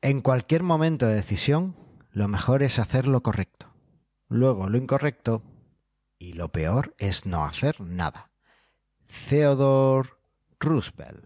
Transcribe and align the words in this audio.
En 0.00 0.20
cualquier 0.20 0.62
momento 0.62 1.06
de 1.06 1.14
decisión, 1.16 1.74
lo 2.12 2.28
mejor 2.28 2.62
es 2.62 2.78
hacer 2.78 3.08
lo 3.08 3.22
correcto. 3.22 3.66
Luego 4.28 4.68
lo 4.68 4.78
incorrecto 4.78 5.42
y 6.18 6.34
lo 6.34 6.52
peor 6.52 6.94
es 6.98 7.26
no 7.26 7.44
hacer 7.44 7.80
nada. 7.80 8.30
Theodore 9.28 10.10
Roosevelt. 10.60 11.24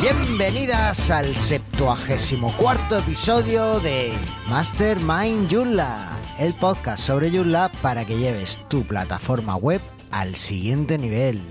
Bienvenidas 0.00 1.10
al 1.10 1.34
74 1.34 2.98
episodio 2.98 3.80
de 3.80 4.12
Mastermind 4.48 5.52
Joomla, 5.52 6.17
el 6.38 6.54
podcast 6.54 7.02
sobre 7.02 7.30
Joomla 7.30 7.70
para 7.82 8.04
que 8.04 8.16
lleves 8.16 8.60
tu 8.68 8.84
plataforma 8.84 9.56
web 9.56 9.80
al 10.10 10.36
siguiente 10.36 10.96
nivel. 10.96 11.42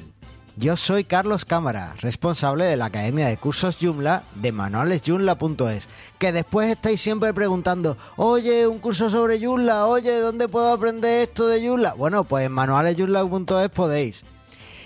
Yo 0.56 0.76
soy 0.78 1.04
Carlos 1.04 1.46
Cámara, 1.46 1.94
responsable 2.00 2.66
de 2.66 2.78
la 2.78 2.86
Academia 2.86 3.28
de 3.28 3.38
Cursos 3.38 3.78
Joomla 3.80 4.24
de 4.36 4.52
manualesjoomla.es, 4.52 5.88
que 6.18 6.32
después 6.32 6.72
estáis 6.72 7.00
siempre 7.00 7.34
preguntando, 7.34 7.98
oye, 8.16 8.66
un 8.66 8.80
curso 8.80 9.10
sobre 9.10 9.40
Joomla, 9.40 9.86
oye, 9.86 10.20
¿dónde 10.20 10.48
puedo 10.48 10.72
aprender 10.72 11.28
esto 11.28 11.48
de 11.48 11.68
Joomla? 11.68 11.94
Bueno, 11.94 12.24
pues 12.24 12.48
en 12.48 12.54
manualesjoomla.es 12.54 13.70
podéis. 13.70 14.24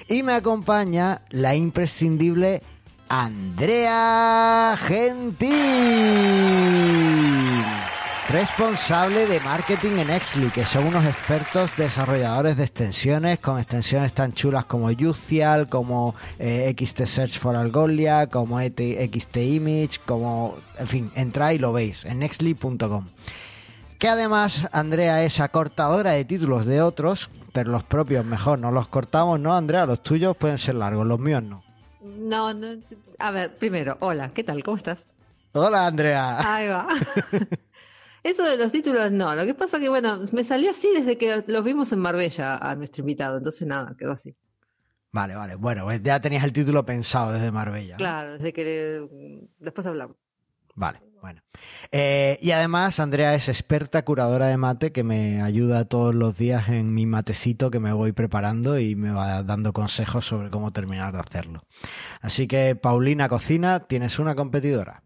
Y 0.09 0.23
me 0.23 0.33
acompaña 0.33 1.21
la 1.29 1.55
imprescindible 1.55 2.61
Andrea 3.07 4.77
Gentil, 4.77 5.51
responsable 8.31 9.25
de 9.25 9.41
marketing 9.41 9.97
en 9.97 10.09
Exly, 10.09 10.51
que 10.51 10.65
son 10.65 10.85
unos 10.85 11.05
expertos 11.05 11.75
desarrolladores 11.75 12.55
de 12.55 12.63
extensiones, 12.63 13.39
con 13.39 13.59
extensiones 13.59 14.13
tan 14.13 14.31
chulas 14.31 14.63
como 14.65 14.89
Yucial, 14.89 15.67
como 15.67 16.15
eh, 16.39 16.73
XT 16.77 17.05
Search 17.07 17.39
for 17.39 17.57
Algolia, 17.57 18.27
como 18.27 18.61
XT 18.61 19.37
Image, 19.37 19.99
como, 20.05 20.55
en 20.77 20.87
fin, 20.87 21.11
entráis 21.15 21.59
y 21.59 21.61
lo 21.61 21.73
veis 21.73 22.05
en 22.05 22.19
nextly.com. 22.19 23.05
Que 23.99 24.07
además 24.07 24.65
Andrea 24.71 25.23
es 25.25 25.41
acortadora 25.41 26.11
de 26.11 26.23
títulos 26.23 26.65
de 26.65 26.81
otros, 26.81 27.29
pero 27.51 27.69
los 27.69 27.83
propios 27.83 28.23
mejor 28.23 28.59
no 28.59 28.71
los 28.71 28.87
cortamos, 28.87 29.41
¿no, 29.41 29.53
Andrea? 29.53 29.85
Los 29.85 30.03
tuyos 30.03 30.37
pueden 30.37 30.57
ser 30.57 30.75
largos, 30.75 31.05
los 31.05 31.19
míos 31.19 31.43
no. 31.43 31.63
No, 32.01 32.53
no. 32.53 32.67
A 33.19 33.31
ver, 33.31 33.57
primero, 33.57 33.97
hola, 33.99 34.31
¿qué 34.33 34.45
tal? 34.45 34.63
¿Cómo 34.63 34.77
estás? 34.77 35.09
Hola, 35.53 35.85
Andrea. 35.85 36.55
Ahí 36.55 36.69
va. 36.69 36.87
Eso 38.23 38.43
de 38.43 38.57
los 38.57 38.71
títulos, 38.71 39.11
no. 39.11 39.33
Lo 39.35 39.45
que 39.45 39.53
pasa 39.53 39.79
que, 39.79 39.89
bueno, 39.89 40.19
me 40.31 40.43
salió 40.43 40.71
así 40.71 40.89
desde 40.93 41.17
que 41.17 41.43
los 41.47 41.63
vimos 41.63 41.91
en 41.91 41.99
Marbella 41.99 42.57
a 42.57 42.75
nuestro 42.75 43.01
invitado. 43.01 43.37
Entonces, 43.37 43.67
nada, 43.67 43.95
quedó 43.97 44.11
así. 44.11 44.35
Vale, 45.11 45.35
vale. 45.35 45.55
Bueno, 45.55 45.83
pues 45.85 46.01
ya 46.03 46.21
tenías 46.21 46.43
el 46.43 46.53
título 46.53 46.85
pensado 46.85 47.33
desde 47.33 47.51
Marbella. 47.51 47.93
¿no? 47.93 47.97
Claro, 47.97 48.33
desde 48.33 48.53
que 48.53 49.47
después 49.59 49.85
hablamos. 49.87 50.15
Vale, 50.75 51.01
bueno. 51.21 51.41
Eh, 51.91 52.37
y 52.41 52.51
además, 52.51 52.99
Andrea 52.99 53.35
es 53.35 53.49
experta 53.49 54.05
curadora 54.05 54.47
de 54.47 54.57
mate 54.57 54.91
que 54.91 55.03
me 55.03 55.41
ayuda 55.41 55.85
todos 55.85 56.15
los 56.15 56.37
días 56.37 56.69
en 56.69 56.93
mi 56.93 57.05
matecito 57.05 57.71
que 57.71 57.79
me 57.79 57.91
voy 57.91 58.13
preparando 58.13 58.79
y 58.79 58.95
me 58.95 59.11
va 59.11 59.43
dando 59.43 59.73
consejos 59.73 60.25
sobre 60.25 60.49
cómo 60.49 60.71
terminar 60.71 61.11
de 61.11 61.19
hacerlo. 61.19 61.63
Así 62.21 62.47
que, 62.47 62.75
Paulina 62.75 63.27
Cocina, 63.27 63.81
tienes 63.81 64.17
una 64.17 64.35
competidora. 64.35 65.03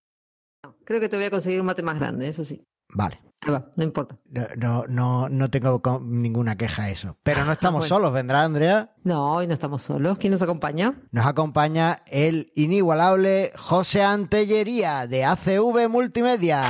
Creo 0.83 0.99
que 0.99 1.09
te 1.09 1.15
voy 1.15 1.25
a 1.25 1.31
conseguir 1.31 1.61
un 1.61 1.65
mate 1.65 1.81
más 1.81 1.97
grande, 1.97 2.27
eso 2.27 2.45
sí. 2.45 2.63
Vale. 2.93 3.21
Ahí 3.41 3.51
va, 3.51 3.67
no 3.75 3.83
importa. 3.83 4.17
No, 4.57 4.85
no, 4.87 5.29
no, 5.29 5.49
tengo 5.51 5.79
ninguna 6.01 6.55
queja 6.57 6.83
a 6.83 6.89
eso. 6.89 7.17
Pero 7.21 7.45
no 7.45 7.51
estamos 7.51 7.79
Bueno. 7.81 7.95
solos, 7.95 8.11
vendrá 8.13 8.43
Andrea. 8.43 8.95
No, 9.03 9.33
hoy 9.35 9.45
no 9.45 9.53
estamos 9.53 9.83
solos. 9.83 10.17
¿Quién 10.17 10.31
nos 10.31 10.41
acompaña? 10.41 10.95
Nos 11.11 11.27
acompaña 11.27 11.97
el 12.07 12.51
inigualable 12.55 13.51
José 13.55 14.01
Antellería 14.03 15.05
de 15.05 15.25
ACV 15.25 15.87
Multimedia. 15.89 16.63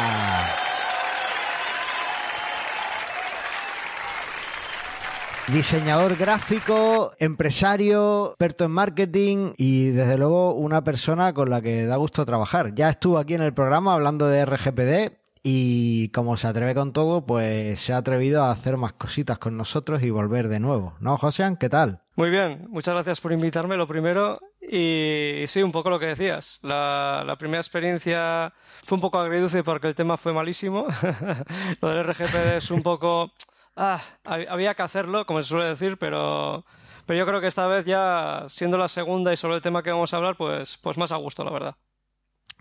Diseñador 5.47 6.15
gráfico, 6.15 7.11
empresario, 7.19 8.29
experto 8.29 8.65
en 8.65 8.71
marketing 8.71 9.53
y 9.57 9.89
desde 9.89 10.17
luego 10.17 10.55
una 10.55 10.83
persona 10.83 11.33
con 11.35 11.51
la 11.51 11.61
que 11.61 11.85
da 11.85 11.97
gusto 11.97 12.25
trabajar. 12.25 12.73
Ya 12.73 12.89
estuvo 12.89 13.19
aquí 13.19 13.35
en 13.35 13.43
el 13.43 13.53
programa 13.53 13.93
hablando 13.93 14.27
de 14.27 14.43
RGPD 14.43 15.13
y 15.47 16.09
como 16.09 16.37
se 16.37 16.47
atreve 16.47 16.73
con 16.73 16.91
todo, 16.91 17.23
pues 17.27 17.79
se 17.79 17.93
ha 17.93 17.97
atrevido 17.97 18.43
a 18.43 18.49
hacer 18.49 18.77
más 18.77 18.93
cositas 18.93 19.37
con 19.37 19.55
nosotros 19.55 20.01
y 20.01 20.09
volver 20.09 20.47
de 20.47 20.59
nuevo. 20.59 20.95
¿No, 20.99 21.19
Josean? 21.19 21.55
¿Qué 21.55 21.69
tal? 21.69 22.01
Muy 22.15 22.31
bien, 22.31 22.65
muchas 22.69 22.95
gracias 22.95 23.21
por 23.21 23.31
invitarme, 23.31 23.77
lo 23.77 23.85
primero. 23.87 24.39
Y 24.59 25.43
sí, 25.45 25.61
un 25.61 25.71
poco 25.71 25.91
lo 25.91 25.99
que 25.99 26.07
decías. 26.07 26.59
La, 26.63 27.23
la 27.27 27.37
primera 27.37 27.59
experiencia 27.59 28.53
fue 28.83 28.95
un 28.95 29.01
poco 29.01 29.19
agridulce 29.19 29.63
porque 29.63 29.85
el 29.87 29.93
tema 29.93 30.17
fue 30.17 30.33
malísimo. 30.33 30.87
lo 31.81 31.89
del 31.89 31.99
RGPD 32.09 32.57
es 32.57 32.71
un 32.71 32.81
poco... 32.81 33.31
Ah, 33.75 34.01
hab- 34.23 34.47
había 34.49 34.73
que 34.73 34.81
hacerlo, 34.81 35.27
como 35.27 35.43
se 35.43 35.49
suele 35.49 35.65
decir, 35.67 35.97
pero, 35.99 36.65
pero 37.05 37.19
yo 37.19 37.27
creo 37.27 37.39
que 37.39 37.45
esta 37.47 37.67
vez 37.67 37.85
ya, 37.85 38.45
siendo 38.47 38.79
la 38.79 38.87
segunda 38.87 39.31
y 39.31 39.37
sobre 39.37 39.57
el 39.57 39.61
tema 39.61 39.83
que 39.83 39.91
vamos 39.91 40.11
a 40.11 40.17
hablar, 40.17 40.37
pues, 40.37 40.77
pues 40.77 40.97
más 40.97 41.11
a 41.11 41.17
gusto, 41.17 41.43
la 41.43 41.51
verdad. 41.51 41.75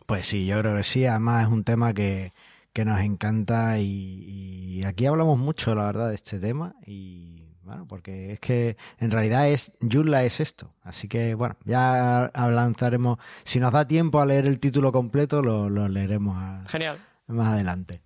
Pues 0.05 0.27
sí, 0.27 0.45
yo 0.45 0.59
creo 0.61 0.77
que 0.77 0.83
sí. 0.83 1.07
Además 1.07 1.47
es 1.47 1.51
un 1.53 1.65
tema 1.65 1.95
que, 1.95 2.33
que 2.75 2.85
nos 2.85 3.01
encanta 3.01 3.79
y, 3.79 4.81
y 4.81 4.85
aquí 4.85 5.07
hablamos 5.07 5.39
mucho, 5.39 5.75
la 5.75 5.85
verdad, 5.87 6.09
de 6.11 6.17
este 6.17 6.39
tema. 6.39 6.75
Y 6.85 7.55
bueno, 7.63 7.87
porque 7.89 8.33
es 8.35 8.41
que 8.41 8.77
en 8.99 9.11
realidad 9.11 9.49
es 9.49 9.73
Joomla 9.81 10.25
es 10.25 10.41
esto. 10.41 10.75
Así 10.83 11.09
que 11.09 11.35
bueno, 11.35 11.57
ya 11.65 12.31
lanzaremos. 12.35 13.19
Si 13.45 13.59
nos 13.61 13.73
da 13.73 13.87
tiempo 13.87 14.21
a 14.21 14.27
leer 14.27 14.47
el 14.47 14.61
título 14.61 14.93
completo, 14.93 15.41
lo, 15.41 15.71
lo 15.71 15.89
leeremos 15.89 16.37
a- 16.37 16.63
Genial. 16.69 16.99
más 17.29 17.49
adelante. 17.49 18.03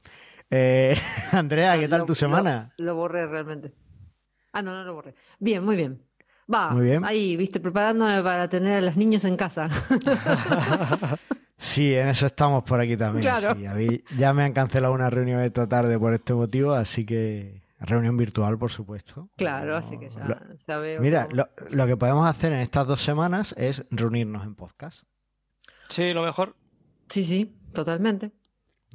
Eh, 0.51 0.97
Andrea, 1.33 1.77
¿qué 1.81 1.89
tal 1.89 2.01
Lo- 2.01 2.07
tu 2.07 2.15
semana? 2.15 2.73
Lo, 2.77 2.85
lo 2.85 2.95
borré 2.95 3.27
realmente. 3.27 3.73
Ah, 4.53 4.63
no, 4.63 4.73
no 4.75 4.85
lo 4.85 4.95
borré. 4.95 5.15
Bien, 5.41 5.65
muy 5.65 5.77
bien. 5.77 6.01
Va, 6.53 6.71
Muy 6.71 6.85
bien. 6.85 7.05
ahí, 7.05 7.37
viste, 7.37 7.61
preparándome 7.61 8.23
para 8.23 8.49
tener 8.49 8.79
a 8.79 8.81
los 8.81 8.97
niños 8.97 9.25
en 9.25 9.37
casa. 9.37 9.69
Sí, 11.61 11.93
en 11.95 12.09
eso 12.09 12.27
estamos 12.27 12.63
por 12.63 12.81
aquí 12.81 12.97
también. 12.97 13.23
Claro. 13.25 13.55
sí. 13.59 13.67
A 13.67 13.75
mí 13.75 14.03
ya 14.17 14.33
me 14.33 14.45
han 14.45 14.53
cancelado 14.53 14.95
una 14.95 15.11
reunión 15.11 15.41
esta 15.43 15.67
tarde 15.69 15.99
por 15.99 16.15
este 16.15 16.33
motivo, 16.33 16.73
así 16.73 17.05
que 17.05 17.63
reunión 17.81 18.17
virtual, 18.17 18.57
por 18.59 18.71
supuesto. 18.71 19.29
claro, 19.37 19.77
así 19.77 19.99
que 19.99 20.09
ya, 20.09 20.25
Lo- 20.25 20.37
ya 20.67 20.79
veo. 20.79 21.01
Mira, 21.01 21.29
lo, 21.33 21.49
lo 21.71 21.87
que 21.87 21.97
podemos 21.97 22.27
hacer 22.29 22.53
en 22.53 22.61
estas 22.61 22.87
dos 22.87 23.03
semanas 23.03 23.55
es 23.59 23.85
reunirnos 23.91 24.45
en 24.45 24.55
podcast. 24.55 25.03
Sí, 25.89 26.13
lo 26.13 26.23
mejor. 26.23 26.55
Sí, 27.09 27.25
sí, 27.25 27.57
totalmente. 27.73 28.31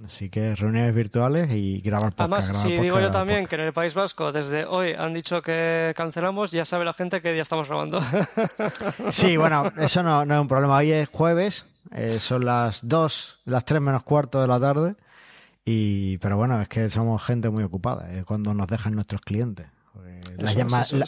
Así 0.05 0.29
que 0.29 0.55
reuniones 0.55 0.95
virtuales 0.95 1.49
y 1.51 1.79
grabar 1.81 2.11
podcast. 2.13 2.19
Además, 2.21 2.47
grabar 2.47 2.61
si 2.63 2.67
podcast, 2.69 2.83
digo 2.83 2.99
yo 2.99 3.11
también 3.11 3.39
podcast. 3.41 3.49
que 3.49 3.55
en 3.55 3.61
el 3.67 3.73
País 3.73 3.93
Vasco 3.93 4.31
desde 4.31 4.65
hoy 4.65 4.93
han 4.93 5.13
dicho 5.13 5.41
que 5.41 5.93
cancelamos, 5.95 6.51
ya 6.51 6.65
sabe 6.65 6.83
la 6.85 6.93
gente 6.93 7.21
que 7.21 7.35
ya 7.35 7.41
estamos 7.41 7.67
grabando. 7.67 7.99
Sí, 9.11 9.37
bueno, 9.37 9.71
eso 9.77 10.01
no, 10.01 10.25
no 10.25 10.33
es 10.35 10.41
un 10.41 10.47
problema. 10.47 10.77
Hoy 10.77 10.91
es 10.91 11.09
jueves, 11.09 11.65
eh, 11.93 12.19
son 12.19 12.45
las 12.45 12.87
2, 12.87 13.39
las 13.45 13.65
3 13.65 13.81
menos 13.81 14.03
cuarto 14.03 14.41
de 14.41 14.47
la 14.47 14.59
tarde. 14.59 14.95
Y, 15.65 16.17
pero 16.17 16.35
bueno, 16.35 16.59
es 16.61 16.67
que 16.67 16.89
somos 16.89 17.23
gente 17.23 17.49
muy 17.49 17.63
ocupada, 17.63 18.11
es 18.13 18.25
cuando 18.25 18.53
nos 18.53 18.67
dejan 18.67 18.93
nuestros 18.95 19.21
clientes. 19.21 19.67
Las, 20.37 20.55
llama- 20.55 20.77
la-. 20.99 21.05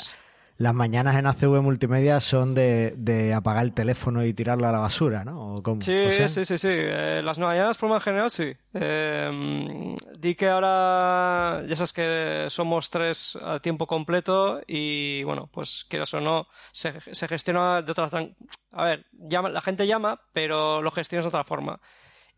Las 0.57 0.73
mañanas 0.73 1.17
en 1.17 1.27
ACV 1.27 1.61
Multimedia 1.61 2.21
son 2.21 2.53
de, 2.53 2.93
de 2.97 3.33
apagar 3.33 3.65
el 3.65 3.73
teléfono 3.73 4.23
y 4.25 4.33
tirarlo 4.33 4.67
a 4.67 4.71
la 4.71 4.79
basura, 4.79 5.25
¿no? 5.25 5.55
¿O 5.55 5.63
cómo? 5.63 5.81
Sí, 5.81 6.05
José? 6.05 6.29
sí, 6.29 6.45
sí, 6.45 6.57
sí. 6.57 6.69
Eh, 6.71 7.21
las 7.23 7.39
mañanas, 7.39 7.77
por 7.77 7.89
más 7.89 8.01
general, 8.01 8.31
sí. 8.31 8.55
Eh, 8.73 9.95
di 10.17 10.35
que 10.35 10.47
ahora 10.47 11.63
ya 11.67 11.75
sabes 11.75 11.91
que 11.91 12.45
somos 12.49 12.89
tres 12.89 13.37
a 13.43 13.59
tiempo 13.59 13.85
completo 13.85 14.61
y, 14.65 15.23
bueno, 15.23 15.49
pues 15.51 15.85
quieras 15.89 16.13
o 16.13 16.21
no, 16.21 16.47
se, 16.71 17.01
se 17.13 17.27
gestiona 17.27 17.81
de 17.81 17.91
otra 17.91 18.09
A 18.71 18.83
ver, 18.85 19.05
llama, 19.11 19.49
la 19.49 19.61
gente 19.61 19.85
llama, 19.85 20.21
pero 20.31 20.81
lo 20.81 20.91
gestionas 20.91 21.25
de 21.25 21.29
otra 21.29 21.43
forma. 21.43 21.81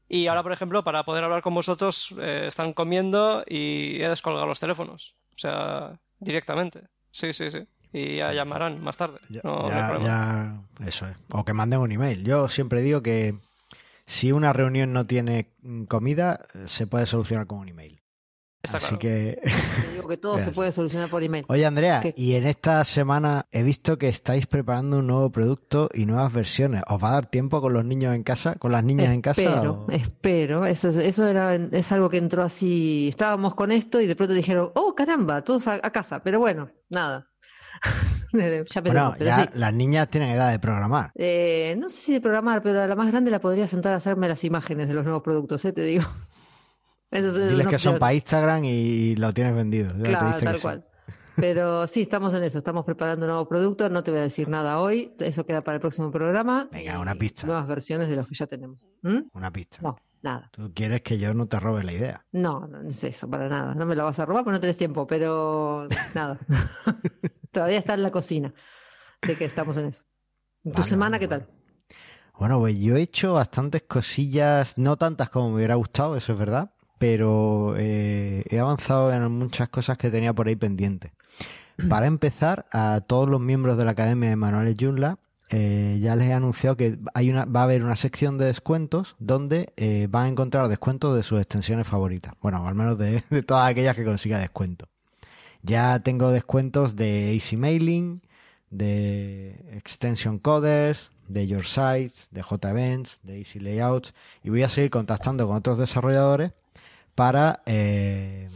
Y 0.10 0.26
ahora, 0.26 0.42
por 0.42 0.54
ejemplo, 0.54 0.84
para 0.84 1.04
poder 1.04 1.24
hablar 1.24 1.44
con 1.44 1.54
vosotros, 1.54 2.16
eh, 2.18 2.46
están 2.48 2.74
comiendo 2.74 3.44
y 3.48 4.02
he 4.02 4.10
descolgado 4.10 4.48
los 4.48 4.60
teléfonos. 4.60 5.16
O 5.36 5.38
sea, 5.38 6.00
directamente. 6.20 6.88
Sí, 7.12 7.34
sí, 7.34 7.52
sí. 7.52 7.68
Y 7.94 8.18
ya 8.18 8.34
llamarán 8.34 8.82
más 8.84 8.98
tarde. 8.98 9.20
Ya, 9.30 9.42
No, 9.44 10.68
eso 10.86 11.08
es. 11.08 11.16
O 11.32 11.44
que 11.46 11.54
manden 11.54 11.80
un 11.80 11.92
email. 11.92 12.24
Yo 12.24 12.48
siempre 12.50 12.82
digo 12.82 13.02
que 13.02 13.36
si 14.06 14.32
una 14.32 14.54
reunión 14.54 14.94
no 14.94 15.06
tiene 15.06 15.54
comida, 15.88 16.42
se 16.66 16.88
puede 16.88 17.06
solucionar 17.06 17.48
con 17.48 17.60
un 17.60 17.70
email. 17.70 18.02
Está 18.64 18.78
Así 18.78 18.88
claro. 18.88 19.00
que. 19.00 19.42
Te 19.86 19.92
digo 19.94 20.08
que 20.10 20.18
todo 20.18 20.40
se 20.40 20.52
puede 20.52 20.72
solucionar 20.72 21.10
por 21.10 21.24
email. 21.24 21.46
Oye, 21.48 21.66
Andrea, 21.66 22.02
¿Qué? 22.02 22.14
y 22.18 22.34
en 22.34 22.46
esta 22.48 22.84
semana 22.84 23.46
he 23.52 23.64
visto 23.64 23.98
que 23.98 24.10
estáis 24.10 24.48
preparando 24.48 25.00
un 25.00 25.08
nuevo 25.08 25.32
producto 25.32 25.90
y 25.94 26.06
nuevas 26.06 26.34
versiones. 26.34 26.84
¿Os 26.88 27.02
va 27.02 27.10
a 27.10 27.14
dar 27.14 27.28
tiempo 27.28 27.62
con 27.62 27.72
los 27.74 27.86
niños 27.86 28.14
en 28.16 28.24
casa, 28.24 28.56
con 28.56 28.72
las 28.72 28.84
niñas 28.84 29.12
en 29.14 29.22
casa? 29.22 29.42
Espero, 29.42 29.86
o- 29.88 29.92
espero. 29.92 30.66
Eso, 30.66 30.90
es- 30.90 30.98
eso 30.98 31.26
era, 31.28 31.54
es 31.56 31.92
algo 31.92 32.10
que 32.10 32.18
entró 32.18 32.44
así. 32.44 33.08
Estábamos 33.08 33.56
con 33.56 33.72
esto 33.72 34.02
y 34.02 34.08
de 34.08 34.16
pronto 34.16 34.34
dijeron, 34.34 34.72
oh 34.76 34.94
caramba, 34.96 35.44
todos 35.44 35.68
a, 35.68 35.76
a 35.76 35.92
casa. 35.92 36.22
Pero 36.24 36.40
bueno, 36.40 36.70
nada. 36.90 37.30
ya. 38.34 38.82
Bueno, 38.82 39.16
pero 39.18 39.30
ya 39.30 39.36
sí. 39.36 39.50
las 39.54 39.74
niñas 39.74 40.10
tienen 40.10 40.30
edad 40.30 40.52
de 40.52 40.60
programar. 40.60 41.12
Eh, 41.16 41.76
no 41.80 41.90
sé 41.90 42.02
si 42.02 42.14
de 42.14 42.22
programar, 42.22 42.62
pero 42.62 42.82
a 42.82 42.88
la 42.88 42.96
más 42.96 43.12
grande 43.12 43.32
la 43.32 43.40
podría 43.40 43.68
sentar 43.68 43.94
a 43.94 43.98
hacerme 43.98 44.28
las 44.28 44.44
imágenes 44.44 44.88
de 44.88 44.94
los 44.94 45.04
nuevos 45.04 45.24
productos, 45.24 45.64
¿eh? 45.66 45.74
te 45.74 45.82
digo. 45.82 46.04
Eso 47.12 47.30
es 47.30 47.52
Diles 47.52 47.68
que 47.68 47.80
son 47.80 48.00
para 48.00 48.14
Instagram 48.14 48.66
y 48.66 49.16
lo 49.16 49.34
tienes 49.34 49.56
vendido. 49.56 49.94
Te 49.94 50.04
Claro, 50.04 50.38
que 50.38 50.46
tal 50.46 50.56
sí. 50.56 50.62
cual. 50.62 50.86
Pero 51.38 51.86
sí, 51.86 52.02
estamos 52.02 52.34
en 52.34 52.44
eso, 52.44 52.58
estamos 52.58 52.84
preparando 52.84 53.28
un 53.28 53.30
nuevo 53.30 53.48
producto, 53.48 53.88
no 53.90 54.02
te 54.02 54.10
voy 54.10 54.22
a 54.22 54.24
decir 54.24 54.50
nada 54.50 54.80
hoy, 54.82 55.14
eso 55.20 55.46
queda 55.46 55.62
para 55.62 55.76
el 55.76 55.82
próximo 55.82 56.10
programa. 56.10 56.68
Venga, 56.72 57.00
una 57.00 57.14
pista. 57.14 57.46
Nuevas 57.46 57.68
versiones 57.68 58.10
de 58.10 58.16
los 58.16 58.28
que 58.28 58.34
ya 58.34 58.48
tenemos. 58.48 58.88
¿Mm? 59.04 59.20
Una 59.34 59.52
pista. 59.52 59.78
No, 59.82 59.98
nada. 60.24 60.50
Tú 60.52 60.74
quieres 60.74 61.02
que 61.04 61.20
yo 61.20 61.36
no 61.36 61.48
te 61.48 61.60
robe 61.60 61.84
la 61.84 61.94
idea. 61.94 62.26
No, 62.32 62.68
no 62.68 62.82
es 62.90 63.04
eso, 63.04 63.30
para 63.30 63.48
nada. 63.50 63.76
No 63.76 63.86
me 63.86 63.96
lo 63.96 64.04
vas 64.04 64.18
a 64.18 64.26
robar 64.26 64.44
porque 64.44 64.56
no 64.56 64.60
tenés 64.60 64.78
tiempo, 64.78 65.06
pero 65.06 65.88
nada. 66.16 66.40
Todavía 67.58 67.80
está 67.80 67.96
en 67.96 68.04
la 68.04 68.12
cocina. 68.12 68.54
De 69.20 69.36
que 69.36 69.46
estamos 69.46 69.76
en 69.78 69.88
eso. 69.88 70.04
¿Tu 70.64 70.70
Vale, 70.70 70.84
semana 70.84 71.18
vale, 71.18 71.20
qué 71.22 71.28
tal? 71.28 71.48
Bueno, 72.38 72.60
pues 72.60 72.78
yo 72.78 72.96
he 72.96 73.02
hecho 73.02 73.34
bastantes 73.34 73.82
cosillas, 73.82 74.78
no 74.78 74.96
tantas 74.96 75.30
como 75.30 75.50
me 75.50 75.56
hubiera 75.56 75.74
gustado, 75.74 76.16
eso 76.16 76.34
es 76.34 76.38
verdad, 76.38 76.70
pero 77.00 77.74
eh, 77.76 78.44
he 78.48 78.60
avanzado 78.60 79.12
en 79.12 79.32
muchas 79.32 79.70
cosas 79.70 79.98
que 79.98 80.12
tenía 80.12 80.34
por 80.34 80.48
ahí 80.48 80.56
pendientes. 80.56 81.14
Para 81.90 82.06
empezar, 82.06 82.68
a 82.72 83.02
todos 83.02 83.28
los 83.28 83.42
miembros 83.42 83.76
de 83.76 83.86
la 83.86 83.92
Academia 83.92 84.30
de 84.30 84.36
Manuales 84.36 84.76
Joomla, 84.80 85.18
eh, 85.50 85.98
ya 86.00 86.16
les 86.16 86.30
he 86.30 86.34
anunciado 86.34 86.78
que 86.78 87.00
hay 87.16 87.32
una, 87.32 87.46
va 87.46 87.62
a 87.62 87.64
haber 87.64 87.84
una 87.84 87.96
sección 87.96 88.38
de 88.38 88.46
descuentos 88.46 89.16
donde 89.18 89.74
eh, 89.78 90.06
van 90.12 90.26
a 90.26 90.30
encontrar 90.30 90.68
descuentos 90.68 91.16
de 91.16 91.24
sus 91.24 91.40
extensiones 91.40 91.88
favoritas. 91.88 92.34
Bueno, 92.40 92.64
o 92.64 92.68
al 92.68 92.76
menos 92.76 93.00
de, 93.00 93.24
de 93.32 93.42
todas 93.42 93.68
aquellas 93.68 93.96
que 93.96 94.06
consiga 94.06 94.38
descuento. 94.38 94.88
Ya 95.68 96.00
tengo 96.00 96.32
descuentos 96.32 96.96
de 96.96 97.34
Easy 97.34 97.58
Mailing, 97.58 98.22
de 98.70 99.50
Extension 99.74 100.40
Coders, 100.40 101.12
de 101.28 101.46
Your 101.46 101.66
Sites, 101.66 102.30
de 102.32 102.42
JEvents, 102.42 103.20
de 103.24 103.40
Easy 103.40 103.60
Layouts 103.60 104.14
y 104.44 104.50
voy 104.50 104.64
a 104.64 104.70
seguir 104.70 104.90
contactando 104.90 105.46
con 105.46 105.58
otros 105.58 105.78
desarrolladores 105.78 106.54
para 107.16 107.64
eh, 107.66 108.48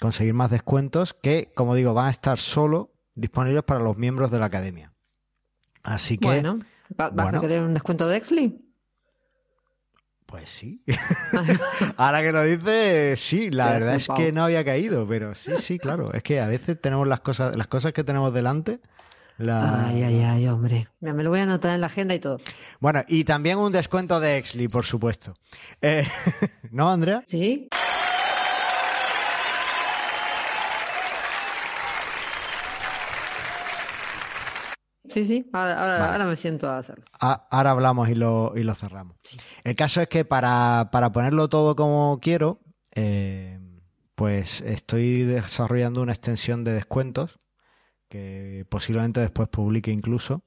conseguir 0.00 0.34
más 0.34 0.50
descuentos 0.50 1.14
que, 1.14 1.52
como 1.54 1.74
digo, 1.76 1.94
van 1.94 2.06
a 2.06 2.10
estar 2.10 2.38
solo 2.38 2.90
disponibles 3.14 3.62
para 3.62 3.80
los 3.80 3.96
miembros 3.96 4.30
de 4.32 4.38
la 4.40 4.46
academia. 4.46 4.92
Así 5.84 6.18
que, 6.18 6.26
Bueno, 6.26 6.58
¿va- 7.00 7.10
¿vas 7.10 7.12
bueno. 7.26 7.38
a 7.38 7.40
querer 7.40 7.62
un 7.62 7.74
descuento 7.74 8.08
de 8.08 8.16
Exley? 8.16 8.64
Pues 10.30 10.50
sí. 10.50 10.82
Ahora 11.96 12.20
que 12.22 12.32
lo 12.32 12.42
dices, 12.42 13.18
sí, 13.18 13.50
la 13.50 13.70
verdad 13.70 13.94
es 13.96 14.08
que 14.08 14.30
no 14.30 14.44
había 14.44 14.62
caído, 14.62 15.08
pero 15.08 15.34
sí, 15.34 15.52
sí, 15.58 15.78
claro. 15.78 16.12
Es 16.12 16.22
que 16.22 16.38
a 16.40 16.46
veces 16.46 16.78
tenemos 16.78 17.08
las 17.08 17.20
cosas, 17.20 17.56
las 17.56 17.66
cosas 17.66 17.94
que 17.94 18.04
tenemos 18.04 18.34
delante. 18.34 18.78
la- 19.38 19.86
Ay, 19.88 20.02
ay, 20.02 20.20
ay, 20.22 20.46
hombre. 20.48 20.88
Mira, 21.00 21.14
me 21.14 21.22
lo 21.22 21.30
voy 21.30 21.40
a 21.40 21.44
anotar 21.44 21.74
en 21.74 21.80
la 21.80 21.86
agenda 21.86 22.14
y 22.14 22.18
todo. 22.20 22.38
Bueno, 22.78 23.02
y 23.08 23.24
también 23.24 23.56
un 23.56 23.72
descuento 23.72 24.20
de 24.20 24.36
Exley, 24.36 24.68
por 24.68 24.84
supuesto. 24.84 25.34
Eh, 25.80 26.06
¿No, 26.70 26.90
Andrea? 26.90 27.22
¿Sí? 27.24 27.68
Sí, 35.08 35.24
sí, 35.24 35.48
ahora, 35.52 35.80
ahora, 35.80 35.98
Vale. 35.98 36.12
ahora 36.12 36.26
me 36.26 36.36
siento 36.36 36.68
a 36.68 36.78
hacerlo. 36.78 37.04
Ahora 37.20 37.70
hablamos 37.70 38.08
y 38.08 38.14
lo, 38.14 38.52
y 38.56 38.62
lo 38.62 38.74
cerramos. 38.74 39.16
El 39.64 39.76
caso 39.76 40.00
es 40.00 40.08
que 40.08 40.24
para, 40.24 40.90
para 40.92 41.12
ponerlo 41.12 41.48
todo 41.48 41.74
como 41.76 42.18
quiero, 42.20 42.60
eh, 42.94 43.58
pues 44.14 44.60
estoy 44.62 45.22
desarrollando 45.22 46.02
una 46.02 46.12
extensión 46.12 46.64
de 46.64 46.72
descuentos 46.72 47.38
que 48.08 48.66
posiblemente 48.68 49.20
después 49.20 49.48
publique 49.48 49.90
incluso 49.90 50.44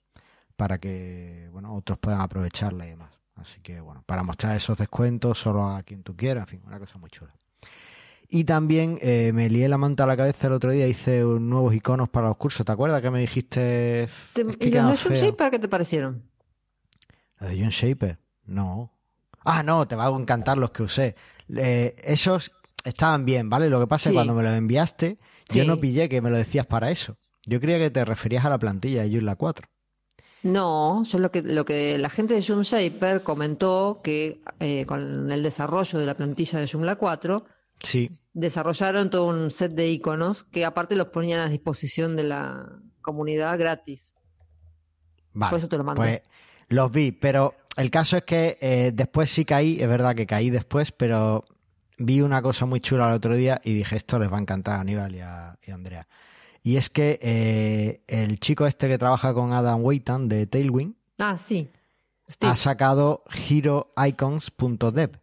para 0.56 0.80
que 0.80 1.48
bueno 1.52 1.74
otros 1.76 1.98
puedan 2.00 2.22
aprovecharla 2.22 2.86
y 2.86 2.90
demás. 2.90 3.12
Así 3.36 3.62
que 3.62 3.80
bueno, 3.80 4.04
para 4.06 4.24
mostrar 4.24 4.56
esos 4.56 4.78
descuentos 4.78 5.40
solo 5.40 5.66
a 5.66 5.82
quien 5.84 6.04
tú 6.04 6.16
quieras, 6.16 6.44
en 6.44 6.48
fin, 6.60 6.62
una 6.68 6.80
cosa 6.80 6.98
muy 7.00 7.10
chula. 7.10 7.34
Y 8.34 8.46
también 8.46 8.98
eh, 9.02 9.32
me 9.34 9.50
lié 9.50 9.68
la 9.68 9.78
manta 9.78 10.06
a 10.06 10.08
la 10.08 10.16
cabeza 10.16 10.48
el 10.48 10.54
otro 10.54 10.72
día, 10.72 10.88
hice 10.88 11.20
nuevos 11.20 11.76
iconos 11.76 12.10
para 12.10 12.30
los 12.30 12.38
cursos. 12.38 12.66
¿Te 12.66 12.72
acuerdas 12.72 13.02
que 13.02 13.12
me 13.12 13.20
dijiste? 13.20 14.08
Te- 14.32 14.42
"Es 14.42 14.56
que 14.58 14.68
¿Y 14.68 14.72
quedan 14.72 14.90
los 14.92 15.04
de 15.04 15.10
feos"? 15.10 15.22
Shaper 15.22 15.52
qué 15.52 15.60
te 15.60 15.68
parecieron? 15.68 16.24
¿Los 17.42 17.50
de 17.50 17.60
John 17.60 17.70
Shaper? 17.70 18.20
No. 18.46 18.90
Ah, 19.44 19.64
no, 19.64 19.86
te 19.86 19.96
va 19.98 20.06
a 20.08 20.10
encantar 20.12 20.58
los 20.58 20.72
que 20.72 20.84
usé. 20.84 21.16
Eh, 21.54 21.94
esos 22.06 22.54
estaban 22.86 23.26
bien, 23.26 23.50
¿vale? 23.50 23.70
Lo 23.70 23.82
que 23.82 23.88
pasa 23.88 24.04
es 24.04 24.04
Sí. 24.04 24.10
que 24.12 24.16
cuando 24.16 24.34
me 24.34 24.44
los 24.44 24.54
enviaste, 24.54 25.18
yo 25.54 25.66
no 25.66 25.78
pillé 25.78 26.08
que 26.08 26.22
me 26.22 26.30
lo 26.30 26.38
decías 26.38 26.66
para 26.66 26.90
eso. 26.90 27.18
Yo 27.46 27.60
creía 27.60 27.80
que 27.80 27.90
te 27.92 28.06
referías 28.06 28.46
a 28.46 28.50
la 28.50 28.60
plantilla 28.60 29.02
de 29.04 29.10
Joomla 29.12 29.36
4. 29.36 29.68
No, 30.44 31.04
yo 31.04 31.20
lo 31.20 31.32
que, 31.32 31.42
lo 31.42 31.66
que 31.66 31.98
la 31.98 32.10
gente 32.10 32.34
de 32.34 32.42
Joomla 32.42 32.64
Shaper 32.64 33.24
comentó 33.24 34.00
que 34.04 34.42
eh, 34.62 34.86
con 34.86 35.30
el 35.32 35.44
desarrollo 35.44 36.00
de 36.00 36.06
la 36.06 36.16
plantilla 36.16 36.60
de 36.60 36.68
Joomla 36.68 36.96
4 36.96 37.44
Sí. 37.84 38.10
Desarrollaron 38.34 39.10
todo 39.10 39.26
un 39.28 39.52
set 39.52 39.74
de 39.74 39.90
iconos 39.90 40.44
que 40.44 40.66
aparte 40.66 40.96
los 40.96 41.08
ponían 41.08 41.40
a 41.42 41.50
disposición 41.50 42.16
de 42.16 42.24
la 42.24 42.80
comunidad 43.02 43.58
gratis. 43.60 44.16
Vale. 45.34 45.50
Por 45.50 45.60
eso 45.60 45.68
te 45.68 45.78
lo 45.78 45.84
mandé. 45.84 46.02
Pues 46.02 46.22
los 46.70 46.92
vi, 46.92 47.12
pero 47.12 47.56
el 47.78 47.90
caso 47.92 48.18
es 48.18 48.24
que 48.24 48.58
eh, 48.62 48.92
después 48.94 49.30
sí 49.30 49.46
caí, 49.46 49.82
es 49.82 49.88
verdad 49.88 50.16
que 50.16 50.26
caí 50.28 50.50
después, 50.50 50.92
pero 50.92 51.44
vi 51.98 52.22
una 52.22 52.42
cosa 52.42 52.66
muy 52.66 52.80
chula 52.80 53.08
el 53.10 53.16
otro 53.16 53.36
día 53.36 53.60
y 53.64 53.74
dije, 53.74 53.96
esto 53.96 54.18
les 54.20 54.32
va 54.32 54.38
a 54.38 54.42
encantar 54.42 54.76
a 54.76 54.82
Aníbal 54.82 55.16
y 55.16 55.20
a, 55.20 55.58
y 55.66 55.72
a 55.72 55.74
Andrea. 55.74 56.08
Y 56.64 56.78
es 56.78 56.90
que 56.90 57.18
eh, 57.22 58.04
el 58.08 58.40
chico 58.40 58.66
este 58.68 58.88
que 58.88 58.98
trabaja 58.98 59.34
con 59.34 59.52
Adam 59.54 59.84
Waitan 59.84 60.28
de 60.30 60.46
Tailwind, 60.48 60.96
Ah, 61.18 61.38
sí. 61.38 61.70
Steve. 62.30 62.52
ha 62.52 62.56
sacado 62.56 63.24
heroicons.dev, 63.50 65.20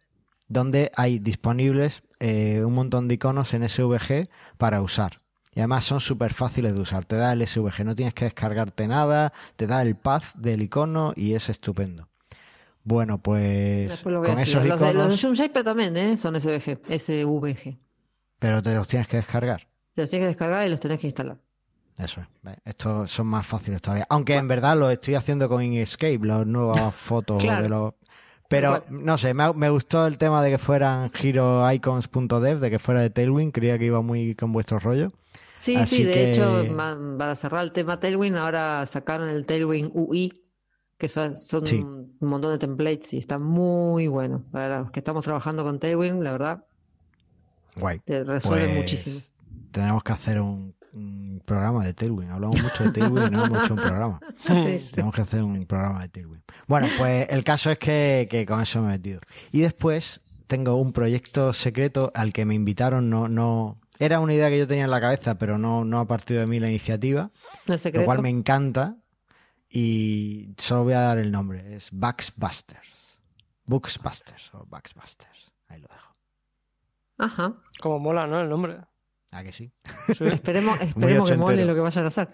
donde 0.49 0.91
hay 0.95 1.19
disponibles 1.19 2.03
eh, 2.19 2.61
un 2.65 2.73
montón 2.73 3.07
de 3.07 3.15
iconos 3.15 3.53
en 3.53 3.67
SVG 3.69 4.27
para 4.57 4.81
usar. 4.81 5.21
Y 5.55 5.59
además 5.61 5.85
son 5.85 5.99
súper 6.01 6.33
fáciles 6.33 6.75
de 6.75 6.81
usar. 6.81 7.05
Te 7.05 7.15
da 7.15 7.33
el 7.33 7.45
SVG, 7.47 7.83
no 7.85 7.95
tienes 7.95 8.13
que 8.13 8.25
descargarte 8.25 8.87
nada, 8.87 9.31
te 9.55 9.65
da 9.67 9.81
el 9.81 9.95
path 9.95 10.35
del 10.35 10.61
icono 10.61 11.13
y 11.15 11.33
es 11.33 11.49
estupendo. 11.49 12.07
Bueno, 12.83 13.21
pues 13.21 14.01
con 14.01 14.39
esos 14.39 14.65
Los 14.65 14.79
de, 14.79 14.93
los 14.93 15.09
de 15.09 15.15
iconos, 15.15 15.37
Shaper 15.37 15.63
también, 15.63 15.95
¿eh? 15.97 16.17
Son 16.17 16.39
SVG, 16.39 16.79
SVG. 16.99 17.77
pero 18.39 18.61
te 18.61 18.75
los 18.75 18.87
tienes 18.87 19.07
que 19.07 19.17
descargar. 19.17 19.67
Te 19.93 20.01
los 20.01 20.09
tienes 20.09 20.25
que 20.25 20.27
descargar 20.29 20.65
y 20.65 20.69
los 20.69 20.79
tenés 20.79 20.99
que 20.99 21.07
instalar. 21.07 21.37
Eso 21.97 22.21
es. 22.21 22.27
Estos 22.63 23.11
son 23.11 23.27
más 23.27 23.45
fáciles 23.45 23.81
todavía. 23.81 24.05
Aunque 24.09 24.35
en 24.35 24.47
verdad 24.47 24.77
lo 24.77 24.89
estoy 24.89 25.15
haciendo 25.15 25.49
con 25.49 25.61
Inkscape, 25.61 26.19
las 26.23 26.45
nuevas 26.47 26.95
fotos 26.95 27.37
Claro. 27.43 27.63
de 27.63 27.69
los. 27.69 27.93
Pero 28.49 28.83
no 28.89 29.17
sé, 29.17 29.33
me, 29.33 29.53
me 29.53 29.69
gustó 29.69 30.05
el 30.07 30.17
tema 30.17 30.41
de 30.43 30.49
que 30.51 30.57
fueran 30.57 31.09
heroicons.dev, 31.13 32.59
de 32.59 32.69
que 32.69 32.79
fuera 32.79 33.01
de 33.01 33.09
Tailwind, 33.09 33.53
creía 33.53 33.77
que 33.77 33.85
iba 33.85 34.01
muy 34.01 34.35
con 34.35 34.51
vuestro 34.51 34.79
rollo. 34.79 35.11
Sí, 35.59 35.75
Así 35.75 35.97
sí, 35.97 36.03
de 36.03 36.13
que- 36.13 36.29
hecho, 36.31 36.65
para 37.17 37.35
cerrar 37.35 37.63
el 37.63 37.71
tema 37.71 37.99
Tailwind, 37.99 38.37
ahora 38.37 38.85
sacaron 38.85 39.29
el 39.29 39.45
Tailwind 39.45 39.91
UI, 39.93 40.41
que 40.97 41.07
son, 41.09 41.35
son 41.35 41.65
Sí. 41.65 41.77
un 41.81 42.09
montón 42.21 42.51
de 42.51 42.57
templates 42.57 43.13
y 43.13 43.17
está 43.19 43.37
muy 43.39 44.07
bueno. 44.07 44.43
Para 44.51 44.79
los 44.79 44.91
que 44.91 44.99
estamos 44.99 45.23
trabajando 45.23 45.63
con 45.63 45.79
Tailwind, 45.79 46.23
la 46.23 46.31
verdad, 46.31 46.65
Guay. 47.75 47.99
te 47.99 48.23
resuelve 48.23 48.65
Pues, 48.67 48.77
muchísimo. 48.77 49.19
Tenemos 49.71 50.01
que 50.03 50.11
hacer 50.13 50.41
un, 50.41 50.73
un 50.93 51.41
programa 51.45 51.85
de 51.85 51.93
Tailwind. 51.93 52.31
Hablamos 52.31 52.61
mucho 52.63 52.83
de 52.85 52.91
Tailwind 52.91 53.27
y 53.27 53.31
no 53.31 53.45
hemos 53.45 53.63
hecho 53.63 53.73
un 53.75 53.81
programa. 53.81 54.19
Sí, 54.37 54.79
sí. 54.79 54.95
Tenemos 54.95 55.13
que 55.13 55.21
hacer 55.21 55.43
un 55.43 55.65
programa 55.65 56.01
de 56.01 56.09
Tailwind. 56.09 56.43
Bueno, 56.69 56.87
pues 56.99 57.27
el 57.31 57.43
caso 57.43 57.71
es 57.71 57.79
que, 57.79 58.27
que 58.29 58.45
con 58.45 58.61
eso 58.61 58.79
me 58.83 58.89
he 58.89 58.97
metido. 58.97 59.21
Y 59.51 59.61
después 59.61 60.21
tengo 60.45 60.75
un 60.75 60.93
proyecto 60.93 61.51
secreto 61.51 62.11
al 62.13 62.31
que 62.31 62.45
me 62.45 62.53
invitaron. 62.53 63.09
No, 63.09 63.27
no, 63.27 63.81
era 63.97 64.19
una 64.19 64.35
idea 64.35 64.49
que 64.49 64.59
yo 64.59 64.67
tenía 64.67 64.83
en 64.83 64.91
la 64.91 65.01
cabeza, 65.01 65.35
pero 65.39 65.57
no, 65.57 65.83
no 65.83 65.99
ha 65.99 66.05
partido 66.05 66.41
de 66.41 66.45
mí 66.45 66.59
la 66.59 66.67
iniciativa. 66.67 67.31
No 67.65 67.73
es 67.73 67.81
secreto. 67.81 68.01
Lo 68.01 68.05
cual 68.05 68.21
me 68.21 68.29
encanta. 68.29 68.97
Y 69.67 70.53
solo 70.59 70.83
voy 70.83 70.93
a 70.93 71.01
dar 71.01 71.17
el 71.17 71.31
nombre. 71.31 71.75
Es 71.75 71.89
Bugsbusters. 71.91 73.19
Bugsbusters 73.65 74.53
o 74.53 74.65
Bugsbusters. 74.67 75.51
Ahí 75.69 75.81
lo 75.81 75.87
dejo. 75.87 76.13
Ajá. 77.17 77.55
Como 77.81 77.97
mola, 77.97 78.27
¿no? 78.27 78.41
El 78.41 78.49
nombre. 78.49 78.77
¿A 79.31 79.43
que 79.43 79.51
sí? 79.51 79.71
Sí. 80.13 80.23
Esperemos, 80.27 80.79
esperemos 80.81 81.27
que 81.27 81.35
mole 81.35 81.65
lo 81.65 81.73
que 81.73 81.81
vayan 81.81 82.05
a 82.05 82.09
hacer. 82.09 82.29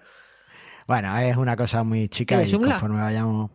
Bueno, 0.90 1.18
es 1.20 1.38
una 1.38 1.56
cosa 1.56 1.84
muy 1.86 2.10
chica 2.10 2.38
¿De 2.38 2.50
y 2.50 2.52
conforme 2.52 3.02
vayamos... 3.02 3.50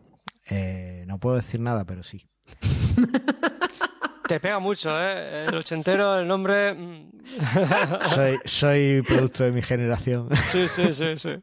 eh, 0.49 1.03
no 1.07 1.19
puedo 1.19 1.35
decir 1.37 1.59
nada, 1.59 1.85
pero 1.85 2.03
sí. 2.03 2.27
Te 4.27 4.39
pega 4.39 4.59
mucho, 4.59 4.89
¿eh? 4.97 5.45
El 5.47 5.55
ochentero, 5.55 6.19
el 6.19 6.27
nombre... 6.27 6.73
mm. 6.73 7.11
Soy, 8.07 8.39
soy 8.45 9.01
producto 9.07 9.43
de 9.43 9.51
mi 9.51 9.61
generación. 9.61 10.27
Sí, 10.43 10.67
sí, 10.67 10.91
sí, 10.93 11.17
sí. 11.17 11.35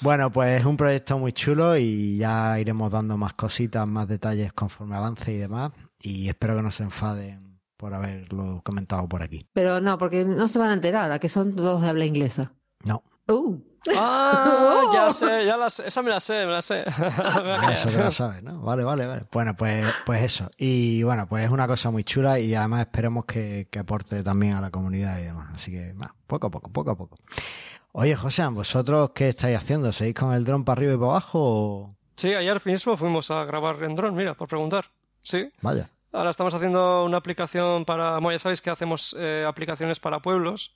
Bueno, 0.00 0.30
pues 0.30 0.60
es 0.60 0.64
un 0.66 0.76
proyecto 0.76 1.18
muy 1.18 1.32
chulo 1.32 1.76
y 1.76 2.16
ya 2.18 2.58
iremos 2.60 2.92
dando 2.92 3.16
más 3.16 3.34
cositas, 3.34 3.86
más 3.88 4.06
detalles 4.08 4.52
conforme 4.52 4.96
avance 4.96 5.32
y 5.32 5.36
demás. 5.38 5.72
Y 6.00 6.28
espero 6.28 6.56
que 6.56 6.62
no 6.62 6.70
se 6.70 6.82
enfaden 6.84 7.60
por 7.76 7.94
haberlo 7.94 8.60
comentado 8.64 9.08
por 9.08 9.22
aquí. 9.22 9.46
Pero 9.52 9.80
no, 9.80 9.98
porque 9.98 10.24
no 10.24 10.46
se 10.48 10.58
van 10.58 10.70
a 10.70 10.74
enterar, 10.74 11.10
a 11.10 11.18
que 11.18 11.28
son 11.28 11.56
todos 11.56 11.82
de 11.82 11.88
habla 11.88 12.04
inglesa. 12.04 12.52
No, 12.84 13.02
Uh, 13.28 13.60
Ah, 13.96 14.82
ya 14.92 15.10
sé, 15.10 15.44
ya 15.46 15.56
la 15.56 15.70
sé. 15.70 15.88
Esa 15.88 16.02
me 16.02 16.10
la 16.10 16.20
sé, 16.20 16.46
me 16.46 16.52
la 16.52 16.62
sé. 16.62 16.84
Ah, 16.86 17.70
eso 17.72 17.88
que 17.88 17.96
lo 17.96 18.10
sabes, 18.10 18.42
¿no? 18.42 18.60
Vale, 18.60 18.84
vale, 18.84 19.06
vale. 19.06 19.22
Bueno, 19.32 19.54
pues, 19.56 19.86
pues 20.06 20.22
eso. 20.22 20.48
Y 20.56 21.02
bueno, 21.02 21.26
pues 21.28 21.44
es 21.44 21.50
una 21.50 21.66
cosa 21.66 21.90
muy 21.90 22.04
chula 22.04 22.38
y 22.38 22.54
además 22.54 22.80
esperemos 22.80 23.24
que, 23.24 23.68
que 23.70 23.78
aporte 23.80 24.22
también 24.22 24.54
a 24.54 24.60
la 24.60 24.70
comunidad 24.70 25.18
y 25.18 25.22
demás. 25.24 25.50
Así 25.54 25.70
que, 25.70 25.92
va, 25.94 26.14
poco 26.26 26.46
a 26.46 26.50
poco, 26.50 26.70
poco 26.70 26.90
a 26.92 26.96
poco. 26.96 27.16
Oye, 27.92 28.16
José, 28.16 28.46
¿vosotros 28.48 29.10
qué 29.14 29.28
estáis 29.28 29.56
haciendo? 29.58 29.92
¿Seguís 29.92 30.14
con 30.14 30.32
el 30.32 30.44
dron 30.44 30.64
para 30.64 30.78
arriba 30.78 30.94
y 30.94 30.96
para 30.96 31.10
abajo? 31.10 31.38
o- 31.42 31.88
Sí, 32.14 32.32
ayer 32.34 32.60
mismo 32.64 32.96
fuimos 32.96 33.30
a 33.30 33.44
grabar 33.44 33.82
en 33.82 33.94
dron, 33.94 34.14
mira, 34.14 34.34
por 34.34 34.46
preguntar. 34.48 34.86
Sí. 35.20 35.50
Vaya. 35.60 35.88
Ahora 36.12 36.30
estamos 36.30 36.52
haciendo 36.54 37.04
una 37.04 37.16
aplicación 37.16 37.84
para. 37.84 38.12
Bueno, 38.18 38.32
ya 38.32 38.38
sabéis 38.38 38.60
que 38.60 38.70
hacemos 38.70 39.16
eh, 39.18 39.44
aplicaciones 39.48 39.98
para 39.98 40.20
pueblos. 40.20 40.74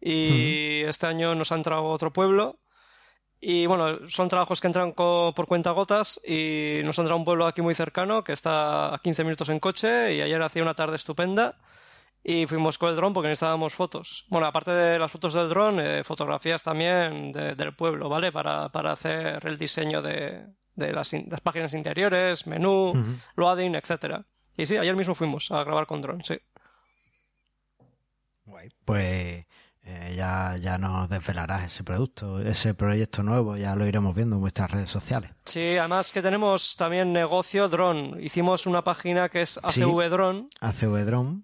Y 0.00 0.80
este 0.82 1.06
año 1.06 1.34
nos 1.34 1.52
ha 1.52 1.56
entrado 1.56 1.84
otro 1.84 2.12
pueblo. 2.12 2.58
Y 3.40 3.66
bueno, 3.66 4.06
son 4.08 4.28
trabajos 4.28 4.60
que 4.60 4.66
entran 4.66 4.92
por 4.92 5.46
cuenta 5.46 5.70
gotas. 5.70 6.20
Y 6.26 6.80
nos 6.84 6.98
ha 6.98 7.02
entrado 7.02 7.18
un 7.18 7.24
pueblo 7.24 7.46
aquí 7.46 7.62
muy 7.62 7.74
cercano 7.74 8.22
que 8.24 8.32
está 8.32 8.94
a 8.94 8.98
15 8.98 9.24
minutos 9.24 9.48
en 9.48 9.60
coche. 9.60 10.14
Y 10.14 10.20
ayer 10.22 10.40
hacía 10.42 10.62
una 10.62 10.74
tarde 10.74 10.96
estupenda. 10.96 11.58
Y 12.22 12.46
fuimos 12.46 12.76
con 12.76 12.90
el 12.90 12.96
dron 12.96 13.14
porque 13.14 13.28
necesitábamos 13.28 13.72
fotos. 13.72 14.26
Bueno, 14.28 14.46
aparte 14.46 14.72
de 14.72 14.98
las 14.98 15.10
fotos 15.10 15.32
del 15.32 15.48
dron, 15.48 15.80
eh, 15.80 16.04
fotografías 16.04 16.62
también 16.62 17.32
de- 17.32 17.54
del 17.54 17.74
pueblo, 17.74 18.10
¿vale? 18.10 18.30
Para, 18.30 18.68
para 18.68 18.92
hacer 18.92 19.40
el 19.46 19.56
diseño 19.56 20.02
de, 20.02 20.44
de 20.74 20.92
las, 20.92 21.10
in- 21.14 21.26
las 21.30 21.40
páginas 21.40 21.72
interiores, 21.72 22.46
menú, 22.46 22.92
loading, 23.36 23.74
etcétera. 23.74 24.26
Y 24.54 24.66
sí, 24.66 24.76
ayer 24.76 24.94
mismo 24.96 25.14
fuimos 25.14 25.50
a 25.50 25.64
grabar 25.64 25.86
con 25.86 26.02
dron, 26.02 26.22
sí. 26.22 26.38
Guay. 28.44 28.68
Pues 28.84 29.46
eh, 29.90 30.14
ya, 30.16 30.56
ya 30.56 30.78
nos 30.78 31.08
desvelarás 31.08 31.64
ese 31.66 31.82
producto, 31.84 32.40
ese 32.40 32.74
proyecto 32.74 33.22
nuevo, 33.22 33.56
ya 33.56 33.74
lo 33.74 33.86
iremos 33.86 34.14
viendo 34.14 34.36
en 34.36 34.40
vuestras 34.42 34.70
redes 34.70 34.90
sociales. 34.90 35.30
Sí, 35.44 35.76
además 35.76 36.12
que 36.12 36.22
tenemos 36.22 36.76
también 36.76 37.12
negocio 37.12 37.68
dron. 37.68 38.18
Hicimos 38.22 38.66
una 38.66 38.82
página 38.84 39.28
que 39.28 39.42
es 39.42 39.58
acvdron.com 39.62 40.48
ACV 40.60 41.04
Drone. 41.04 41.42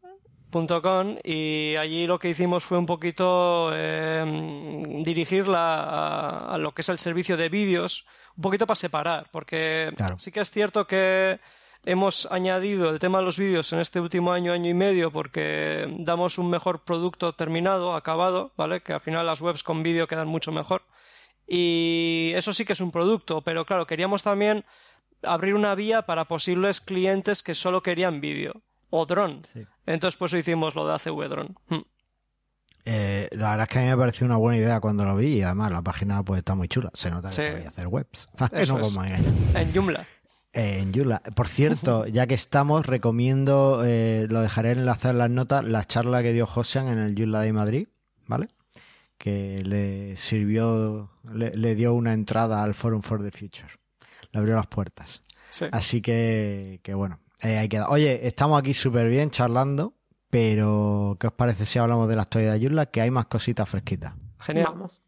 y 1.25 1.75
allí 1.77 2.07
lo 2.07 2.19
que 2.19 2.31
hicimos 2.31 2.65
fue 2.65 2.79
un 2.79 2.87
poquito 2.87 3.71
eh, 3.75 4.83
dirigirla 5.05 5.81
a, 5.83 6.55
a 6.55 6.59
lo 6.59 6.73
que 6.73 6.83
es 6.83 6.89
el 6.89 6.99
servicio 6.99 7.37
de 7.37 7.49
vídeos, 7.49 8.07
un 8.37 8.43
poquito 8.43 8.67
para 8.67 8.77
separar, 8.77 9.27
porque 9.33 9.93
Claro. 9.97 10.19
sí 10.19 10.31
que 10.31 10.41
es 10.41 10.51
cierto 10.51 10.87
que 10.87 11.39
hemos 11.87 12.29
añadido 12.31 12.91
el 12.91 12.99
tema 12.99 13.19
de 13.19 13.25
los 13.25 13.39
vídeos 13.39 13.73
en 13.73 13.79
este 13.81 14.01
último 14.01 14.33
año, 14.33 14.53
año 14.53 14.69
y 14.69 14.75
medio, 14.75 15.11
porque 15.11 15.87
damos 16.01 16.37
un 16.39 16.51
mejor 16.51 16.81
producto 16.85 17.33
terminado, 17.33 17.95
acabado, 17.95 18.53
¿vale? 18.57 18.83
Que 18.83 18.93
al 18.93 19.01
final 19.01 19.25
las 19.25 19.41
webs 19.41 19.63
con 19.63 19.83
vídeo 19.83 20.07
quedan 20.07 20.29
mucho 20.29 20.53
mejor. 20.53 20.83
Y 21.49 22.33
eso 22.35 22.53
sí 22.53 22.65
que 22.65 22.73
es 22.75 22.81
un 22.81 22.91
producto, 22.91 23.41
pero 23.41 23.65
claro, 23.65 23.87
queríamos 23.87 24.23
también 24.23 24.65
abrir 25.23 25.55
una 25.55 25.75
vía 25.75 26.03
para 26.03 26.25
posibles 26.27 26.81
clientes 26.81 27.43
que 27.43 27.55
solo 27.55 27.83
querían 27.83 28.21
vídeo 28.21 28.61
o 28.91 29.07
dron. 29.07 29.43
Sí. 29.53 29.65
Entonces, 29.87 30.19
pues 30.19 30.33
decimos 30.33 30.75
lo 30.75 30.87
de 30.87 30.95
ACV 30.95 31.29
Drone. 31.29 31.51
Hmm. 31.69 31.81
Eh, 32.89 33.29
la 33.33 33.51
verdad 33.51 33.67
es 33.69 33.73
que 33.73 33.79
a 33.79 33.83
mí 33.83 33.89
me 33.89 33.97
pareció 33.97 34.27
una 34.27 34.37
buena 34.37 34.59
idea 34.59 34.81
cuando 34.81 35.05
lo 35.05 35.17
vi 35.17 35.39
y 35.39 35.43
además 35.43 35.73
la 35.73 35.83
página 35.83 36.23
pues 36.23 36.39
está 36.39 36.55
muy 36.55 36.69
chula. 36.69 36.91
Se 36.95 37.11
nota 37.11 37.29
que 37.31 37.35
Sí. 37.35 37.43
sabéis 37.43 37.67
hacer 37.67 37.89
webs. 37.89 38.29
Eso 38.53 38.75
no 38.75 38.81
es. 38.81 38.89
como 38.95 39.05
en, 39.05 39.25
En 39.57 39.73
Joomla. 39.75 40.07
En 40.53 40.93
Joomla. 40.93 41.21
Por 41.35 41.49
cierto, 41.49 42.07
ya 42.09 42.27
que 42.27 42.35
estamos, 42.35 42.87
recomiendo, 42.87 43.83
eh, 43.85 44.27
lo 44.31 44.41
dejaré 44.41 44.73
enlazar 44.73 45.13
en 45.13 45.19
las 45.19 45.31
notas, 45.31 45.65
la 45.65 45.85
charla 45.85 46.23
que 46.23 46.33
dio 46.33 46.47
Josean 46.47 46.89
en 46.89 46.99
el 46.99 47.15
Joomla 47.17 47.41
de 47.41 47.53
Madrid, 47.53 47.89
¿vale? 48.27 48.49
Que 49.19 49.63
le 49.65 50.17
sirvió, 50.17 51.11
le, 51.33 51.57
le 51.57 51.75
dio 51.75 51.95
una 51.95 52.13
entrada 52.13 52.63
al 52.63 52.75
Forum 52.75 53.03
for 53.03 53.23
the 53.23 53.31
Future. 53.31 53.73
Le 54.33 54.41
abrió 54.41 54.57
las 54.57 54.67
puertas. 54.67 55.21
Sí. 55.49 55.67
Así 55.73 56.01
que, 56.03 56.81
que 56.83 56.95
bueno, 56.95 57.21
eh, 57.41 57.59
ahí 57.59 57.69
queda. 57.69 57.89
Oye, 57.89 58.27
estamos 58.27 58.59
aquí 58.59 58.75
súper 58.75 59.09
bien 59.09 59.31
charlando, 59.31 59.95
pero 60.31 61.17
¿qué 61.21 61.29
os 61.29 61.33
parece 61.33 61.67
si 61.67 61.79
hablamos 61.79 62.09
de 62.09 62.17
la 62.17 62.23
actualidad 62.23 62.55
de 62.55 62.61
Joomla? 62.61 62.87
Que 62.87 63.01
hay 63.01 63.11
más 63.11 63.27
cositas 63.27 63.69
fresquitas. 63.69 64.15
Genial. 64.41 64.67
vamos. 64.71 65.03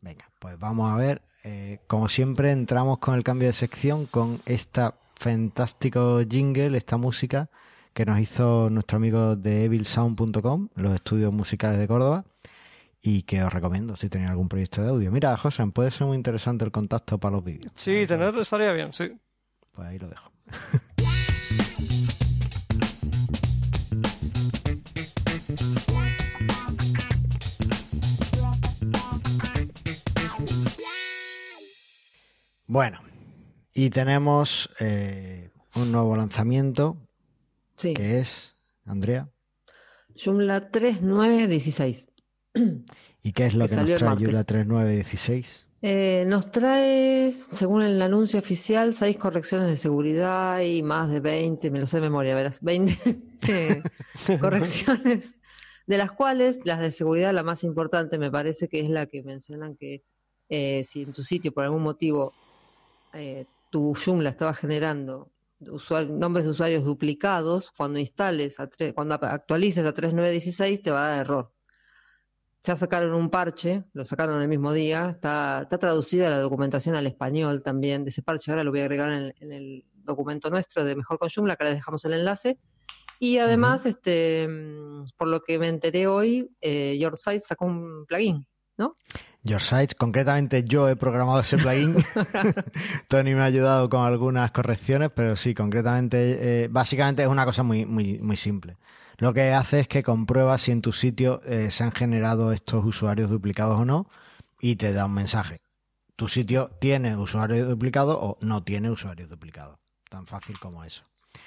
Venga, 0.00 0.28
pues 0.38 0.58
vamos 0.58 0.92
a 0.92 0.96
ver. 0.96 1.22
Eh, 1.44 1.80
como 1.86 2.08
siempre, 2.08 2.52
entramos 2.52 2.98
con 2.98 3.14
el 3.14 3.24
cambio 3.24 3.48
de 3.48 3.52
sección 3.52 4.06
con 4.06 4.38
esta 4.46 4.94
fantástico 5.16 6.20
jingle, 6.28 6.76
esta 6.76 6.96
música 6.96 7.48
que 7.94 8.06
nos 8.06 8.18
hizo 8.18 8.70
nuestro 8.70 8.96
amigo 8.96 9.36
de 9.36 9.64
evilsound.com, 9.64 10.68
los 10.76 10.94
estudios 10.94 11.32
musicales 11.32 11.78
de 11.78 11.86
Córdoba, 11.86 12.24
y 13.02 13.22
que 13.22 13.42
os 13.42 13.52
recomiendo 13.52 13.96
si 13.96 14.08
tenéis 14.08 14.30
algún 14.30 14.48
proyecto 14.48 14.82
de 14.82 14.88
audio. 14.88 15.10
Mira, 15.10 15.36
José, 15.36 15.66
puede 15.66 15.90
ser 15.90 16.06
muy 16.06 16.16
interesante 16.16 16.64
el 16.64 16.70
contacto 16.70 17.18
para 17.18 17.36
los 17.36 17.44
vídeos. 17.44 17.72
Sí, 17.74 18.06
tenerlo 18.06 18.40
estaría 18.40 18.72
bien, 18.72 18.92
sí. 18.92 19.12
Pues 19.72 19.88
ahí 19.88 19.98
lo 19.98 20.08
dejo. 20.08 20.30
Bueno, 32.72 33.00
y 33.74 33.90
tenemos 33.90 34.70
eh, 34.80 35.50
un 35.76 35.92
nuevo 35.92 36.16
lanzamiento 36.16 36.96
Sí. 37.76 37.92
que 37.92 38.18
es, 38.18 38.54
Andrea, 38.86 39.28
Joomla 40.16 40.70
3916. 40.70 42.08
¿y 43.22 43.32
qué 43.32 43.44
es 43.44 43.54
lo 43.54 43.66
Que 43.66 43.74
que, 43.74 43.76
nos 43.76 44.00
trae. 44.00 44.16
Yula 44.16 44.44
3916? 44.44 45.66
Eh, 45.82 46.24
nos 46.26 46.50
trae, 46.50 47.30
según 47.30 47.82
el 47.82 48.00
anuncio 48.00 48.38
oficial, 48.38 48.94
seis 48.94 49.18
correcciones 49.18 49.68
de 49.68 49.76
seguridad 49.76 50.60
y 50.60 50.82
más 50.82 51.10
de 51.10 51.20
20, 51.20 51.70
me 51.70 51.78
lo 51.78 51.86
sé 51.86 51.98
de 51.98 52.04
memoria, 52.04 52.34
verás, 52.34 52.62
20 52.62 53.20
eh, 53.48 53.82
correcciones, 54.40 55.36
de 55.86 55.98
las 55.98 56.12
cuales 56.12 56.62
las 56.64 56.80
de 56.80 56.90
seguridad, 56.90 57.34
la 57.34 57.42
más 57.42 57.64
importante 57.64 58.16
me 58.16 58.30
parece 58.30 58.66
que 58.68 58.80
es 58.80 58.88
la 58.88 59.04
que 59.04 59.22
mencionan 59.22 59.76
que 59.76 60.04
eh, 60.48 60.84
si 60.84 61.02
en 61.02 61.12
tu 61.12 61.22
sitio 61.22 61.52
por 61.52 61.64
algún 61.64 61.82
motivo 61.82 62.32
eh, 63.14 63.46
tu 63.70 63.94
Joomla 63.94 64.30
estaba 64.30 64.54
generando 64.54 65.30
nombres 66.08 66.44
de 66.44 66.50
usuarios 66.50 66.84
duplicados, 66.84 67.70
cuando 67.70 67.98
instales, 67.98 68.58
a 68.58 68.68
tre- 68.68 68.92
cuando 68.92 69.14
actualices 69.14 69.84
a 69.86 69.92
3916 69.94 70.82
te 70.82 70.90
va 70.90 71.06
a 71.06 71.08
dar 71.10 71.20
error. 71.20 71.52
Ya 72.64 72.76
sacaron 72.76 73.14
un 73.14 73.28
parche, 73.30 73.84
lo 73.92 74.04
sacaron 74.04 74.40
el 74.40 74.48
mismo 74.48 74.72
día, 74.72 75.10
está, 75.10 75.62
está 75.62 75.78
traducida 75.78 76.30
la 76.30 76.38
documentación 76.38 76.94
al 76.94 77.06
español 77.06 77.62
también 77.62 78.04
de 78.04 78.10
ese 78.10 78.22
parche, 78.22 78.50
ahora 78.52 78.62
lo 78.64 78.70
voy 78.70 78.80
a 78.80 78.84
agregar 78.84 79.12
en 79.12 79.18
el, 79.22 79.34
en 79.40 79.52
el 79.52 79.84
documento 79.94 80.48
nuestro 80.50 80.84
de 80.84 80.94
Mejor 80.96 81.18
con 81.18 81.28
Joomla, 81.28 81.56
que 81.56 81.64
les 81.64 81.74
dejamos 81.74 82.04
el 82.04 82.12
enlace. 82.14 82.58
Y 83.18 83.38
además, 83.38 83.86
este, 83.86 84.48
mm, 84.48 85.04
por 85.16 85.28
lo 85.28 85.42
que 85.42 85.58
me 85.58 85.68
enteré 85.68 86.06
hoy, 86.08 86.50
eh, 86.60 86.96
Your 86.98 87.16
Site 87.16 87.40
sacó 87.40 87.66
un 87.66 88.04
plugin, 88.06 88.46
¿no? 88.76 88.96
Your 89.44 89.60
Sites, 89.60 89.94
concretamente 89.96 90.62
yo 90.62 90.88
he 90.88 90.94
programado 90.94 91.40
ese 91.40 91.56
plugin. 91.58 91.96
Tony 93.08 93.34
me 93.34 93.40
ha 93.40 93.44
ayudado 93.44 93.88
con 93.88 94.06
algunas 94.06 94.52
correcciones, 94.52 95.10
pero 95.14 95.34
sí, 95.34 95.52
concretamente, 95.52 96.64
eh, 96.64 96.68
básicamente 96.68 97.22
es 97.22 97.28
una 97.28 97.44
cosa 97.44 97.64
muy, 97.64 97.84
muy, 97.84 98.18
muy 98.20 98.36
simple. 98.36 98.76
Lo 99.18 99.32
que 99.32 99.50
hace 99.50 99.80
es 99.80 99.88
que 99.88 100.02
comprueba 100.02 100.58
si 100.58 100.70
en 100.70 100.80
tu 100.80 100.92
sitio 100.92 101.40
eh, 101.44 101.70
se 101.70 101.84
han 101.84 101.92
generado 101.92 102.52
estos 102.52 102.84
usuarios 102.84 103.30
duplicados 103.30 103.80
o 103.80 103.84
no 103.84 104.06
y 104.60 104.76
te 104.76 104.92
da 104.92 105.06
un 105.06 105.14
mensaje. 105.14 105.60
Tu 106.14 106.28
sitio 106.28 106.70
tiene 106.80 107.16
usuarios 107.16 107.68
duplicados 107.68 108.16
o 108.20 108.38
no 108.40 108.62
tiene 108.62 108.90
usuarios 108.90 109.28
duplicados. 109.28 109.80
Tan 110.08 110.26
fácil 110.26 110.58
como 110.58 110.84
eso. 110.84 111.04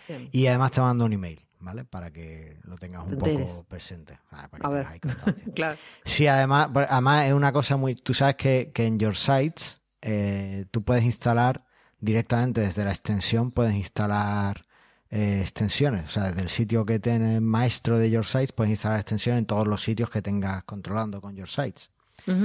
Bien. 0.07 0.29
Y 0.31 0.47
además 0.47 0.71
te 0.71 0.81
manda 0.81 1.05
un 1.05 1.13
email, 1.13 1.44
¿vale? 1.65 1.83
Para 1.83 2.11
que 2.11 2.59
lo 2.63 2.77
tengas 2.77 3.05
un 3.05 3.17
poco 3.17 3.65
presente. 3.67 4.19
Ah, 4.31 4.47
para 4.49 4.61
que 4.61 4.67
A 4.67 4.69
ver. 4.69 4.87
ahí. 4.87 4.99
Claro. 5.55 5.77
Sí, 6.05 6.27
además, 6.27 6.69
pues, 6.71 6.87
además 6.89 7.25
es 7.25 7.33
una 7.33 7.51
cosa 7.51 7.75
muy... 7.75 7.95
Tú 7.95 8.13
sabes 8.13 8.35
que, 8.35 8.71
que 8.73 8.85
en 8.85 8.99
Your 8.99 9.17
Sites 9.17 9.81
eh, 10.01 10.65
tú 10.71 10.83
puedes 10.83 11.03
instalar 11.03 11.65
directamente 11.99 12.61
desde 12.61 12.85
la 12.85 12.91
extensión, 12.91 13.51
puedes 13.51 13.73
instalar 13.73 14.65
eh, 15.09 15.39
extensiones. 15.41 16.05
O 16.05 16.09
sea, 16.09 16.25
desde 16.25 16.41
el 16.41 16.49
sitio 16.49 16.85
que 16.85 16.99
tienes 16.99 17.41
maestro 17.41 17.97
de 17.97 18.11
Your 18.11 18.25
Sites, 18.25 18.51
puedes 18.51 18.69
instalar 18.71 18.99
extensiones 18.99 19.39
en 19.39 19.45
todos 19.47 19.67
los 19.67 19.81
sitios 19.83 20.09
que 20.09 20.21
tengas 20.21 20.63
controlando 20.63 21.19
con 21.19 21.35
Your 21.35 21.49
Sites. 21.49 21.89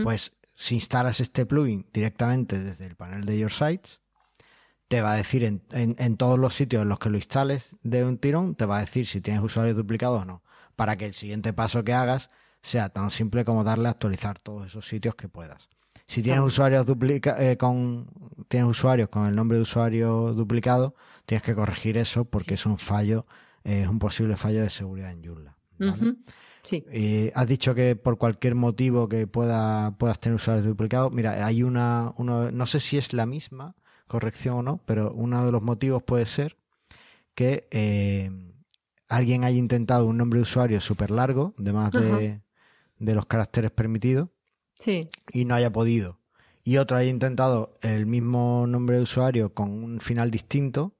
Pues 0.02 0.32
si 0.54 0.74
instalas 0.74 1.20
este 1.20 1.46
plugin 1.46 1.86
directamente 1.92 2.58
desde 2.58 2.86
el 2.86 2.96
panel 2.96 3.24
de 3.24 3.38
Your 3.38 3.52
Sites, 3.52 4.00
te 4.90 5.02
va 5.02 5.12
a 5.12 5.16
decir 5.16 5.44
en, 5.44 5.62
en- 5.70 5.94
en 6.00 6.16
todos 6.16 6.36
los 6.36 6.52
sitios 6.56 6.82
en 6.82 6.88
los 6.88 6.98
que 6.98 7.10
lo 7.10 7.16
instales 7.16 7.76
de 7.84 8.04
un 8.04 8.18
tirón, 8.18 8.56
te 8.56 8.66
va 8.66 8.78
a 8.78 8.80
decir 8.80 9.06
si 9.06 9.20
tienes 9.20 9.40
usuarios 9.40 9.76
duplicados 9.76 10.22
o 10.22 10.24
no, 10.24 10.42
para 10.74 10.96
que 10.96 11.06
el 11.06 11.14
siguiente 11.14 11.52
paso 11.52 11.84
que 11.84 11.92
hagas 11.94 12.28
sea 12.60 12.88
tan 12.88 13.10
simple 13.10 13.44
como 13.44 13.62
darle 13.62 13.86
a 13.86 13.92
actualizar 13.92 14.40
todos 14.40 14.66
esos 14.66 14.88
sitios 14.88 15.14
que 15.14 15.28
puedas. 15.28 15.68
Si 16.08 16.24
tienes 16.24 16.42
usuarios 16.42 16.86
duplica 16.86 17.36
eh, 17.38 17.56
con 17.56 18.08
tienes 18.48 18.68
usuarios 18.68 19.08
con 19.10 19.28
el 19.28 19.36
nombre 19.36 19.58
de 19.58 19.62
usuario 19.62 20.34
duplicado, 20.34 20.96
tienes 21.24 21.44
que 21.44 21.54
corregir 21.54 21.96
eso 21.96 22.24
porque 22.24 22.54
es 22.54 22.66
un 22.66 22.76
fallo, 22.76 23.26
eh, 23.62 23.82
es 23.82 23.88
un 23.88 24.00
posible 24.00 24.34
fallo 24.34 24.60
de 24.60 24.70
seguridad 24.70 25.12
en 25.12 25.22
Joomla. 25.24 25.56
Sí. 26.64 26.84
Eh, 26.90 27.30
has 27.36 27.46
dicho 27.46 27.76
que 27.76 27.94
por 27.94 28.18
cualquier 28.18 28.56
motivo 28.56 29.08
que 29.08 29.28
pueda, 29.28 29.92
puedas 29.98 30.18
tener 30.18 30.34
usuarios 30.34 30.66
duplicados, 30.66 31.12
mira, 31.12 31.46
hay 31.46 31.62
una, 31.62 32.12
uno, 32.16 32.50
no 32.50 32.66
sé 32.66 32.80
si 32.80 32.98
es 32.98 33.12
la 33.12 33.24
misma 33.24 33.76
corrección 34.10 34.56
o 34.56 34.62
no, 34.62 34.80
pero 34.84 35.12
uno 35.12 35.46
de 35.46 35.52
los 35.52 35.62
motivos 35.62 36.02
puede 36.02 36.26
ser 36.26 36.56
que 37.34 37.68
eh, 37.70 38.30
alguien 39.08 39.44
haya 39.44 39.56
intentado 39.56 40.04
un 40.06 40.16
nombre 40.16 40.38
de 40.38 40.42
usuario 40.42 40.80
súper 40.80 41.10
largo, 41.10 41.54
de 41.56 41.72
más 41.72 41.92
de, 41.92 42.40
de 42.98 43.14
los 43.14 43.26
caracteres 43.26 43.70
permitidos, 43.70 44.28
Sí. 44.74 45.08
y 45.32 45.44
no 45.44 45.54
haya 45.54 45.70
podido. 45.70 46.18
Y 46.64 46.76
otro 46.78 46.96
haya 46.96 47.08
intentado 47.10 47.72
el 47.82 48.06
mismo 48.06 48.66
nombre 48.66 48.96
de 48.96 49.02
usuario 49.02 49.54
con 49.54 49.70
un 49.70 50.00
final 50.00 50.30
distinto 50.30 50.94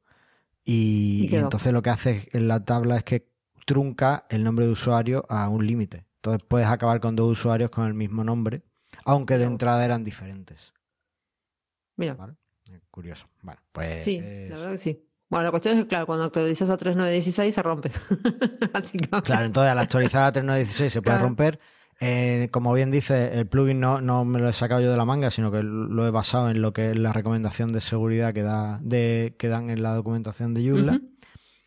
y, 0.65 1.25
Y 1.25 1.29
quedó. 1.29 1.41
y 1.41 1.45
entonces 1.45 1.73
lo 1.73 1.83
que 1.83 1.91
hace 1.91 2.29
en 2.33 2.49
la 2.49 2.65
tabla 2.65 2.97
es 2.97 3.05
que 3.05 3.29
trunca 3.67 4.27
el 4.31 4.45
nombre 4.45 4.67
de 4.67 4.73
usuario 4.73 5.27
a 5.29 5.49
un 5.49 5.67
límite. 5.67 6.07
Entonces 6.17 6.45
puedes 6.49 6.69
acabar 6.69 7.01
con 7.01 7.17
dos 7.17 7.31
usuarios 7.31 7.71
con 7.71 7.87
el 7.87 7.95
mismo 7.95 8.25
nombre, 8.25 8.63
aunque 9.05 9.39
de 9.39 9.45
entrada 9.45 9.85
eran 9.85 10.05
diferentes. 10.05 10.73
Mira. 11.97 12.15
¿vale? 12.15 12.35
Curioso. 12.91 13.27
Bueno, 13.43 13.61
pues 13.73 14.05
Sí, 14.05 14.21
la 14.21 14.57
verdad 14.57 14.73
que 14.73 14.79
sí. 14.79 15.05
Bueno, 15.29 15.45
la 15.45 15.51
cuestión 15.53 15.77
es 15.77 15.85
que, 15.85 15.89
claro, 15.89 16.07
cuando 16.07 16.25
actualizas 16.25 16.69
a 16.71 16.77
3.9.16 16.77 17.51
se 17.53 17.63
rompe. 17.63 17.91
Básicamente. 18.73 19.27
Claro, 19.27 19.47
entonces 19.47 19.71
al 19.71 19.79
actualizar 19.79 20.23
a 20.25 20.33
3.9.16 20.33 20.89
se 20.89 21.03
puede 21.03 21.17
Claro. 21.17 21.25
romper. 21.25 21.61
Eh, 22.01 22.49
como 22.51 22.73
bien 22.73 22.91
dice, 22.91 23.39
el 23.39 23.47
plugin 23.47 23.79
no, 23.79 24.01
no 24.01 24.25
me 24.25 24.41
lo 24.41 24.49
he 24.49 24.53
sacado 24.55 24.81
yo 24.81 24.91
de 24.91 24.97
la 24.97 25.05
manga, 25.05 25.31
sino 25.31 25.53
que 25.53 25.63
lo 25.63 26.07
he 26.07 26.11
basado 26.11 26.51
en 26.51 26.63
lo 26.63 26.73
que 26.73 26.91
es 26.91 26.99
la 26.99 27.13
recomendación 27.13 27.73
de 27.73 27.81
seguridad 27.83 28.33
que, 28.33 28.43
da, 28.43 28.79
de, 28.83 29.35
que 29.39 29.49
dan 29.49 29.69
en 29.71 29.83
la 29.83 29.95
documentación 29.95 30.55
de 30.55 30.67
Joomla. 30.69 31.01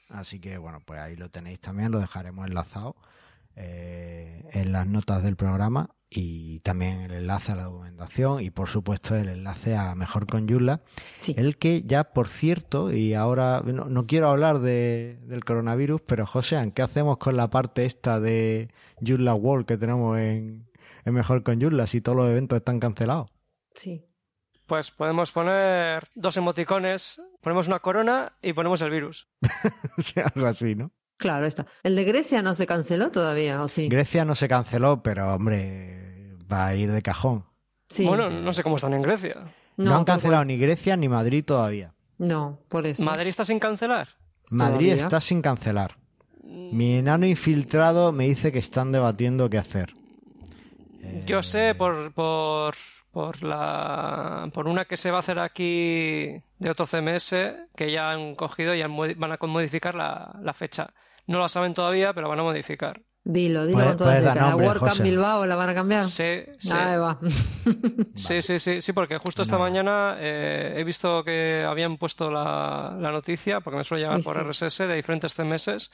Así 0.10 0.40
que 0.40 0.58
bueno, 0.58 0.80
pues 0.86 1.00
ahí 1.00 1.16
lo 1.16 1.30
tenéis 1.30 1.60
también, 1.60 1.92
lo 1.92 2.00
dejaremos 2.00 2.48
enlazado 2.48 2.96
eh, 3.56 4.44
en 4.54 4.72
las 4.72 4.88
notas 4.88 5.24
del 5.24 5.36
programa 5.36 5.90
y 6.16 6.60
también 6.60 7.02
el 7.02 7.12
enlace 7.12 7.52
a 7.52 7.56
la 7.56 7.64
documentación 7.64 8.42
y 8.42 8.50
por 8.52 8.70
supuesto 8.70 9.16
el 9.16 9.30
enlace 9.30 9.76
a 9.76 9.96
Mejor 9.96 10.28
con 10.28 10.48
Joomla. 10.48 10.82
Sí. 11.20 11.34
El 11.38 11.58
que 11.58 11.84
ya, 11.84 12.06
por 12.06 12.28
cierto, 12.28 12.92
y 12.92 13.14
ahora 13.14 13.62
no, 13.66 13.86
no 13.86 14.06
quiero 14.06 14.30
hablar 14.30 14.60
de, 14.60 15.20
del 15.24 15.44
coronavirus, 15.44 16.02
pero 16.02 16.26
José, 16.26 16.72
¿qué 16.76 16.82
hacemos 16.82 17.18
con 17.18 17.36
la 17.36 17.50
parte 17.50 17.86
esta 17.86 18.20
de 18.20 18.70
Joomla 19.02 19.34
World 19.34 19.66
que 19.66 19.78
tenemos 19.78 20.20
en, 20.20 20.70
en 21.06 21.14
Mejor 21.14 21.44
con 21.44 21.60
Joomla 21.60 21.88
si 21.88 22.02
todos 22.02 22.18
los 22.18 22.30
eventos 22.30 22.58
están 22.58 22.80
cancelados? 22.80 23.30
Sí. 23.74 24.06
Pues 24.66 24.92
podemos 24.92 25.32
poner 25.32 26.08
dos 26.16 26.38
emoticones, 26.38 27.22
ponemos 27.42 27.68
una 27.68 27.80
corona 27.80 28.38
y 28.42 28.54
ponemos 28.54 28.82
el 28.82 28.92
virus. 28.92 29.28
Algo 30.36 30.48
así, 30.48 30.76
¿no? 30.76 30.92
Claro, 31.18 31.46
está. 31.46 31.68
¿El 31.84 31.96
de 31.96 32.04
Grecia 32.04 32.42
no 32.42 32.54
se 32.54 32.66
canceló 32.66 33.12
todavía, 33.12 33.62
o 33.62 33.68
sí? 33.68 33.88
Grecia 33.88 34.26
no 34.26 34.36
se 34.36 34.48
canceló, 34.48 35.04
pero 35.04 35.34
hombre, 35.34 36.03
va 36.54 36.68
a 36.68 36.76
ir 36.76 36.92
de 36.92 37.02
cajón. 37.02 37.46
Sí. 37.90 38.06
Bueno, 38.06 38.30
no 38.30 38.54
sé 38.54 38.64
cómo 38.64 38.78
están 38.78 38.94
en 38.94 39.02
Grecia. 39.02 39.36
No, 39.78 39.96
han 39.96 40.06
cancelado 40.06 40.46
ni 40.46 40.58
Grecia 40.58 40.96
ni 40.96 41.10
Madrid 41.10 41.44
todavía. 41.44 41.94
No, 42.18 42.60
por 42.70 42.86
eso. 42.86 43.04
¿Madrid 43.04 43.28
está 43.28 43.44
sin 43.44 43.60
cancelar? 43.60 44.10
Madrid 44.52 44.88
¿Todavía? 44.88 44.96
está 44.96 45.20
sin 45.22 45.42
cancelar. 45.42 45.98
Mi 46.44 46.98
enano 46.98 47.26
infiltrado 47.26 48.12
me 48.12 48.26
dice 48.26 48.52
que 48.52 48.60
están 48.60 48.92
debatiendo 48.92 49.50
qué 49.50 49.58
hacer. 49.58 49.94
Yo 51.26 51.42
sé 51.44 51.76
por, 51.76 52.14
por, 52.14 52.76
por, 53.12 53.44
la, 53.44 54.50
por 54.54 54.68
una 54.68 54.86
que 54.86 54.98
se 54.98 55.12
va 55.12 55.18
a 55.18 55.20
hacer 55.20 55.40
aquí 55.40 56.42
de 56.60 56.70
otro 56.70 56.86
CMS 56.86 57.36
que 57.76 57.92
ya 57.92 58.12
han 58.12 58.36
cogido 58.36 58.74
y 58.76 58.82
han 58.82 58.96
van 58.96 59.32
a 59.32 59.38
modificar 59.42 59.96
la, 59.96 60.38
la 60.42 60.54
fecha. 60.54 60.94
No 61.28 61.40
la 61.40 61.50
saben 61.50 61.74
todavía, 61.74 62.14
pero 62.14 62.30
van 62.30 62.40
a 62.40 62.44
modificar. 62.44 63.02
Dilo, 63.26 63.66
dilo 63.66 63.78
Puedes- 63.78 63.90
con 63.92 63.98
todas. 63.98 64.36
¿La 64.36 64.56
WordCamp 64.56 64.90
José. 64.92 65.04
Bilbao 65.04 65.46
la 65.46 65.56
van 65.56 65.70
a 65.70 65.74
cambiar? 65.74 66.04
Sí, 66.04 66.44
sí. 66.58 66.72
Ahí 66.72 66.98
va. 66.98 67.20
Sí, 68.16 68.42
sí, 68.42 68.60
sí, 68.60 68.82
sí, 68.82 68.92
porque 68.94 69.18
justo 69.18 69.42
esta 69.42 69.58
mañana 69.58 70.18
eh, 70.20 70.74
he 70.78 70.84
visto 70.84 71.24
que 71.24 71.66
habían 71.68 71.98
puesto 71.98 72.30
la, 72.30 72.96
la 73.00 73.12
noticia, 73.12 73.62
porque 73.62 73.78
me 73.78 73.84
suele 73.86 74.04
llegar 74.04 74.22
por 74.24 74.36
sí. 74.54 74.66
RSS 74.66 74.88
de 74.88 74.96
diferentes 74.96 75.34
CMS, 75.36 75.90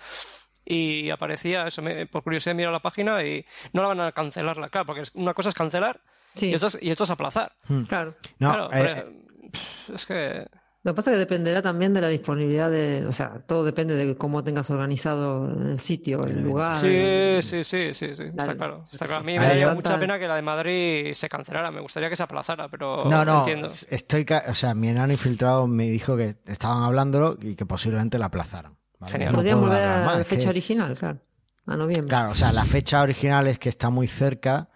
y 0.66 1.10
aparecía 1.12 1.68
eso, 1.68 1.82
me- 1.82 2.06
por 2.08 2.24
curiosidad 2.24 2.56
miro 2.56 2.72
la 2.72 2.80
página 2.82 3.24
y 3.24 3.46
no 3.74 3.82
la 3.84 3.88
van 3.90 4.02
a 4.02 4.12
cancelarla, 4.12 4.70
claro, 4.70 4.86
porque 4.88 5.04
una 5.14 5.34
cosa 5.34 5.50
es 5.50 5.56
cancelar 5.56 6.02
Sí. 6.36 6.50
y, 6.50 6.56
otra 6.56 6.68
es, 6.70 6.78
y 6.82 6.92
otra 6.92 7.04
es 7.06 7.12
aplazar. 7.12 7.54
Claro. 7.88 8.16
No, 8.40 8.52
claro, 8.52 8.66
eh, 8.66 8.70
pero, 8.72 9.52
pff, 9.52 9.90
es 9.96 10.06
que... 10.06 10.48
Lo 10.82 10.94
que 10.94 10.96
pasa 10.96 11.12
es 11.12 11.16
que 11.16 11.20
dependerá 11.20 11.62
también 11.62 11.94
de 11.94 12.00
la 12.00 12.08
disponibilidad 12.08 12.72
de, 12.72 13.06
o 13.06 13.12
sea, 13.12 13.42
todo 13.46 13.66
depende 13.66 13.96
de 13.96 14.16
cómo 14.16 14.46
tengas 14.46 14.70
organizado 14.70 15.52
el 15.70 15.78
sitio, 15.78 16.26
el 16.26 16.42
lugar. 16.42 16.74
Sí, 16.78 17.40
sí, 17.42 17.64
sí, 17.66 17.94
sí, 17.94 18.16
sí, 18.16 18.24
está 18.24 18.56
claro. 18.56 18.84
Está 18.90 19.06
claro. 19.06 19.22
A 19.22 19.24
mí 19.26 19.38
me 19.38 19.46
daría 19.46 19.74
mucha 19.74 20.00
pena 20.00 20.18
que 20.18 20.28
la 20.28 20.38
de 20.38 20.42
Madrid 20.42 21.14
se 21.16 21.28
cancelara, 21.28 21.70
me 21.72 21.82
gustaría 21.82 22.10
que 22.10 22.16
se 22.16 22.24
aplazara, 22.24 22.70
pero 22.70 23.04
no, 23.06 23.26
no, 23.26 23.40
entiendo. 23.40 23.68
estoy, 23.90 24.24
ca- 24.24 24.46
o 24.48 24.54
sea, 24.54 24.74
mi 24.74 24.88
enano 24.88 25.12
infiltrado 25.12 25.68
me 25.68 25.90
dijo 25.90 26.16
que 26.16 26.38
estaban 26.46 26.82
hablándolo 26.84 27.38
y 27.42 27.56
que 27.56 27.66
posiblemente 27.66 28.18
la 28.18 28.28
aplazaran. 28.28 28.78
¿vale? 29.00 29.12
Genial. 29.12 29.32
No 29.34 29.38
Podrían 29.40 29.60
volver 29.60 29.84
a 29.84 30.06
la 30.18 30.24
fecha 30.24 30.44
que- 30.44 30.50
original, 30.50 30.98
claro. 30.98 31.20
A 31.66 31.76
noviembre. 31.76 32.08
Claro, 32.08 32.32
o 32.32 32.36
sea, 32.36 32.54
la 32.54 32.64
fecha 32.64 33.02
original 33.02 33.48
es 33.48 33.60
que 33.60 33.68
está 33.70 33.90
muy 33.90 34.08
cerca. 34.08 34.70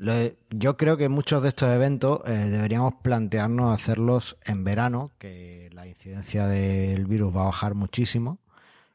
Lo- 0.00 0.30
yo 0.50 0.76
creo 0.76 0.96
que 0.96 1.08
muchos 1.08 1.42
de 1.42 1.48
estos 1.48 1.68
eventos 1.74 2.20
eh, 2.26 2.30
deberíamos 2.32 2.94
plantearnos 3.02 3.74
hacerlos 3.74 4.36
en 4.44 4.62
verano, 4.62 5.10
que 5.18 5.68
la 5.72 5.86
incidencia 5.88 6.46
del 6.46 7.04
virus 7.06 7.36
va 7.36 7.42
a 7.42 7.46
bajar 7.46 7.74
muchísimo 7.74 8.38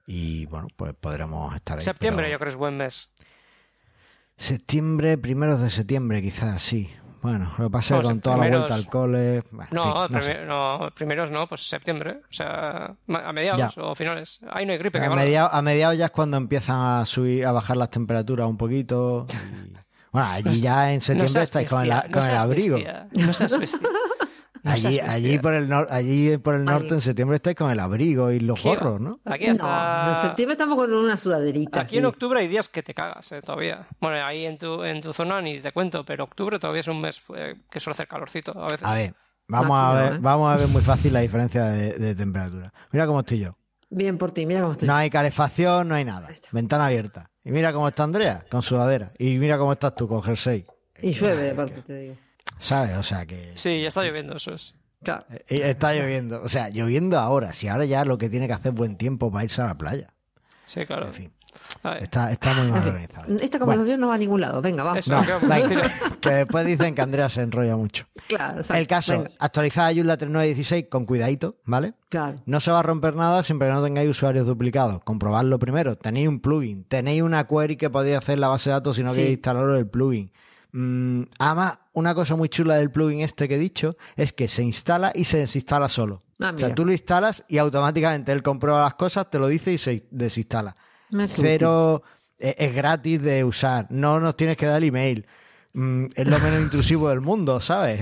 y 0.08 0.46
bueno, 0.46 0.68
pues 0.78 0.94
podremos 0.94 1.54
estar 1.56 1.78
ahí. 1.78 1.84
Septiembre 1.84 2.26
pero- 2.28 2.32
yo 2.34 2.40
creo 2.40 2.48
que 2.48 2.54
es 2.54 2.58
buen 2.58 2.78
mes. 2.78 3.14
Septiembre, 4.38 5.18
primeros 5.18 5.62
de 5.62 5.70
septiembre 5.70 6.22
quizás, 6.22 6.62
sí. 6.62 6.90
Bueno, 7.22 7.54
lo 7.58 7.70
que 7.70 7.72
que 7.72 8.04
No, 8.04 8.10
con 8.10 8.20
toda 8.20 8.38
la 8.38 8.50
vuelta 8.58 8.76
al 8.76 8.88
cole... 8.88 9.44
bueno, 9.52 9.70
No, 9.72 10.08
no 10.10 10.90
primeros 10.94 11.32
no, 11.32 11.48
pues 11.48 11.68
septiembre, 11.70 12.20
o 12.30 12.34
sea, 12.34 12.96
a 13.08 13.32
mediados 13.34 13.76
Ya. 13.76 13.82
o 13.84 13.96
finales. 13.96 14.40
Ahí 14.50 14.66
no 14.66 14.74
hay 14.74 14.78
gripe, 14.78 15.00
que 15.00 15.06
A 15.06 15.10
valga. 15.10 15.24
mediados, 15.24 15.52
a 15.54 15.62
mediados 15.62 15.98
ya 15.98 16.06
es 16.06 16.12
cuando 16.12 16.36
empiezan 16.36 16.82
a 16.82 17.06
subir, 17.06 17.46
a 17.46 17.54
bajar 17.54 17.78
las 17.78 17.90
temperaturas 17.92 18.48
un 18.48 18.58
poquito. 18.58 19.26
y- 19.30 19.74
Bueno, 20.14 20.30
allí 20.30 20.62
ya 20.62 20.92
en 20.94 20.98
No 21.00 21.02
septiembre 21.02 21.44
estáis 21.44 21.70
con 21.70 21.80
con 21.80 21.90
no 21.90 22.26
el 22.26 22.36
abrigo. 22.38 22.76
bestia, 22.76 23.08
No 23.12 23.34
seas 23.34 23.60
bestia. 23.60 23.90
No 24.66 24.72
allí, 24.72 24.98
allí 25.02 25.40
por 25.40 25.54
el 25.56 25.68
nor- 25.68 25.88
allí 25.90 26.38
por 26.38 26.56
el 26.56 26.64
norte 26.64 26.94
en 26.94 27.02
septiembre 27.02 27.36
estáis 27.36 27.58
con 27.58 27.70
el 27.70 27.78
abrigo 27.82 28.32
y 28.32 28.40
los 28.40 28.64
gorros, 28.64 28.98
¿no? 29.02 29.20
Aquí 29.26 29.48
No, 29.48 29.52
hasta... 29.52 30.16
en 30.16 30.22
septiembre 30.30 30.54
estamos 30.54 30.78
con 30.78 30.94
una 30.94 31.18
sudaderita. 31.18 31.82
Aquí 31.82 31.98
en 31.98 32.06
octubre 32.06 32.40
hay 32.40 32.48
días 32.48 32.70
que 32.70 32.82
te 32.82 32.94
cagas 32.94 33.30
eh, 33.34 33.42
todavía. 33.42 33.86
Bueno, 34.00 34.26
ahí 34.26 34.46
en 34.46 34.58
tu, 34.58 34.82
en 34.86 35.02
tu 35.02 35.12
zona 35.12 35.42
ni 35.42 35.60
te 35.60 35.74
cuento, 35.74 36.06
pero 36.06 36.24
octubre 36.24 36.60
todavía 36.60 36.80
es 36.80 36.88
un 36.88 37.02
mes 37.02 37.22
eh, 37.36 37.56
que 37.70 37.82
suele 37.82 37.96
hacer 37.96 38.08
calorcito 38.08 38.58
a 38.58 38.64
veces. 38.72 38.84
A 38.84 38.94
ver, 38.94 39.14
vamos 39.50 39.68
No, 39.68 39.76
a 39.76 39.88
no, 39.90 40.00
ver, 40.00 40.14
¿eh? 40.14 40.18
vamos 40.22 40.54
a 40.54 40.56
ver 40.58 40.68
muy 40.70 40.82
fácil 40.82 41.12
la 41.12 41.20
diferencia 41.20 41.66
de, 41.66 41.94
de 41.96 42.16
temperatura. 42.16 42.72
Mira 42.94 43.06
cómo 43.06 43.20
estoy 43.20 43.40
yo. 43.40 43.58
Bien 43.96 44.18
por 44.18 44.32
ti, 44.32 44.46
mira 44.46 44.62
cómo 44.62 44.72
estoy. 44.72 44.88
No 44.88 44.96
hay 44.96 45.10
calefacción, 45.10 45.88
no 45.88 45.96
hay 45.96 46.04
nada. 46.04 46.28
Ventana 46.52 46.88
abierta. 46.88 47.30
Y 47.44 47.52
mira 47.52 47.72
cómo 47.72 47.88
está 47.88 48.04
Andrea, 48.04 48.44
con 48.50 48.62
sudadera. 48.62 49.12
Y 49.20 49.38
mira 49.38 49.58
cómo 49.58 49.72
estás 49.72 49.96
tú, 49.96 50.08
con 50.08 50.24
jersey. 50.24 50.66
Y 51.02 51.12
llueve, 51.12 51.52
aparte, 51.52 51.82
te 51.82 51.98
digo. 51.98 52.16
¿Sabes? 52.58 52.98
O 52.98 53.04
sea 53.04 53.26
que... 53.26 53.52
Sí, 53.56 53.82
ya 53.82 53.90
está 53.90 54.04
lloviendo, 54.04 54.36
eso 54.38 54.54
es. 54.54 54.76
Claro. 55.04 55.26
Eh, 55.30 55.70
Está 55.70 55.94
lloviendo. 55.94 56.42
O 56.42 56.48
sea, 56.50 56.70
lloviendo 56.70 57.20
ahora. 57.20 57.52
Si 57.52 57.68
ahora 57.68 57.86
ya 57.86 58.06
lo 58.06 58.18
que 58.18 58.30
tiene 58.30 58.48
que 58.48 58.54
hacer 58.54 58.72
es 58.72 58.78
buen 58.78 58.96
tiempo 58.96 59.32
para 59.32 59.44
irse 59.44 59.62
a 59.62 59.68
la 59.68 59.78
playa. 59.78 60.14
Sí, 60.66 60.86
claro. 60.86 61.08
En 61.08 61.14
fin, 61.14 61.34
está, 62.02 62.32
está 62.32 62.54
muy 62.54 62.72
mal 62.72 62.82
organizado. 62.88 63.34
Esta 63.40 63.60
conversación 63.60 64.00
no 64.00 64.08
va 64.08 64.16
a 64.16 64.18
ningún 64.18 64.42
lado. 64.42 64.62
Venga, 64.62 64.84
vamos. 64.84 65.00
Eso, 65.00 65.14
No, 65.16 65.24
que 66.22 66.30
después 66.30 66.66
dicen 66.66 66.96
que 66.96 67.02
Andrea 67.02 67.30
se 67.30 67.42
enrolla 67.42 67.76
mucho. 67.76 68.06
Claro, 68.28 68.60
exacto. 68.60 68.80
El 68.80 68.88
caso, 68.88 69.14
Venga, 69.14 69.32
actualizada 69.40 69.94
Joomla 69.94 70.18
3916 70.18 70.86
con 70.90 71.06
cuidadito, 71.06 71.58
¿vale? 71.66 71.94
claro. 72.10 72.42
No 72.46 72.60
se 72.60 72.72
va 72.72 72.80
a 72.80 72.84
romper 72.84 73.16
nada 73.16 73.44
siempre 73.44 73.68
que 73.68 73.74
no 73.74 73.84
tengáis 73.84 74.10
usuarios 74.10 74.46
duplicados. 74.48 75.02
Comprobadlo 75.04 75.60
primero. 75.60 75.96
Tenéis 75.98 76.28
un 76.28 76.40
plugin, 76.40 76.84
tenéis 76.86 77.22
una 77.22 77.46
query 77.48 77.76
que 77.78 77.90
podéis 77.90 78.18
hacer 78.18 78.36
en 78.36 78.42
la 78.42 78.48
base 78.50 78.70
de 78.70 78.74
datos 78.76 78.96
si 78.96 79.04
no 79.04 79.10
Sí. 79.10 79.18
queréis 79.18 79.38
instalarlo 79.38 79.76
el 79.78 79.88
plugin. 79.88 80.32
Mm, 80.72 81.24
además, 81.38 81.80
una 81.94 82.16
cosa 82.16 82.36
muy 82.36 82.50
chula 82.50 82.76
del 82.76 82.90
plugin 82.90 83.22
este 83.22 83.48
que 83.48 83.56
he 83.56 83.60
dicho 83.60 83.96
es 84.16 84.34
que 84.34 84.48
se 84.48 84.64
instala 84.64 85.12
y 85.14 85.26
se 85.26 85.38
desinstala 85.40 85.88
solo. 85.90 86.24
Ah, 86.42 86.52
o 86.56 86.58
sea, 86.58 86.74
tú 86.74 86.84
lo 86.84 86.92
instalas 86.92 87.46
y 87.48 87.58
automáticamente 87.60 88.32
él 88.32 88.42
comprueba 88.42 88.82
las 88.84 88.96
cosas, 88.96 89.30
te 89.30 89.38
lo 89.40 89.48
dice 89.48 89.72
y 89.74 89.78
se 89.78 90.08
desinstala. 90.10 90.76
Cero, 91.36 92.04
es, 92.38 92.56
es 92.58 92.76
gratis 92.76 93.22
de 93.22 93.44
usar. 93.44 93.88
No 93.90 94.20
nos 94.20 94.36
tienes 94.36 94.58
que 94.58 94.66
dar 94.66 94.78
el 94.78 94.90
email. 94.90 95.26
Mm, 95.74 96.06
es 96.16 96.28
lo 96.28 96.40
menos 96.40 96.62
intrusivo 96.62 97.10
del 97.10 97.22
mundo, 97.22 97.60
¿sabes? 97.60 98.02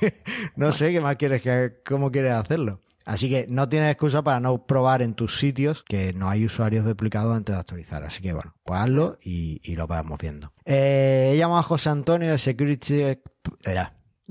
no 0.56 0.72
sé 0.72 0.92
qué 0.92 1.00
más 1.00 1.16
quieres 1.16 1.40
que, 1.42 1.74
cómo 1.84 2.10
quieres 2.10 2.32
hacerlo. 2.32 2.80
Así 3.04 3.28
que 3.28 3.46
no 3.48 3.68
tienes 3.68 3.90
excusa 3.90 4.22
para 4.22 4.40
no 4.40 4.64
probar 4.64 5.02
en 5.02 5.14
tus 5.14 5.38
sitios 5.38 5.82
que 5.82 6.12
no 6.12 6.28
hay 6.28 6.44
usuarios 6.44 6.84
duplicados 6.84 7.36
antes 7.36 7.54
de 7.54 7.60
actualizar. 7.60 8.04
Así 8.04 8.22
que 8.22 8.32
bueno, 8.32 8.54
pues 8.64 8.80
hazlo 8.80 9.18
y, 9.22 9.60
y 9.64 9.76
lo 9.76 9.86
vamos 9.86 10.18
viendo. 10.20 10.52
Eh, 10.64 11.32
he 11.34 11.36
llamado 11.36 11.60
a 11.60 11.64
José 11.64 11.90
Antonio 11.90 12.30
de 12.30 12.38
Security 12.38 12.78
Check, 12.78 13.20
eh, 13.64 13.86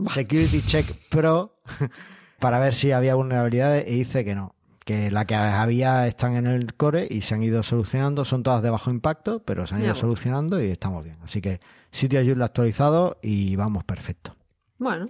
Security 0.08 0.62
Check 0.62 0.86
Pro 1.10 1.58
para 2.40 2.60
ver 2.60 2.76
si 2.76 2.92
había 2.92 3.16
vulnerabilidades 3.16 3.88
y 3.88 4.00
dice 4.00 4.24
que 4.24 4.36
no. 4.36 4.56
Que 4.84 5.12
la 5.12 5.26
que 5.26 5.36
había 5.36 6.08
están 6.08 6.36
en 6.36 6.48
el 6.48 6.74
core 6.74 7.08
y 7.10 7.22
se 7.22 7.36
han 7.36 7.44
ido 7.44 7.62
solucionando. 7.62 8.26
Son 8.26 8.42
todas 8.42 8.64
de 8.64 8.70
bajo 8.72 8.90
impacto, 8.90 9.44
pero 9.44 9.68
se 9.68 9.76
han 9.76 9.82
ido 9.84 9.94
solucionando 9.96 10.62
y 10.62 10.72
estamos 10.72 11.04
bien. 11.04 11.18
Así 11.22 11.40
que 11.40 11.60
sitio 11.92 12.20
Joomla 12.26 12.46
actualizado 12.46 13.20
y 13.22 13.56
vamos 13.56 13.84
perfecto. 13.84 14.36
Bueno, 14.80 15.08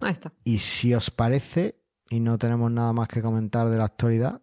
ahí 0.00 0.12
está. 0.12 0.32
Y 0.44 0.58
si 0.58 0.94
os 0.94 1.10
parece, 1.10 1.78
y 2.08 2.18
no 2.20 2.38
tenemos 2.38 2.70
nada 2.70 2.92
más 2.94 3.08
que 3.08 3.20
comentar 3.20 3.68
de 3.68 3.76
la 3.76 3.84
actualidad, 3.84 4.40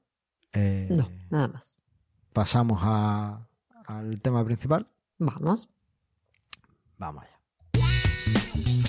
eh, 0.54 0.88
No, 0.92 1.10
nada 1.32 1.48
más. 1.48 1.76
pasamos 2.32 2.80
a- 2.84 3.48
al 3.88 4.22
tema 4.22 4.46
principal. 4.46 4.88
Vamos. 5.18 5.70
Vamos 7.00 7.24
allá. 7.24 8.87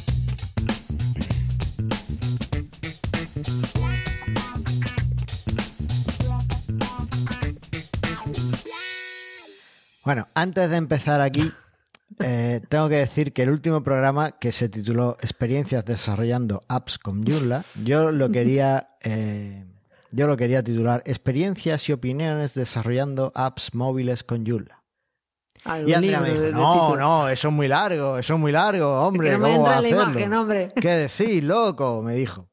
Bueno, 10.04 10.28
antes 10.34 10.70
de 10.70 10.76
empezar 10.76 11.20
aquí, 11.20 11.50
eh, 12.24 12.61
tengo 12.68 12.88
que 12.88 12.96
decir 12.96 13.32
que 13.32 13.42
el 13.42 13.50
último 13.50 13.82
programa 13.82 14.32
que 14.32 14.52
se 14.52 14.68
tituló 14.68 15.16
Experiencias 15.20 15.84
desarrollando 15.84 16.62
apps 16.68 16.98
con 16.98 17.24
Joomla, 17.26 17.64
yo 17.84 18.11
lo 18.12 18.28
quería, 18.32 18.90
eh, 19.02 19.64
yo 20.11 20.26
lo 20.26 20.37
quería 20.37 20.62
titular 20.62 21.02
Experiencias 21.04 21.88
y 21.88 21.92
opiniones 21.92 22.54
desarrollando 22.54 23.32
apps 23.34 23.74
móviles 23.74 24.24
con 24.24 24.46
Joomla. 24.46 24.76
Y 25.87 25.92
Andrea 25.92 26.20
me 26.20 26.30
dijo, 26.30 26.40
de- 26.40 26.46
de 26.46 26.52
no, 26.54 26.72
título. 26.72 26.96
no, 27.00 27.28
eso 27.28 27.48
es 27.48 27.54
muy 27.54 27.68
largo, 27.68 28.16
eso 28.16 28.34
es 28.34 28.40
muy 28.40 28.52
largo, 28.52 28.90
hombre, 29.06 29.30
que 29.30 29.32
no 29.37 29.38
me 29.40 29.44
¿cómo 29.50 29.56
entra 29.66 29.72
la 29.72 29.78
hacerlo? 29.88 30.02
imagen, 30.04 30.32
hombre. 30.34 30.72
¿Qué 30.80 30.88
decís, 30.88 31.44
loco? 31.44 32.00
Me 32.00 32.14
dijo. 32.14 32.47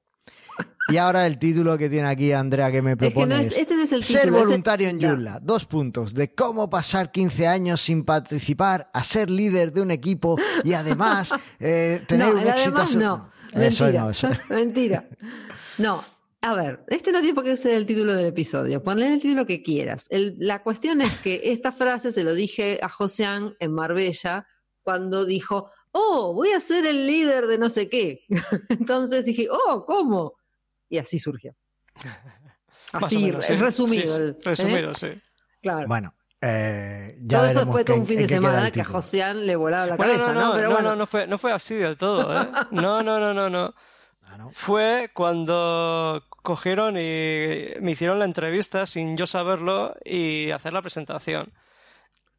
Y 0.87 0.97
ahora 0.97 1.25
el 1.25 1.39
título 1.39 1.77
que 1.77 1.89
tiene 1.89 2.07
aquí 2.07 2.31
Andrea 2.31 2.71
que 2.71 2.81
me 2.81 2.91
Es 2.91 2.97
que 2.97 3.05
propone 3.11 3.35
no 3.35 3.41
es, 3.41 3.47
es- 3.47 3.57
este 3.57 3.75
no 3.75 3.83
es 3.83 3.91
el 3.91 4.03
Ser 4.03 4.21
título, 4.21 4.37
ese- 4.37 4.45
voluntario 4.47 4.87
en 4.89 4.99
Ya. 4.99 5.09
Joomla. 5.09 5.39
Dos 5.41 5.65
puntos. 5.65 6.13
De 6.13 6.33
cómo 6.33 6.69
pasar 6.69 7.11
15 7.11 7.47
años 7.47 7.81
sin 7.81 8.03
participar 8.05 8.89
a 8.93 9.03
ser 9.03 9.29
líder 9.29 9.71
de 9.73 9.81
un 9.81 9.91
equipo 9.91 10.37
y 10.63 10.73
además 10.73 11.31
eh, 11.59 12.03
tener 12.07 12.27
no, 12.27 12.33
un 12.35 12.39
el 12.41 12.47
éxito... 12.49 12.75
además 12.81 12.95
no. 12.95 13.31
Eso 13.53 13.83
Mentira. 13.85 14.03
no, 14.03 14.09
eso. 14.11 14.29
Mentira. 14.49 15.09
No, 15.77 16.03
a 16.41 16.53
ver, 16.53 16.83
este 16.87 17.11
no 17.11 17.19
tiene 17.19 17.33
por 17.33 17.43
qué 17.45 17.57
ser 17.57 17.73
el 17.73 17.85
título 17.85 18.13
del 18.13 18.27
episodio. 18.27 18.83
Ponle 18.83 19.11
el 19.13 19.19
título 19.19 19.45
que 19.47 19.63
quieras. 19.63 20.07
El- 20.11 20.35
la 20.39 20.61
cuestión 20.61 21.01
es 21.01 21.17
que 21.19 21.41
esta 21.45 21.71
frase 21.71 22.11
se 22.11 22.23
lo 22.23 22.33
dije 22.35 22.79
a 22.81 22.89
Joseán 22.89 23.55
en 23.59 23.73
Marbella 23.73 24.45
cuando 24.83 25.25
dijo, 25.25 25.71
oh, 25.91 26.33
voy 26.33 26.49
a 26.51 26.59
ser 26.59 26.85
el 26.85 27.07
líder 27.07 27.47
de 27.47 27.57
no 27.57 27.69
sé 27.71 27.89
qué. 27.89 28.19
Entonces 28.69 29.25
dije, 29.25 29.47
oh, 29.49 29.83
¿cómo? 29.85 30.33
Y 30.89 30.97
así 30.97 31.17
surgió. 31.19 31.55
Así, 32.91 33.17
menos, 33.25 33.45
sí. 33.45 33.55
resumido. 33.55 34.07
Sí, 34.15 34.21
el- 34.21 34.29
¿eh? 34.31 34.37
resumido, 34.43 34.93
sí. 34.93 35.21
Claro. 35.61 35.87
Bueno, 35.87 36.13
eh, 36.41 37.17
ya 37.23 37.39
Todo 37.39 37.47
eso 37.49 37.59
después 37.61 37.85
de 37.85 37.93
un 37.93 38.05
fin 38.07 38.17
de 38.19 38.27
semana 38.27 38.71
que 38.71 38.81
a. 38.81 38.85
Joseán 38.85 39.45
le 39.45 39.55
volaba 39.55 39.87
la 39.87 39.95
Bueno, 39.95 40.13
cabeza, 40.13 40.33
no, 40.33 40.39
¿no? 40.41 40.47
no, 40.49 40.53
Pero 40.55 40.67
no, 40.69 40.73
bueno. 40.75 40.89
no, 40.91 40.95
no 40.97 41.07
fue, 41.07 41.27
no 41.27 41.37
fue 41.37 41.51
así 41.51 41.75
del 41.75 41.97
todo, 41.97 42.41
¿eh? 42.41 42.47
No, 42.71 43.01
no, 43.03 43.19
no, 43.19 43.33
no, 43.33 43.49
no. 43.49 43.73
Ah, 44.23 44.37
¿no? 44.37 44.49
Fue 44.49 45.09
cuando 45.13 46.23
cogieron 46.29 46.95
y 46.97 47.65
me 47.81 47.91
hicieron 47.91 48.19
la 48.19 48.25
entrevista 48.25 48.85
sin 48.85 49.17
yo 49.17 49.27
saberlo 49.27 49.95
y 50.05 50.51
hacer 50.51 50.71
la 50.73 50.81
presentación. 50.81 51.51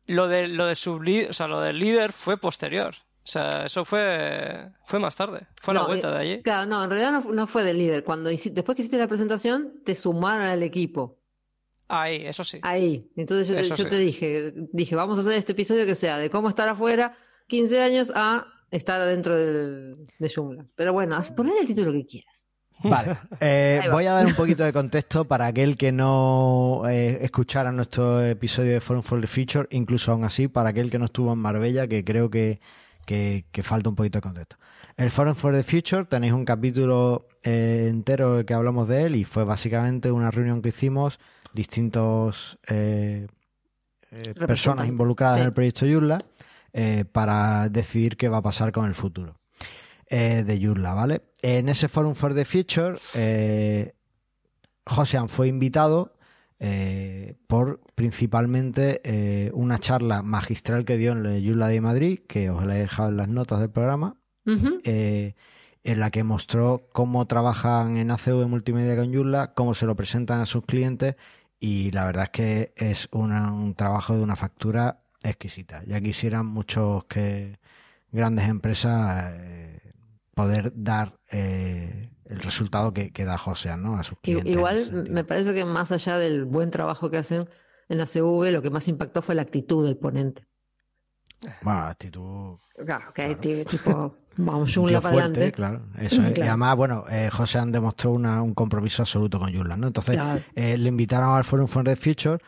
Lo 0.06 0.28
de 0.28 0.46
lo 0.46 0.66
de 0.66 0.74
sublí- 0.74 1.28
o 1.28 1.32
sea, 1.32 1.48
lo 1.48 1.60
del 1.60 1.78
líder 1.80 2.12
fue 2.12 2.38
posterior. 2.38 2.94
O 3.26 3.28
sea, 3.28 3.64
eso 3.66 3.84
fue 3.84 4.68
fue 4.84 5.00
más 5.00 5.16
tarde. 5.16 5.48
Fue 5.60 5.72
a 5.72 5.80
la 5.80 5.86
vuelta 5.86 6.08
eh, 6.10 6.12
de 6.12 6.18
allí. 6.18 6.42
Claro, 6.42 6.66
no, 6.70 6.84
en 6.84 6.90
realidad 6.90 7.10
no, 7.10 7.32
no 7.32 7.46
fue 7.48 7.64
del 7.64 7.78
líder. 7.78 8.04
Cuando 8.04 8.30
después 8.30 8.76
que 8.76 8.82
hiciste 8.82 8.98
la 8.98 9.08
presentación, 9.08 9.80
te 9.84 9.96
sumaron 9.96 10.46
al 10.46 10.62
equipo. 10.62 11.18
Ahí, 11.88 12.24
eso 12.26 12.44
sí. 12.44 12.58
Ahí. 12.62 13.10
Entonces 13.16 13.48
yo, 13.48 13.54
te- 13.54 13.60
Eso 13.62 13.74
yo 13.76 13.84
sí. 13.84 13.90
te 13.90 13.98
dije, 13.98 14.52
dije, 14.72 14.94
vamos 14.94 15.18
a 15.18 15.22
hacer 15.22 15.32
este 15.34 15.52
episodio 15.52 15.84
que 15.86 15.94
sea 15.96 16.18
de 16.18 16.30
cómo 16.30 16.48
estar 16.48 16.68
afuera 16.68 17.16
15 17.48 17.82
años 17.82 18.12
a 18.14 18.46
estar 18.70 19.00
adentro 19.00 19.34
del, 19.36 20.06
de 20.18 20.28
Joomla. 20.32 20.66
Pero 20.76 20.92
bueno, 20.92 21.20
ponle 21.36 21.52
el 21.60 21.66
título 21.66 21.92
que 21.92 22.06
quieras. 22.06 22.46
Vale, 22.84 23.16
eh, 23.40 23.80
voy 23.90 24.06
a 24.06 24.12
dar 24.12 24.26
un 24.26 24.34
poquito 24.34 24.62
de 24.62 24.72
contexto 24.72 25.24
para 25.24 25.46
aquel 25.46 25.76
que 25.76 25.90
no 25.92 26.82
eh, 26.88 27.18
escuchara 27.22 27.72
nuestro 27.72 28.22
episodio 28.22 28.72
de 28.74 28.80
Forum 28.80 29.02
for 29.02 29.20
the 29.20 29.26
Future, 29.26 29.66
incluso 29.70 30.12
aún 30.12 30.24
así, 30.24 30.46
para 30.46 30.68
aquel 30.70 30.90
que 30.90 30.98
no 30.98 31.06
estuvo 31.06 31.32
en 31.32 31.38
Marbella, 31.38 31.86
que 31.88 32.04
creo 32.04 32.28
que, 32.28 32.60
que- 33.06 33.46
que 33.50 33.62
falta 33.62 33.88
un 33.88 33.94
poquito 33.94 34.18
de 34.18 34.22
contexto. 34.22 34.56
El 34.98 35.10
Forum 35.10 35.34
for 35.34 35.54
the 35.54 35.62
Future 35.62 36.04
tenéis 36.04 36.32
un 36.34 36.44
capítulo 36.44 37.28
eh, 37.42 37.86
entero 37.88 38.34
en 38.34 38.38
el 38.40 38.44
que 38.44 38.54
hablamos 38.54 38.88
de 38.88 39.04
él 39.06 39.16
y 39.16 39.24
fue 39.24 39.44
básicamente 39.44 40.10
una 40.10 40.30
reunión 40.30 40.60
que 40.60 40.68
hicimos 40.70 41.18
distintos 41.54 42.58
eh, 42.66 43.26
eh, 44.10 44.34
personas 44.46 44.88
involucradas 44.88 45.36
sí. 45.36 45.40
en 45.42 45.46
el 45.46 45.52
proyecto 45.52 45.86
Joomla 45.86 46.18
eh, 46.72 47.04
para 47.10 47.68
decidir 47.68 48.16
qué 48.16 48.28
va 48.28 48.38
a 48.38 48.42
pasar 48.42 48.72
con 48.72 48.84
el 48.86 48.94
futuro 48.94 49.38
eh, 50.08 50.44
de 50.46 50.60
Joomla, 50.64 50.94
¿vale? 50.94 51.22
En 51.42 51.68
ese 51.68 51.88
Forum 51.88 52.14
for 52.14 52.34
the 52.34 52.44
Future, 52.44 52.96
Josean 54.86 55.28
fue 55.28 55.48
invitado 55.48 56.15
eh, 56.58 57.36
por 57.46 57.80
principalmente 57.94 59.00
eh, 59.04 59.50
una 59.54 59.78
charla 59.78 60.22
magistral 60.22 60.84
que 60.84 60.96
dio 60.96 61.12
en 61.12 61.26
el 61.26 61.44
Joomla 61.46 61.68
de 61.68 61.80
Madrid, 61.80 62.20
que 62.26 62.50
os 62.50 62.64
la 62.64 62.76
he 62.76 62.80
dejado 62.80 63.10
en 63.10 63.16
las 63.18 63.28
notas 63.28 63.60
del 63.60 63.70
programa, 63.70 64.16
eh, 64.84 65.34
en 65.84 66.00
la 66.00 66.10
que 66.10 66.24
mostró 66.24 66.88
cómo 66.92 67.26
trabajan 67.26 67.96
en 67.96 68.10
ACV 68.10 68.46
Multimedia 68.48 68.96
con 68.96 69.12
Joomla, 69.14 69.52
cómo 69.54 69.74
se 69.74 69.86
lo 69.86 69.94
presentan 69.96 70.40
a 70.40 70.46
sus 70.46 70.64
clientes 70.64 71.16
y 71.60 71.90
la 71.92 72.04
verdad 72.06 72.24
es 72.24 72.30
que 72.30 72.72
es 72.76 73.08
una- 73.12 73.52
un 73.52 73.74
trabajo 73.74 74.16
de 74.16 74.22
una 74.22 74.36
factura 74.36 75.00
exquisita. 75.22 75.82
Ya 75.86 76.00
quisieran 76.00 76.46
muchos 76.46 77.04
que 77.04 77.58
grandes 78.12 78.48
empresas 78.48 79.32
poder 80.34 80.72
dar 80.74 81.18
eh, 81.30 82.10
el 82.28 82.40
resultado 82.40 82.92
que, 82.92 83.12
que 83.12 83.24
da 83.24 83.38
José 83.38 83.76
¿no? 83.76 83.96
a 83.96 84.02
sus 84.02 84.18
clientes. 84.20 84.52
Igual 84.52 85.06
me 85.10 85.24
parece 85.24 85.54
que 85.54 85.64
más 85.64 85.92
allá 85.92 86.18
del 86.18 86.44
buen 86.44 86.70
trabajo 86.70 87.10
que 87.10 87.18
hacen 87.18 87.48
en 87.88 87.98
la 87.98 88.06
CV, 88.06 88.50
lo 88.52 88.62
que 88.62 88.70
más 88.70 88.88
impactó 88.88 89.22
fue 89.22 89.34
la 89.34 89.42
actitud 89.42 89.84
del 89.86 89.96
ponente. 89.96 90.44
Bueno, 91.62 91.80
la 91.80 91.88
actitud 91.90 92.56
Claro, 92.84 93.04
que 93.14 93.34
ti- 93.36 93.64
tipo, 93.64 94.16
vamos, 94.36 94.70
Joomla 94.74 95.00
para 95.00 95.14
fuerte, 95.14 95.30
adelante. 95.40 95.52
claro. 95.52 95.82
Eso 95.98 96.22
es. 96.22 96.30
Y 96.30 96.34
Claro. 96.34 96.50
además, 96.50 96.76
bueno, 96.76 97.04
eh, 97.10 97.28
José 97.30 97.58
han 97.58 97.70
demostró 97.72 98.10
una- 98.12 98.42
un 98.42 98.54
compromiso 98.54 99.02
absoluto 99.02 99.38
con 99.38 99.54
Joomla, 99.54 99.76
¿no? 99.76 99.86
Entonces, 99.88 100.16
Claro. 100.16 100.40
eh, 100.54 100.76
le 100.78 100.88
invitaron 100.88 101.36
al 101.36 101.44
Forum 101.44 101.66
for 101.68 101.84
the 101.84 101.94
Future 101.96 102.38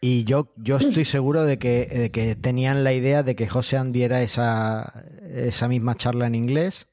y 0.00 0.24
yo, 0.24 0.52
yo 0.56 0.76
estoy 0.76 1.04
seguro 1.06 1.44
de 1.44 1.58
que, 1.58 1.86
de 1.86 2.10
que 2.10 2.34
tenían 2.36 2.84
la 2.84 2.92
idea 2.92 3.22
de 3.22 3.34
que 3.36 3.48
José 3.48 3.80
diera 3.86 4.20
esa, 4.20 5.04
esa 5.22 5.68
misma 5.68 5.94
charla 5.94 6.26
en 6.26 6.34
inglés. 6.34 6.88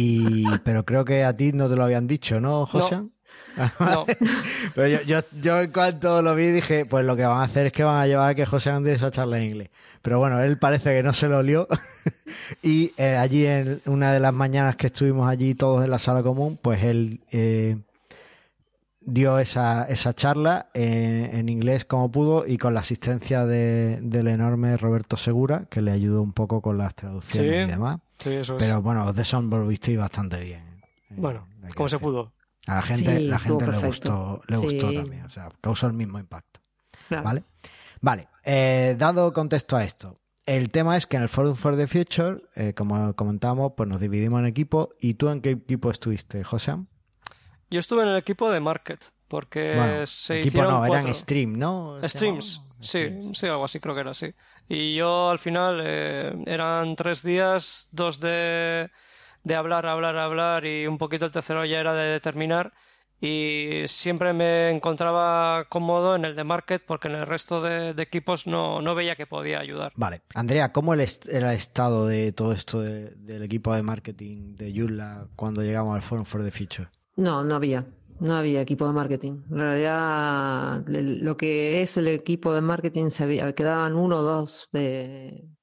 Y, 0.00 0.44
pero 0.64 0.84
creo 0.84 1.04
que 1.04 1.24
a 1.24 1.36
ti 1.36 1.52
no 1.52 1.68
te 1.68 1.76
lo 1.76 1.84
habían 1.84 2.06
dicho, 2.06 2.40
¿no, 2.40 2.66
José? 2.66 2.96
No. 2.96 3.10
Pero 4.74 4.86
yo, 4.88 4.98
yo, 5.06 5.18
yo 5.42 5.60
en 5.60 5.72
cuanto 5.72 6.22
lo 6.22 6.34
vi 6.36 6.46
dije, 6.46 6.86
pues 6.86 7.04
lo 7.04 7.16
que 7.16 7.24
van 7.26 7.40
a 7.40 7.44
hacer 7.44 7.66
es 7.66 7.72
que 7.72 7.82
van 7.82 7.96
a 8.00 8.06
llevar 8.06 8.30
a 8.30 8.34
que 8.36 8.46
José 8.46 8.70
Andrés 8.70 8.96
esa 8.98 9.10
charla 9.10 9.38
en 9.38 9.44
inglés. 9.44 9.70
Pero 10.00 10.20
bueno, 10.20 10.40
él 10.40 10.58
parece 10.58 10.94
que 10.94 11.02
no 11.02 11.12
se 11.12 11.26
lo 11.28 11.38
olió. 11.38 11.66
y 12.62 12.92
eh, 12.98 13.16
allí 13.16 13.44
en 13.46 13.80
una 13.86 14.12
de 14.12 14.20
las 14.20 14.32
mañanas 14.32 14.76
que 14.76 14.86
estuvimos 14.86 15.28
allí 15.28 15.54
todos 15.56 15.82
en 15.84 15.90
la 15.90 15.98
sala 15.98 16.22
común, 16.22 16.56
pues 16.62 16.84
él 16.84 17.20
eh, 17.32 17.78
dio 19.00 19.38
esa, 19.40 19.84
esa 19.88 20.14
charla 20.14 20.68
en, 20.74 21.34
en 21.34 21.48
inglés 21.48 21.84
como 21.84 22.10
pudo 22.12 22.46
y 22.46 22.58
con 22.58 22.74
la 22.74 22.80
asistencia 22.80 23.44
de- 23.46 23.98
del 24.02 24.28
enorme 24.28 24.76
Roberto 24.76 25.16
Segura, 25.16 25.64
que 25.68 25.80
le 25.80 25.90
ayudó 25.90 26.22
un 26.22 26.32
poco 26.32 26.60
con 26.62 26.78
las 26.78 26.94
traducciones 26.94 27.50
Sí. 27.50 27.62
y 27.62 27.66
demás. 27.66 27.98
Sí, 28.18 28.30
eso 28.30 28.56
es. 28.56 28.64
Pero 28.64 28.82
bueno, 28.82 29.06
os 29.06 29.14
desenvolvisteis 29.14 29.98
bastante 29.98 30.40
bien. 30.40 30.80
Eh, 31.10 31.14
bueno, 31.16 31.46
como 31.76 31.88
se 31.88 31.96
decir. 31.96 32.04
pudo. 32.04 32.32
A 32.66 32.76
la 32.76 32.82
gente, 32.82 33.16
Sí, 33.16 33.24
la 33.28 33.38
gente 33.38 33.66
le 33.66 33.78
gustó, 33.78 34.42
le 34.46 34.56
gustó 34.58 34.92
también, 34.92 35.24
o 35.24 35.28
sea, 35.30 35.50
causó 35.60 35.86
el 35.86 35.94
mismo 35.94 36.18
impacto. 36.18 36.60
Claro. 37.08 37.24
¿Vale? 37.24 37.44
Vale, 38.00 38.28
eh, 38.44 38.94
dado 38.98 39.32
contexto 39.32 39.76
a 39.76 39.84
esto, 39.84 40.16
el 40.44 40.70
tema 40.70 40.96
es 40.96 41.06
que 41.06 41.16
en 41.16 41.22
el 41.22 41.28
Forum 41.28 41.56
for 41.56 41.76
the 41.76 41.86
Future, 41.86 42.42
eh, 42.54 42.74
como 42.74 43.14
comentamos, 43.14 43.72
pues 43.76 43.88
nos 43.88 44.00
dividimos 44.00 44.40
en 44.40 44.46
equipos. 44.46 44.88
¿Y 45.00 45.14
tú 45.14 45.28
en 45.28 45.40
qué 45.40 45.50
equipo 45.50 45.90
estuviste, 45.90 46.42
José? 46.44 46.74
Yo 47.70 47.80
estuve 47.80 48.02
en 48.02 48.08
el 48.08 48.16
equipo 48.16 48.50
de 48.50 48.60
Market, 48.60 49.00
porque 49.28 49.74
Bueno, 49.76 50.06
se 50.06 50.40
equipo 50.40 50.48
hicieron 50.58 50.72
no, 50.72 50.84
eran 50.86 51.02
cuatro. 51.02 51.14
Stream, 51.14 51.58
¿no? 51.58 51.98
¿Se 52.00 52.08
Streams, 52.08 52.62
sí, 52.80 52.86
Streams. 52.98 53.38
sí, 53.38 53.46
algo 53.46 53.64
así 53.64 53.78
creo 53.80 53.94
que 53.94 54.00
era 54.00 54.10
así. 54.12 54.32
Y 54.68 54.94
yo 54.96 55.30
al 55.30 55.38
final 55.38 55.80
eh, 55.84 56.32
eran 56.46 56.96
tres 56.96 57.22
días, 57.22 57.88
dos 57.92 58.20
de, 58.20 58.90
de 59.44 59.54
hablar, 59.54 59.86
hablar, 59.86 60.16
hablar 60.16 60.64
y 60.66 60.86
un 60.86 60.98
poquito 60.98 61.24
el 61.26 61.32
tercero 61.32 61.64
ya 61.64 61.78
era 61.80 61.92
de 61.94 62.12
determinar. 62.12 62.72
y 63.20 63.82
siempre 63.88 64.32
me 64.32 64.70
encontraba 64.70 65.64
cómodo 65.68 66.14
en 66.14 66.24
el 66.24 66.36
de 66.36 66.44
market 66.44 66.82
porque 66.86 67.08
en 67.08 67.16
el 67.16 67.26
resto 67.26 67.60
de, 67.60 67.90
equipos 68.00 68.46
no, 68.46 68.80
no, 68.80 68.94
veía 68.94 69.16
que 69.16 69.26
podía 69.26 69.58
ayudar. 69.58 69.92
Vale. 69.96 70.22
Andrea, 70.34 70.72
¿cómo 70.72 70.94
era 70.94 71.02
el 71.04 71.44
estado 71.56 72.06
de 72.06 72.32
todo 72.32 72.52
esto 72.52 72.80
del 72.80 73.42
equipo 73.42 73.74
de 73.74 73.82
marketing 73.82 74.54
de 74.54 74.72
Joomla 74.72 75.26
cuando 75.34 75.62
llegamos 75.62 75.96
al 75.96 76.02
Forum 76.02 76.24
for 76.24 76.44
the 76.44 76.50
Future? 76.52 76.88
No, 77.18 77.42
no 77.42 77.56
había. 77.56 77.84
No 78.20 78.34
había 78.34 78.60
equipo 78.60 78.86
de 78.86 78.92
marketing. 78.92 79.42
En 79.50 79.58
realidad, 79.58 80.84
lo 80.86 81.36
que 81.36 81.82
es 81.82 81.96
el 81.96 82.06
equipo 82.06 82.52
de 82.54 82.60
marketing, 82.60 83.10
se 83.10 83.54
quedaban 83.54 83.96
uno 83.96 84.18
o 84.18 84.22
dos 84.22 84.70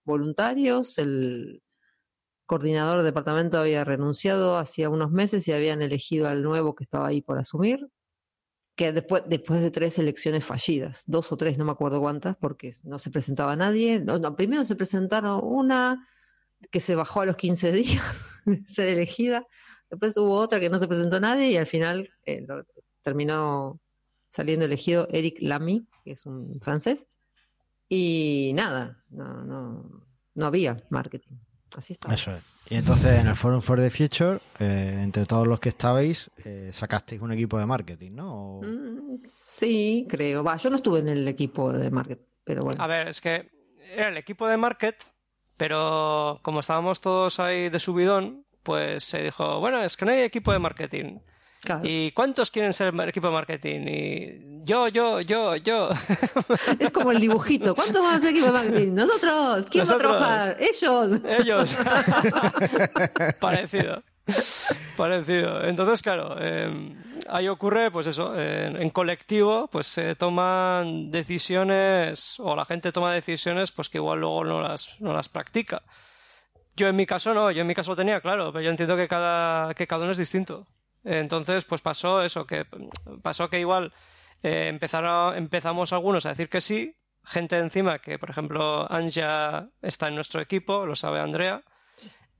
voluntarios. 0.04 0.98
El 0.98 1.64
coordinador 2.46 2.98
del 2.98 3.06
departamento 3.06 3.58
había 3.58 3.86
renunciado 3.86 4.58
hacía 4.58 4.90
unos 4.90 5.12
meses 5.12 5.48
y 5.48 5.54
habían 5.54 5.82
elegido 5.82 6.28
al 6.28 6.44
nuevo 6.44 6.76
que 6.76 6.84
estaba 6.84 7.08
ahí 7.08 7.22
por 7.22 7.40
asumir. 7.40 7.88
Que 8.76 8.92
después, 8.92 9.24
después 9.26 9.62
de 9.62 9.72
tres 9.72 9.98
elecciones 9.98 10.44
fallidas, 10.44 11.04
dos 11.08 11.32
o 11.32 11.38
tres, 11.38 11.58
no 11.58 11.64
me 11.64 11.72
acuerdo 11.72 12.02
cuántas, 12.02 12.36
porque 12.36 12.74
no 12.84 13.00
se 13.00 13.12
presentaba 13.12 13.56
nadie. 13.56 14.02
No, 14.02 14.36
primero 14.36 14.66
se 14.66 14.76
presentaron 14.76 15.40
una 15.42 16.06
que 16.70 16.82
se 16.82 16.96
bajó 16.96 17.22
a 17.22 17.26
los 17.26 17.38
15 17.38 17.72
días 17.72 18.04
de 18.46 18.62
ser 18.68 18.90
elegida 18.90 19.48
Después 19.90 20.18
hubo 20.18 20.38
otra 20.38 20.60
que 20.60 20.70
no 20.70 20.80
se 20.80 20.88
presentó 20.88 21.20
nadie 21.20 21.52
y 21.52 21.58
al 21.58 21.68
final 21.68 22.10
eh, 22.26 22.46
terminó 23.02 23.80
saliendo 24.30 24.66
elegido 24.66 25.08
Eric 25.12 25.38
Lamy, 25.40 25.88
que 26.04 26.12
es 26.12 26.26
un 26.26 26.60
francés. 26.62 27.08
Y 27.88 28.52
nada, 28.56 29.04
no, 29.10 29.44
no, 29.44 30.06
no 30.34 30.46
había 30.46 30.84
marketing. 30.90 31.38
Así 31.76 31.94
está. 31.94 32.14
Eso 32.14 32.32
es. 32.32 32.42
Y 32.70 32.76
entonces 32.76 33.20
en 33.20 33.28
el 33.28 33.36
Forum 33.36 33.62
for 33.62 33.78
the 33.78 33.90
Future, 33.90 34.40
eh, 34.60 35.02
entre 35.04 35.26
todos 35.26 35.48
los 35.48 35.60
que 35.60 35.70
estabais, 35.70 36.32
eh, 36.44 36.72
sacasteis 36.74 37.22
un 37.22 37.32
equipo 37.32 37.60
de 37.60 37.66
marketing, 37.66 38.12
¿no? 38.14 38.62
Mm, 38.64 39.24
sí, 39.26 40.06
creo. 40.10 40.44
Va, 40.44 40.58
yo 40.58 40.70
no 40.70 40.78
estuve 40.78 41.00
en 41.00 41.10
el 41.10 41.28
equipo 41.28 41.72
de 41.72 41.92
marketing, 41.92 42.24
pero 42.44 42.64
bueno. 42.64 42.82
A 42.82 42.88
ver, 42.88 43.10
es 43.10 43.22
que 43.22 43.52
era 43.94 44.10
el 44.10 44.18
equipo 44.18 44.48
de 44.48 44.58
market, 44.58 44.96
pero 45.58 46.40
como 46.42 46.62
estábamos 46.62 47.02
todos 47.02 47.40
ahí 47.40 47.70
de 47.70 47.80
subidón, 47.80 48.45
pues 48.66 49.04
se 49.04 49.22
dijo, 49.22 49.60
bueno, 49.60 49.82
es 49.84 49.96
que 49.96 50.06
no 50.06 50.12
hay 50.12 50.24
equipo 50.24 50.52
de 50.52 50.60
marketing. 50.60 51.20
¿Y 51.84 52.12
cuántos 52.12 52.52
quieren 52.52 52.74
ser 52.74 52.94
equipo 53.08 53.28
de 53.28 53.34
marketing? 53.34 53.80
Y 53.88 54.64
yo, 54.66 54.88
yo, 54.88 55.22
yo, 55.22 55.56
yo. 55.56 55.90
Es 56.80 56.92
como 56.92 57.12
el 57.12 57.20
dibujito. 57.20 57.74
¿Cuántos 57.76 58.02
van 58.02 58.16
a 58.16 58.20
ser 58.20 58.30
equipo 58.30 58.48
de 58.48 58.52
marketing? 58.52 58.94
Nosotros. 58.94 59.66
¿Quién 59.70 59.86
va 59.88 59.96
a 59.96 59.98
trabajar? 59.98 60.58
Ellos. 60.60 61.22
Ellos. 61.40 61.78
Parecido. 63.40 64.04
Parecido. 64.98 65.64
Entonces, 65.64 66.02
claro, 66.02 66.40
em, 66.40 66.96
ahí 67.30 67.48
ocurre, 67.48 67.92
pues 67.92 68.08
eso, 68.08 68.40
en 68.40 68.90
colectivo, 68.90 69.68
pues 69.72 69.88
se 69.88 70.16
toman 70.16 71.12
decisiones, 71.12 72.40
o 72.40 72.56
la 72.56 72.66
gente 72.66 72.92
toma 72.92 73.14
decisiones, 73.14 73.72
pues 73.72 73.90
que 73.90 74.00
igual 74.00 74.20
luego 74.20 74.44
no 74.44 74.62
las, 74.62 74.90
no 75.00 75.14
las 75.14 75.30
practica. 75.30 75.84
Yo 76.76 76.88
en 76.88 76.96
mi 76.96 77.06
caso 77.06 77.34
no, 77.34 77.52
yo 77.52 77.62
en 77.62 77.68
mi 77.68 77.76
caso 77.76 77.92
lo 77.92 77.96
tenía 77.96 78.20
claro, 78.22 78.52
pero 78.52 78.64
yo 78.64 78.70
entiendo 78.70 78.98
que 78.98 79.08
cada, 79.08 79.74
que 79.74 79.88
cada 79.88 80.04
uno 80.04 80.12
es 80.12 80.18
distinto. 80.18 80.68
Entonces, 81.04 81.64
pues 81.66 81.82
pasó 81.82 82.22
eso, 82.22 82.46
que 82.46 82.66
pasó 83.22 83.50
que 83.50 83.60
igual 83.60 83.94
eh, 84.44 84.68
empezaron, 84.68 85.38
empezamos 85.38 85.94
algunos 85.94 86.26
a 86.26 86.30
decir 86.30 86.50
que 86.50 86.62
sí, 86.62 86.98
gente 87.24 87.58
encima 87.58 88.00
que, 88.00 88.20
por 88.20 88.30
ejemplo, 88.30 88.92
Anja 88.92 89.70
está 89.82 90.08
en 90.08 90.16
nuestro 90.16 90.42
equipo, 90.42 90.86
lo 90.86 90.96
sabe 90.96 91.20
Andrea, 91.20 91.64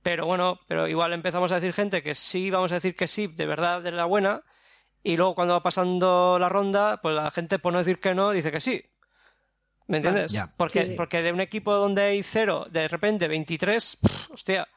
pero 0.02 0.26
bueno, 0.26 0.60
pero 0.68 0.88
igual 0.88 1.14
empezamos 1.14 1.52
a 1.52 1.56
decir 1.56 1.74
gente 1.74 2.04
que 2.04 2.14
sí, 2.16 2.50
vamos 2.50 2.72
a 2.72 2.76
decir 2.76 2.96
que 2.96 3.08
sí, 3.08 3.28
de 3.28 3.46
verdad, 3.46 3.82
de 3.82 3.92
la 3.92 4.06
buena, 4.06 4.44
y 5.04 5.18
luego 5.18 5.36
cuando 5.36 5.54
va 5.54 5.64
pasando 5.64 6.38
la 6.40 6.50
ronda, 6.50 7.00
pues 7.02 7.16
la 7.16 7.32
gente 7.32 7.60
por 7.60 7.72
no 7.72 7.80
decir 7.80 8.00
que 8.00 8.16
no, 8.16 8.32
dice 8.32 8.52
que 8.52 8.60
sí. 8.60 8.84
¿Me 9.88 9.98
entiendes? 9.98 10.36
porque, 10.58 10.94
porque 10.98 11.22
de 11.22 11.32
un 11.32 11.42
equipo 11.42 11.74
donde 11.74 12.02
hay 12.02 12.24
cero, 12.24 12.66
de 12.72 12.88
repente 12.88 13.28
23, 13.28 13.98
hostia, 14.32 14.68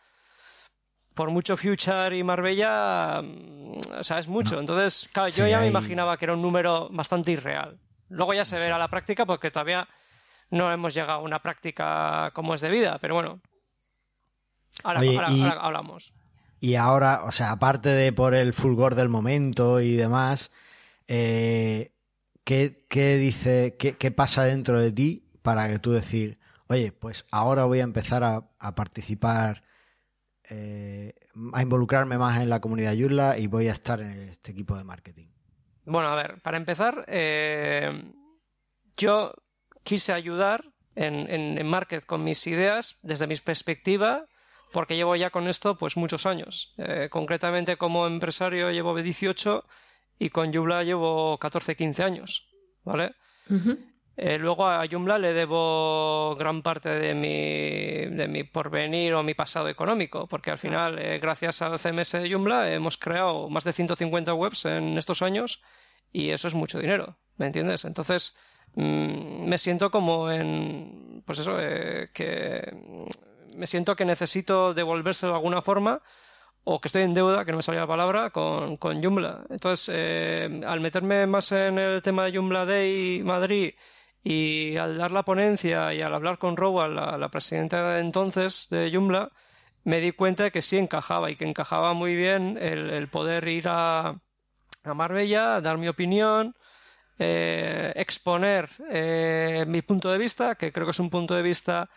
por 1.14 1.30
mucho 1.30 1.56
Future 1.56 2.16
y 2.16 2.22
Marbella, 2.22 3.22
mm, 3.22 3.80
o 3.98 4.04
sea, 4.04 4.18
es 4.18 4.28
mucho. 4.28 4.60
Entonces, 4.60 5.08
claro, 5.12 5.28
yo 5.28 5.46
ya 5.46 5.60
me 5.60 5.66
imaginaba 5.66 6.16
que 6.16 6.26
era 6.26 6.34
un 6.34 6.42
número 6.42 6.88
bastante 6.90 7.32
irreal. 7.32 7.78
Luego 8.08 8.34
ya 8.34 8.44
se 8.44 8.56
verá 8.56 8.78
la 8.78 8.88
práctica 8.88 9.26
porque 9.26 9.50
todavía 9.50 9.88
no 10.50 10.70
hemos 10.72 10.94
llegado 10.94 11.18
a 11.18 11.22
una 11.22 11.40
práctica 11.40 12.30
como 12.34 12.54
es 12.54 12.60
de 12.60 12.70
vida, 12.70 12.98
pero 13.00 13.14
bueno. 13.14 13.40
Ahora, 14.84 15.00
hablamos. 15.60 16.12
Y 16.60 16.74
ahora, 16.74 17.24
o 17.24 17.32
sea, 17.32 17.50
aparte 17.50 17.88
de 17.88 18.12
por 18.12 18.34
el 18.34 18.52
fulgor 18.52 18.94
del 18.94 19.08
momento 19.08 19.80
y 19.80 19.96
demás, 19.96 20.50
eh, 21.06 21.92
¿qué, 22.48 23.16
dice, 23.18 23.76
qué, 23.76 24.10
pasa 24.10 24.44
dentro 24.44 24.80
de 24.80 24.90
ti 24.90 25.28
para 25.42 25.68
que 25.68 25.78
tú 25.78 25.92
decir, 25.92 26.40
oye, 26.68 26.92
pues 26.92 27.26
ahora 27.30 27.64
voy 27.64 27.80
a 27.80 27.84
empezar 27.84 28.24
a, 28.24 28.74
participar, 28.74 29.64
eh, 30.48 31.12
a 31.52 31.60
involucrarme 31.62 32.16
más 32.16 32.40
en 32.40 32.48
la 32.48 32.60
comunidad 32.60 32.94
Yula 32.94 33.38
y 33.38 33.48
voy 33.48 33.68
a 33.68 33.72
estar 33.72 34.00
en 34.00 34.30
este 34.30 34.52
equipo 34.52 34.78
de 34.78 34.84
marketing? 34.84 35.28
Bueno, 35.84 36.08
a 36.08 36.16
ver, 36.16 36.40
para 36.40 36.56
empezar, 36.56 37.04
eh, 37.06 38.12
yo 38.96 39.34
quise 39.82 40.14
ayudar 40.14 40.64
en, 40.94 41.28
en, 41.30 41.66
Market 41.66 42.04
con 42.06 42.24
mis 42.24 42.46
ideas 42.46 42.98
desde 43.02 43.26
mi 43.26 43.36
perspectiva, 43.36 44.26
porque 44.72 44.96
llevo 44.96 45.14
ya 45.16 45.30
con 45.30 45.48
esto 45.48 45.76
pues 45.76 45.98
muchos 45.98 46.24
años. 46.24 46.74
Eh, 46.78 47.08
concretamente 47.10 47.76
como 47.76 48.06
empresario 48.06 48.70
llevo 48.70 48.94
18 48.96 49.64
y 50.18 50.30
con 50.30 50.52
Joomla 50.52 50.82
llevo 50.82 51.38
14, 51.38 51.76
15 51.76 52.02
años, 52.02 52.48
¿vale? 52.84 53.14
Eh, 54.16 54.36
luego 54.36 54.66
a 54.66 54.84
Joomla 54.90 55.16
le 55.18 55.32
debo 55.32 56.34
gran 56.36 56.60
parte 56.62 56.88
de 56.88 57.14
mi, 57.14 58.16
de 58.16 58.26
mi 58.26 58.42
porvenir 58.42 59.14
o 59.14 59.22
mi 59.22 59.34
pasado 59.34 59.68
económico, 59.68 60.26
porque 60.26 60.50
al 60.50 60.58
final, 60.58 60.98
eh, 60.98 61.20
gracias 61.20 61.62
al 61.62 61.78
CMS 61.78 62.12
de 62.12 62.30
Joomla, 62.30 62.72
hemos 62.72 62.96
creado 62.96 63.48
más 63.48 63.62
de 63.62 63.72
150 63.72 64.34
webs 64.34 64.64
en 64.64 64.98
estos 64.98 65.22
años 65.22 65.62
y 66.12 66.30
eso 66.30 66.48
es 66.48 66.54
mucho 66.54 66.80
dinero, 66.80 67.16
¿me 67.36 67.46
entiendes? 67.46 67.84
Entonces, 67.84 68.36
mm, 68.74 69.44
me 69.48 69.56
siento 69.56 69.92
como 69.92 70.32
en, 70.32 71.22
pues 71.24 71.38
eso, 71.38 71.56
eh, 71.60 72.10
que 72.12 72.74
me 73.56 73.68
siento 73.68 73.94
que 73.94 74.04
necesito 74.04 74.74
devolvérselo 74.74 75.32
de 75.32 75.38
alguna 75.38 75.62
forma 75.62 76.02
o 76.70 76.80
que 76.80 76.88
estoy 76.88 77.02
en 77.02 77.14
deuda, 77.14 77.46
que 77.46 77.50
no 77.52 77.56
me 77.58 77.62
salía 77.62 77.80
la 77.80 77.86
palabra, 77.86 78.28
con, 78.28 78.76
con 78.76 79.02
Joomla. 79.02 79.46
Entonces, 79.48 79.90
eh, 79.94 80.60
al 80.66 80.80
meterme 80.80 81.26
más 81.26 81.50
en 81.52 81.78
el 81.78 82.02
tema 82.02 82.24
de 82.24 82.32
Joomla 82.32 82.66
Day 82.66 83.22
Madrid 83.24 83.72
y 84.22 84.76
al 84.76 84.98
dar 84.98 85.10
la 85.10 85.22
ponencia 85.22 85.94
y 85.94 86.02
al 86.02 86.14
hablar 86.14 86.36
con 86.36 86.58
Rowell, 86.58 86.94
la, 86.94 87.28
presidenta 87.30 87.94
de 87.94 88.00
entonces 88.00 88.68
de 88.68 88.90
Joomla, 88.92 89.30
me 89.84 90.00
di 90.00 90.12
cuenta 90.12 90.44
de 90.44 90.50
que 90.50 90.60
sí 90.60 90.76
encajaba 90.76 91.30
y 91.30 91.36
que 91.36 91.46
encajaba 91.46 91.94
muy 91.94 92.14
bien 92.14 92.58
el, 92.60 93.08
poder 93.08 93.48
ir 93.48 93.68
a, 93.68 94.16
a, 94.84 94.94
Marbella, 94.94 95.62
dar 95.62 95.78
mi 95.78 95.88
opinión, 95.88 96.54
eh, 97.18 97.94
exponer 97.96 98.68
eh, 98.90 99.64
mi 99.66 99.80
punto 99.80 100.10
de 100.12 100.18
vista, 100.18 100.54
que 100.56 100.70
creo 100.70 100.86
que 100.86 100.90
es 100.90 101.00
un 101.00 101.08
punto 101.08 101.34
de 101.34 101.42
vista 101.42 101.88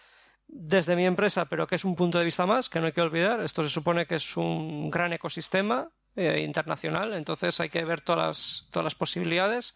desde 0.51 0.95
mi 0.95 1.05
empresa, 1.05 1.45
pero 1.45 1.65
que 1.65 1.75
es 1.75 1.85
un 1.85 1.95
punto 1.95 2.19
de 2.19 2.25
vista 2.25 2.45
más, 2.45 2.69
que 2.69 2.79
no 2.79 2.85
hay 2.85 2.91
que 2.91 3.01
olvidar. 3.01 3.39
Esto 3.39 3.63
se 3.63 3.69
supone 3.69 4.05
que 4.05 4.15
es 4.15 4.37
un 4.37 4.91
gran 4.91 5.13
ecosistema 5.13 5.89
eh, 6.15 6.41
internacional, 6.41 7.13
entonces 7.13 7.59
hay 7.61 7.69
que 7.69 7.83
ver 7.85 8.01
todas 8.01 8.27
las, 8.27 8.67
todas 8.69 8.83
las 8.83 8.95
posibilidades. 8.95 9.75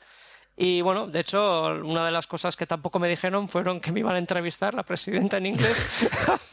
Y 0.58 0.82
bueno, 0.82 1.08
de 1.08 1.20
hecho, 1.20 1.66
una 1.84 2.06
de 2.06 2.12
las 2.12 2.28
cosas 2.28 2.56
que 2.56 2.66
tampoco 2.66 3.00
me 3.00 3.10
dijeron 3.10 3.50
fueron 3.50 3.82
que 3.82 3.92
me 3.92 4.02
iban 4.02 4.16
a 4.16 4.20
entrevistar 4.20 4.74
la 4.74 4.84
presidenta 4.84 5.38
en 5.38 5.48
inglés 5.48 5.86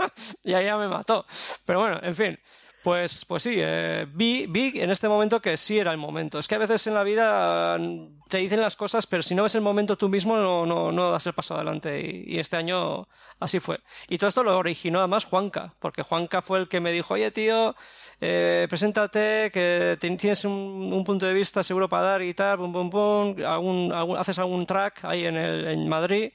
y 0.44 0.50
ya 0.52 0.76
me 0.76 0.88
mató. 0.88 1.26
Pero 1.64 1.80
bueno, 1.80 2.00
en 2.02 2.14
fin. 2.14 2.38
Pues, 2.82 3.24
pues 3.24 3.44
sí, 3.44 3.54
eh, 3.58 4.06
vi, 4.12 4.46
vi 4.48 4.80
en 4.80 4.90
este 4.90 5.08
momento 5.08 5.40
que 5.40 5.56
sí 5.56 5.78
era 5.78 5.92
el 5.92 5.98
momento. 5.98 6.40
Es 6.40 6.48
que 6.48 6.56
a 6.56 6.58
veces 6.58 6.84
en 6.88 6.94
la 6.94 7.04
vida 7.04 7.78
mm, 7.78 8.24
te 8.28 8.38
dicen 8.38 8.60
las 8.60 8.74
cosas, 8.74 9.06
pero 9.06 9.22
si 9.22 9.36
no 9.36 9.44
ves 9.44 9.54
el 9.54 9.60
momento 9.60 9.96
tú 9.96 10.08
mismo 10.08 10.36
no, 10.36 10.66
no, 10.66 10.90
no 10.90 11.10
das 11.12 11.26
el 11.28 11.32
paso 11.32 11.54
adelante. 11.54 12.24
Y, 12.26 12.40
este 12.40 12.56
año 12.56 13.06
así 13.38 13.60
fue. 13.60 13.78
Y 14.08 14.18
todo 14.18 14.28
esto 14.28 14.42
lo 14.42 14.58
originó 14.58 14.98
además 14.98 15.24
Juanca, 15.24 15.74
porque 15.78 16.02
Juanca 16.02 16.42
fue 16.42 16.58
el 16.58 16.68
que 16.68 16.80
me 16.80 16.90
dijo, 16.90 17.14
oye 17.14 17.30
tío, 17.30 17.76
eh, 18.20 18.66
preséntate, 18.68 19.50
que 19.52 19.96
tienes 20.00 20.44
un, 20.44 21.04
punto 21.04 21.26
de 21.26 21.34
vista 21.34 21.62
seguro 21.62 21.88
para 21.88 22.06
dar 22.06 22.22
y 22.22 22.34
tal, 22.34 22.58
pum, 22.58 22.72
pum, 22.72 22.90
pum, 23.36 24.16
haces 24.16 24.38
algún 24.40 24.66
track 24.66 25.04
ahí 25.04 25.26
en, 25.26 25.36
el, 25.36 25.68
en 25.68 25.88
Madrid 25.88 26.32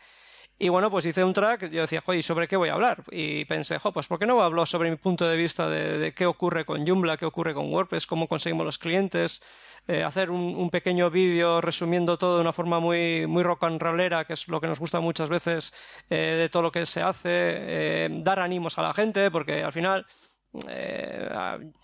y 0.59 0.69
bueno, 0.69 0.89
pues 0.89 1.05
hice 1.05 1.23
un 1.23 1.33
track, 1.33 1.69
yo 1.69 1.81
decía, 1.81 2.01
joder, 2.03 2.19
¿y 2.19 2.23
sobre 2.23 2.47
qué 2.47 2.55
voy 2.57 2.69
a 2.69 2.73
hablar? 2.73 3.03
Y 3.11 3.45
pensé, 3.45 3.77
jo, 3.77 3.91
pues 3.91 4.07
¿por 4.07 4.17
qué 4.17 4.25
no 4.25 4.41
hablo 4.41 4.65
sobre 4.65 4.89
mi 4.89 4.95
punto 4.95 5.27
de 5.27 5.37
vista 5.37 5.69
de, 5.69 6.13
qué 6.15 6.25
ocurre 6.25 6.65
con 6.65 6.87
Joomla, 6.87 7.15
qué 7.15 7.27
ocurre 7.27 7.53
con 7.53 7.71
WordPress, 7.71 8.07
cómo 8.07 8.27
conseguimos 8.27 8.65
los 8.65 8.79
clientes, 8.79 9.43
eh, 9.87 10.03
hacer 10.03 10.31
un, 10.31 10.69
pequeño 10.71 11.11
vídeo 11.11 11.61
resumiendo 11.61 12.17
todo 12.17 12.37
de 12.37 12.41
una 12.41 12.53
forma 12.53 12.79
muy, 12.79 13.27
muy 13.27 13.43
rock 13.43 13.65
and 13.65 13.79
rollera, 13.79 14.25
que 14.25 14.33
es 14.33 14.47
lo 14.47 14.59
que 14.59 14.65
nos 14.65 14.79
gusta 14.79 14.99
muchas 14.99 15.29
veces 15.29 15.73
eh, 16.09 16.15
de 16.15 16.49
todo 16.49 16.63
lo 16.63 16.71
que 16.71 16.87
se 16.87 17.03
hace, 17.03 17.29
eh, 17.29 18.09
dar 18.23 18.39
ánimos 18.39 18.79
a 18.79 18.81
la 18.81 18.93
gente, 18.93 19.29
porque 19.29 19.63
al 19.63 19.73
final, 19.73 20.07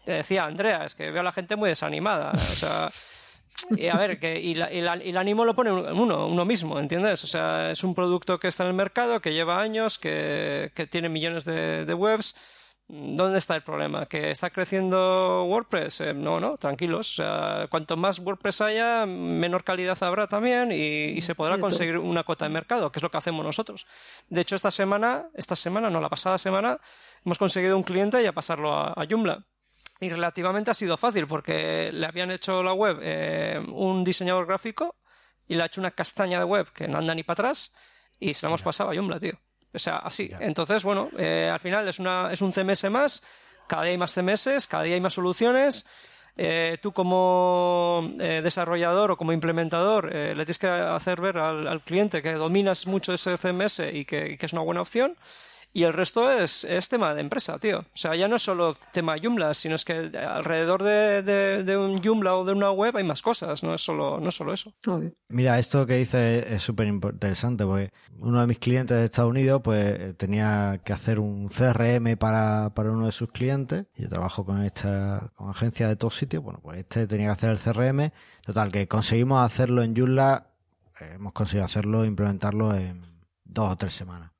decía 0.07 0.45
Andrea, 0.45 0.85
es 0.85 0.95
que 0.95 1.11
veo 1.11 1.21
a 1.21 1.23
la 1.23 1.31
gente 1.31 1.55
muy 1.55 1.69
desanimada, 1.69 2.31
o 2.31 2.55
sea 2.55 2.89
y 3.77 3.87
a 3.87 3.95
ver, 3.95 4.19
que, 4.19 4.39
y, 4.39 4.53
el 4.53 5.17
ánimo 5.17 5.45
lo 5.45 5.55
pone 5.55 5.71
uno, 5.71 6.27
uno 6.27 6.45
mismo, 6.45 6.79
¿entiendes? 6.79 7.23
O 7.23 7.27
sea, 7.27 7.71
es 7.71 7.83
un 7.83 7.95
producto 7.95 8.39
que 8.39 8.47
está 8.47 8.63
en 8.63 8.69
el 8.69 8.75
mercado, 8.75 9.21
que 9.21 9.33
lleva 9.33 9.61
años, 9.61 9.99
que, 9.99 10.71
que 10.75 10.87
tiene 10.87 11.09
millones 11.09 11.45
de, 11.45 11.85
de 11.85 11.93
webs 11.93 12.35
¿Dónde 12.87 13.39
está 13.39 13.55
el 13.55 13.63
problema? 13.63 14.05
¿Que 14.07 14.29
está 14.29 14.49
creciendo 14.49 15.45
WordPress? 15.45 16.01
Eh, 16.01 16.13
no, 16.13 16.39
no, 16.39 16.57
tranquilos. 16.57 17.21
cuanto 17.69 17.95
más 17.97 18.19
WordPress 18.19 18.61
haya, 18.61 19.05
menor 19.05 19.63
calidad 19.63 19.97
habrá 20.03 20.27
también 20.27 20.71
y, 20.71 21.19
se 21.21 21.33
podrá 21.33 21.57
conseguir 21.59 21.97
una 21.97 22.23
cuota 22.23 22.45
de 22.45 22.49
mercado, 22.49 22.91
que 22.91 22.99
es 22.99 23.03
lo 23.03 23.09
que 23.09 23.17
hacemos 23.17 23.45
nosotros. 23.45 23.87
De 24.29 24.41
hecho, 24.41 24.55
esta 24.55 24.69
semana, 24.69 25.29
esta 25.33 25.55
semana, 25.55 25.89
no, 25.89 26.01
la 26.01 26.09
pasada 26.09 26.37
semana, 26.37 26.79
hemos 27.25 27.37
conseguido 27.39 27.77
un 27.77 27.83
cliente 27.83 28.21
y 28.21 28.25
a 28.25 28.33
pasarlo 28.33 28.73
a, 28.73 28.93
Joomla. 29.09 29.43
Y 30.03 30.09
relativamente 30.09 30.69
ha 30.69 30.73
sido 30.73 30.97
fácil 30.97 31.27
porque 31.27 31.89
le 31.93 32.05
habían 32.05 32.29
hecho 32.29 32.61
la 32.61 32.73
web 32.73 32.99
eh, 33.01 33.57
un 33.69 34.03
diseñador 34.03 34.45
gráfico 34.45 34.97
y 35.47 35.55
le 35.55 35.63
ha 35.63 35.67
hecho 35.67 35.79
una 35.79 35.91
castaña 35.91 36.39
de 36.39 36.43
web 36.43 36.67
que 36.73 36.89
no 36.89 36.97
anda 36.97 37.15
ni 37.15 37.23
para 37.23 37.35
atrás 37.35 37.73
y 38.19 38.33
se 38.33 38.45
la 38.45 38.49
hemos 38.49 38.61
pasado 38.61 38.91
a 38.91 38.95
Joomla, 38.95 39.17
tío. 39.17 39.39
O 39.73 39.79
sea, 39.79 39.99
así. 39.99 40.29
Entonces, 40.41 40.83
bueno, 40.83 41.09
eh, 41.17 41.49
al 41.51 41.59
final 41.61 41.87
es, 41.87 41.99
una, 41.99 42.33
es 42.33 42.41
un 42.41 42.51
CMS 42.51 42.89
más, 42.91 43.23
cada 43.65 43.83
día 43.83 43.91
hay 43.91 43.97
más 43.97 44.13
CMS, 44.13 44.67
cada 44.67 44.83
día 44.83 44.95
hay 44.95 45.01
más 45.01 45.13
soluciones. 45.13 45.85
Eh, 46.35 46.79
tú 46.81 46.91
como 46.91 48.11
eh, 48.19 48.41
desarrollador 48.43 49.11
o 49.11 49.17
como 49.17 49.31
implementador 49.31 50.11
le 50.11 50.33
tienes 50.33 50.59
que 50.59 50.67
hacer 50.67 51.21
ver 51.21 51.37
al, 51.37 51.81
cliente 51.83 52.21
que 52.21 52.33
dominas 52.33 52.87
mucho 52.87 53.13
ese 53.13 53.37
CMS 53.37 53.83
y 53.93 54.03
que, 54.03 54.37
que 54.37 54.45
es 54.45 54.51
una 54.51 54.63
buena 54.63 54.81
opción. 54.81 55.15
Y 55.75 55.83
el 55.83 55.93
resto 55.93 56.31
es, 56.31 56.63
es, 56.65 56.87
tema 56.87 57.15
de 57.15 57.21
empresa, 57.21 57.57
tío. 57.57 57.79
O 57.79 57.97
sea, 57.97 58.15
ya 58.15 58.27
no 58.27 58.35
es 58.35 58.43
solo 58.43 58.75
tema 58.91 59.15
Joomla, 59.19 59.55
sino 59.55 59.73
es 59.73 59.83
que 59.83 60.11
alrededor 60.15 60.83
de, 60.83 61.23
de, 61.63 61.77
un 61.77 62.03
Joomla 62.03 62.35
o 62.35 62.45
de 62.45 62.53
una 62.53 62.69
web 62.69 62.95
hay 62.95 63.03
más 63.03 63.23
cosas, 63.23 63.63
no 63.63 63.73
es 63.73 63.81
solo, 63.81 64.19
no 64.19 64.29
es 64.29 64.35
solo 64.35 64.53
eso. 64.53 64.71
Mira, 65.29 65.57
esto 65.57 65.87
que 65.87 65.97
dices 65.97 66.45
es 66.47 66.61
súper 66.61 66.85
interesante 66.85 67.65
porque 67.65 67.91
uno 68.19 68.39
de 68.39 68.45
mis 68.45 68.59
clientes 68.59 68.95
de 68.95 69.05
Estados 69.05 69.31
Unidos 69.31 69.61
pues 69.63 70.15
tenía 70.15 70.79
que 70.85 70.93
hacer 70.93 71.19
un 71.19 71.49
CRM 71.49 72.17
para, 72.17 72.71
para 72.75 72.91
uno 72.91 73.07
de 73.07 73.11
sus 73.11 73.31
clientes. 73.31 73.87
Yo 73.95 74.07
trabajo 74.09 74.45
con 74.45 74.61
esta 74.61 75.31
con 75.33 75.49
agencia 75.49 75.87
de 75.87 75.95
todos 75.95 76.15
sitios. 76.15 76.43
Bueno, 76.43 76.59
pues 76.61 76.77
este 76.77 77.07
tenía 77.07 77.27
que 77.27 77.31
hacer 77.31 77.49
el 77.49 77.57
CRM. 77.57 78.11
Total, 78.45 78.71
que 78.71 78.87
conseguimos 78.87 79.43
hacerlo 79.43 79.81
en 79.81 79.95
Joomla. 79.95 80.51
Eh, 80.99 81.13
hemos 81.15 81.33
conseguido 81.33 81.65
hacerlo, 81.65 82.05
implementarlo 82.05 82.75
en 82.75 83.07
dos 83.43 83.71
o 83.71 83.75
tres 83.75 83.93
semanas. 83.93 84.32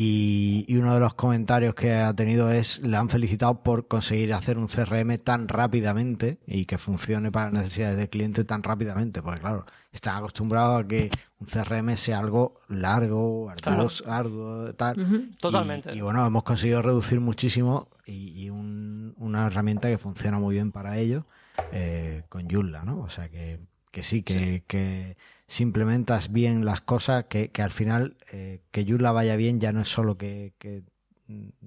Y, 0.00 0.76
uno 0.76 0.94
de 0.94 1.00
los 1.00 1.14
comentarios 1.14 1.74
que 1.74 1.92
ha 1.92 2.14
tenido 2.14 2.52
es, 2.52 2.78
le 2.82 2.96
han 2.96 3.08
felicitado 3.08 3.64
por 3.64 3.88
conseguir 3.88 4.32
hacer 4.32 4.56
un 4.56 4.68
CRM 4.68 5.18
tan 5.18 5.48
rápidamente 5.48 6.38
y 6.46 6.66
que 6.66 6.78
funcione 6.78 7.32
para 7.32 7.46
las 7.46 7.64
necesidades 7.64 7.96
del 7.96 8.08
cliente 8.08 8.44
tan 8.44 8.62
rápidamente, 8.62 9.20
porque 9.22 9.40
claro, 9.40 9.66
están 9.90 10.18
acostumbrados 10.18 10.84
a 10.84 10.86
que 10.86 11.10
un 11.40 11.48
CRM 11.48 11.96
sea 11.96 12.20
algo 12.20 12.60
largo, 12.68 13.50
arduo, 13.50 13.88
arduo 14.06 14.72
tal. 14.74 15.34
Totalmente. 15.40 15.92
Y, 15.92 16.00
bueno, 16.00 16.24
hemos 16.24 16.44
conseguido 16.44 16.80
reducir 16.80 17.18
muchísimo 17.18 17.88
y, 18.06 18.50
una 18.50 19.48
herramienta 19.48 19.88
que 19.88 19.98
funciona 19.98 20.38
muy 20.38 20.54
bien 20.54 20.70
para 20.70 20.96
ello 20.96 21.24
eh, 21.72 22.22
con 22.28 22.48
Joomla, 22.48 22.84
¿no? 22.84 23.00
O 23.00 23.10
sea 23.10 23.28
que, 23.28 23.58
que 23.90 24.04
sí, 24.04 24.22
que, 24.22 24.62
que 24.68 25.16
si 25.48 25.62
implementas 25.62 26.30
bien 26.30 26.64
las 26.64 26.82
cosas, 26.82 27.24
que, 27.24 27.50
que 27.50 27.62
al 27.62 27.70
final 27.70 28.16
eh, 28.30 28.60
que 28.70 28.84
Joomla 28.84 29.12
vaya 29.12 29.34
bien 29.34 29.58
ya 29.58 29.72
no 29.72 29.80
es 29.80 29.88
solo 29.88 30.16
que, 30.16 30.52
que, 30.58 30.82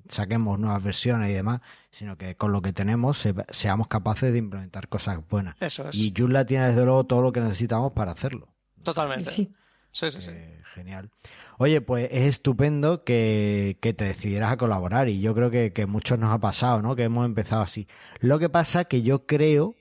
saquemos 0.08 0.58
nuevas 0.58 0.84
versiones 0.84 1.30
y 1.30 1.34
demás, 1.34 1.62
sino 1.92 2.18
que 2.18 2.36
con 2.36 2.52
lo 2.52 2.62
que 2.62 2.74
tenemos 2.74 3.28
seamos 3.50 3.88
capaces 3.88 4.32
de 4.32 4.40
implementar 4.40 4.88
cosas 4.88 5.20
buenas. 5.30 5.56
Eso 5.60 5.90
es. 5.90 5.96
Y 5.96 6.14
Joomla 6.16 6.46
tiene 6.46 6.68
desde 6.68 6.86
luego 6.86 7.04
todo 7.06 7.22
lo 7.22 7.32
que 7.32 7.42
necesitamos 7.42 7.92
para 7.94 8.12
hacerlo. 8.12 8.48
Totalmente. 8.84 9.30
Sí. 9.30 9.52
Sí, 9.92 10.10
sí, 10.10 10.22
sí. 10.22 10.32
Eh, 10.32 10.62
genial. 10.74 11.10
Oye, 11.58 11.82
pues 11.82 12.08
es 12.12 12.24
estupendo 12.24 13.04
que, 13.04 13.78
que, 13.82 13.94
te 13.94 14.06
decidieras 14.06 14.52
a 14.52 14.58
colaborar 14.58 15.10
y 15.10 15.20
yo 15.20 15.36
creo 15.36 15.52
que, 15.52 15.74
que 15.74 15.86
muchos 15.86 16.18
nos 16.18 16.32
ha 16.32 16.40
pasado, 16.40 16.82
¿no? 16.82 16.96
Que 16.96 17.04
hemos 17.04 17.26
empezado 17.26 17.62
así. 17.62 17.88
Lo 18.20 18.40
que 18.40 18.50
pasa 18.50 18.86
que 18.86 19.02
yo 19.02 19.26
creo 19.26 19.76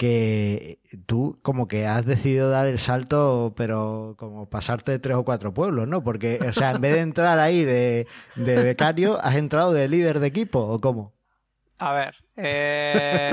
que 0.00 0.78
tú 1.04 1.38
como 1.42 1.68
que 1.68 1.86
has 1.86 2.06
decidido 2.06 2.48
dar 2.48 2.66
el 2.66 2.78
salto, 2.78 3.52
pero 3.54 4.14
como 4.16 4.48
pasarte 4.48 4.92
de 4.92 4.98
tres 4.98 5.14
o 5.18 5.26
cuatro 5.26 5.52
pueblos, 5.52 5.86
¿no? 5.86 6.02
Porque, 6.02 6.40
o 6.48 6.54
sea, 6.54 6.70
en 6.70 6.80
vez 6.80 6.94
de 6.94 7.00
entrar 7.00 7.38
ahí 7.38 7.66
de, 7.66 8.06
becario, 8.34 9.22
has 9.22 9.36
entrado 9.36 9.74
de 9.74 9.88
líder 9.88 10.18
de 10.20 10.28
equipo, 10.28 10.58
¿o 10.58 10.78
cómo? 10.78 11.12
A 11.76 11.92
ver, 11.92 12.14
eh... 12.36 13.30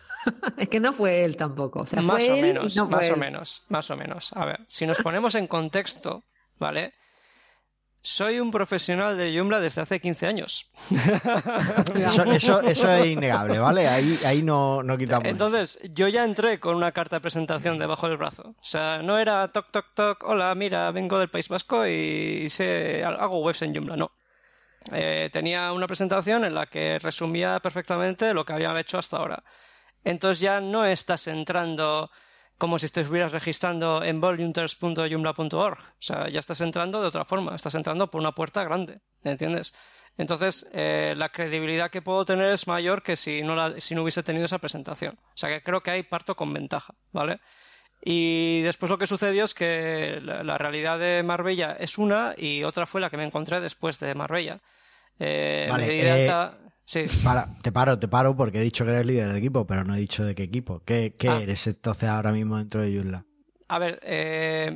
es 0.56 0.68
que 0.70 0.80
no 0.80 0.94
fue 0.94 1.26
él 1.26 1.36
tampoco. 1.36 1.80
O 1.80 2.02
más 2.02 2.26
o 2.26 2.36
menos, 2.38 2.74
más 2.74 3.10
o 3.10 3.16
menos, 3.18 3.64
más 3.68 3.90
o 3.90 3.96
menos. 3.96 4.32
A 4.32 4.46
ver, 4.46 4.60
si 4.66 4.86
nos 4.86 5.00
ponemos 5.00 5.34
en 5.34 5.46
contexto, 5.46 6.24
¿vale? 6.58 6.94
Soy 8.00 8.38
un 8.40 8.50
profesional 8.50 9.16
de 9.16 9.36
Joomla 9.36 9.60
desde 9.60 9.82
hace 9.82 10.00
15 10.00 10.26
años. 10.26 10.70
Eso, 12.32 12.60
es 12.62 13.06
innegable, 13.06 13.58
¿vale? 13.58 13.88
Ahí, 13.88 14.18
ahí 14.24 14.42
no, 14.42 14.82
no 14.82 14.96
quitamos. 14.96 15.26
Entonces, 15.26 15.80
yo 15.92 16.08
ya 16.08 16.24
entré 16.24 16.60
con 16.60 16.76
una 16.76 16.92
carta 16.92 17.16
de 17.16 17.20
presentación 17.20 17.78
debajo 17.78 18.08
del 18.08 18.16
brazo. 18.16 18.54
O 18.58 18.64
sea, 18.64 19.02
no 19.02 19.18
era 19.18 19.48
toc, 19.48 19.70
toc, 19.70 19.94
toc, 19.94 20.24
hola, 20.24 20.54
mira, 20.54 20.90
vengo 20.92 21.18
del 21.18 21.28
País 21.28 21.48
Vasco 21.48 21.86
y 21.86 22.48
sé, 22.48 23.04
hago 23.04 23.40
webs 23.40 23.62
en 23.62 23.74
Joomla. 23.74 23.96
No. 23.96 24.12
Eh, 24.92 25.28
tenía 25.32 25.72
una 25.72 25.86
presentación 25.86 26.44
en 26.44 26.54
la 26.54 26.66
que 26.66 26.98
resumía 26.98 27.60
perfectamente 27.60 28.32
lo 28.32 28.44
que 28.44 28.52
había 28.52 28.78
hecho 28.78 28.98
hasta 28.98 29.16
ahora. 29.18 29.42
Entonces 30.04 30.40
ya 30.40 30.60
no 30.60 30.84
estás 30.84 31.26
entrando 31.26 32.10
como 32.58 32.78
si 32.78 32.86
estuvieras 32.86 33.32
registrando 33.32 34.02
en 34.02 34.20
volunters.joomla.org. 34.20 35.78
O 35.78 35.84
sea, 36.00 36.28
ya 36.28 36.40
estás 36.40 36.60
entrando 36.60 37.00
de 37.00 37.06
otra 37.06 37.24
forma, 37.24 37.54
estás 37.54 37.76
entrando 37.76 38.10
por 38.10 38.20
una 38.20 38.32
puerta 38.32 38.64
grande, 38.64 39.00
¿entiendes? 39.22 39.74
Entonces, 40.18 40.68
eh, 40.72 41.14
la 41.16 41.28
credibilidad 41.28 41.90
que 41.90 42.02
puedo 42.02 42.24
tener 42.24 42.52
es 42.52 42.66
mayor 42.66 43.02
que 43.04 43.14
si 43.14 43.42
no, 43.42 43.54
la, 43.54 43.80
si 43.80 43.94
no 43.94 44.02
hubiese 44.02 44.24
tenido 44.24 44.44
esa 44.44 44.58
presentación. 44.58 45.16
O 45.16 45.36
sea, 45.36 45.48
que 45.48 45.62
creo 45.62 45.80
que 45.80 45.92
hay 45.92 46.02
parto 46.02 46.34
con 46.34 46.52
ventaja, 46.52 46.94
¿vale? 47.12 47.38
Y 48.02 48.62
después 48.62 48.90
lo 48.90 48.98
que 48.98 49.06
sucedió 49.06 49.44
es 49.44 49.54
que 49.54 50.20
la, 50.22 50.58
realidad 50.58 50.98
de 50.98 51.22
Marbella 51.22 51.76
es 51.78 51.98
una 51.98 52.34
y 52.36 52.64
otra 52.64 52.86
fue 52.86 53.00
la 53.00 53.10
que 53.10 53.16
me 53.16 53.24
encontré 53.24 53.60
después 53.60 53.98
de 54.00 54.14
Marbella. 54.14 54.60
Eh, 55.20 55.68
Sí. 56.88 57.04
Para, 57.22 57.52
te 57.60 57.70
paro, 57.70 57.98
te 57.98 58.08
paro 58.08 58.34
porque 58.34 58.60
he 58.60 58.62
dicho 58.62 58.82
que 58.86 58.92
eres 58.92 59.04
líder 59.04 59.30
de 59.30 59.38
equipo, 59.38 59.66
pero 59.66 59.84
no 59.84 59.94
he 59.94 59.98
dicho 59.98 60.24
de 60.24 60.34
qué 60.34 60.44
equipo. 60.44 60.82
¿Qué, 60.86 61.14
qué 61.18 61.28
ah. 61.28 61.38
eres 61.42 61.66
entonces 61.66 62.08
ahora 62.08 62.32
mismo 62.32 62.56
dentro 62.56 62.80
de 62.80 62.96
Joomla? 62.96 63.26
A 63.68 63.78
ver, 63.78 64.00
eh, 64.02 64.70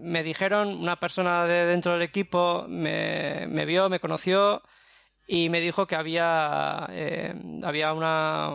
me, 0.00 0.22
dijeron, 0.22 0.68
una 0.68 1.00
persona 1.00 1.46
de 1.46 1.64
dentro 1.64 1.94
del 1.94 2.02
equipo 2.02 2.66
me, 2.68 3.64
vio, 3.64 3.88
me 3.88 4.00
conoció 4.00 4.62
y 5.26 5.48
me 5.48 5.62
dijo 5.62 5.86
que 5.86 5.96
había, 5.96 6.86
eh, 6.90 7.34
había 7.64 7.94
una, 7.94 8.54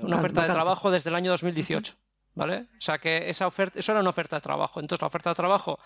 una 0.00 0.16
oferta 0.16 0.42
de 0.42 0.52
trabajo 0.52 0.90
desde 0.90 1.10
el 1.10 1.14
año 1.14 1.30
2018. 1.30 1.94
¿Vale? 2.34 2.66
O 2.76 2.80
sea 2.80 2.98
que 2.98 3.30
esa 3.30 3.46
oferta, 3.46 3.78
eso 3.78 3.92
era 3.92 4.00
una 4.00 4.10
oferta 4.10 4.34
de 4.34 4.42
trabajo. 4.42 4.80
Entonces 4.80 5.00
la 5.00 5.06
oferta 5.06 5.30
de 5.30 5.36
trabajo 5.36 5.78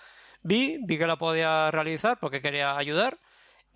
vi, 0.42 0.78
vi 0.87 0.96
que 0.96 1.07
la 1.07 1.16
podía 1.16 1.70
realizar 1.70 2.18
porque 2.18 2.40
quería 2.40 2.78
ayudar 2.78 3.18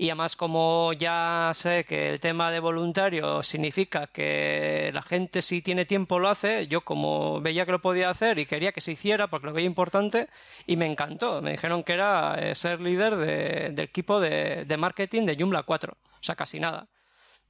y 0.00 0.10
además, 0.10 0.36
como 0.36 0.92
ya 0.92 1.50
sé 1.54 1.84
que 1.84 2.10
el 2.10 2.20
tema 2.20 2.52
de 2.52 2.60
voluntario 2.60 3.42
significa 3.42 4.06
que 4.06 4.92
la 4.94 5.02
gente 5.02 5.42
si 5.42 5.60
tiene 5.60 5.86
tiempo 5.86 6.20
lo 6.20 6.28
hace, 6.28 6.68
yo 6.68 6.82
como 6.82 7.40
veía 7.40 7.66
que 7.66 7.72
lo 7.72 7.80
podía 7.80 8.08
hacer 8.08 8.38
y 8.38 8.46
quería 8.46 8.70
que 8.70 8.80
se 8.80 8.92
hiciera 8.92 9.26
porque 9.26 9.48
lo 9.48 9.52
veía 9.52 9.66
importante 9.66 10.28
y 10.68 10.76
me 10.76 10.86
encantó. 10.86 11.42
Me 11.42 11.50
dijeron 11.50 11.82
que 11.82 11.94
era 11.94 12.36
eh, 12.38 12.54
ser 12.54 12.80
líder 12.80 13.16
del 13.16 13.80
equipo 13.80 14.20
de, 14.20 14.64
de 14.66 14.76
marketing 14.76 15.26
de 15.26 15.36
Joomla 15.36 15.64
4. 15.64 15.92
O 15.92 16.22
sea, 16.22 16.36
casi 16.36 16.60
nada 16.60 16.86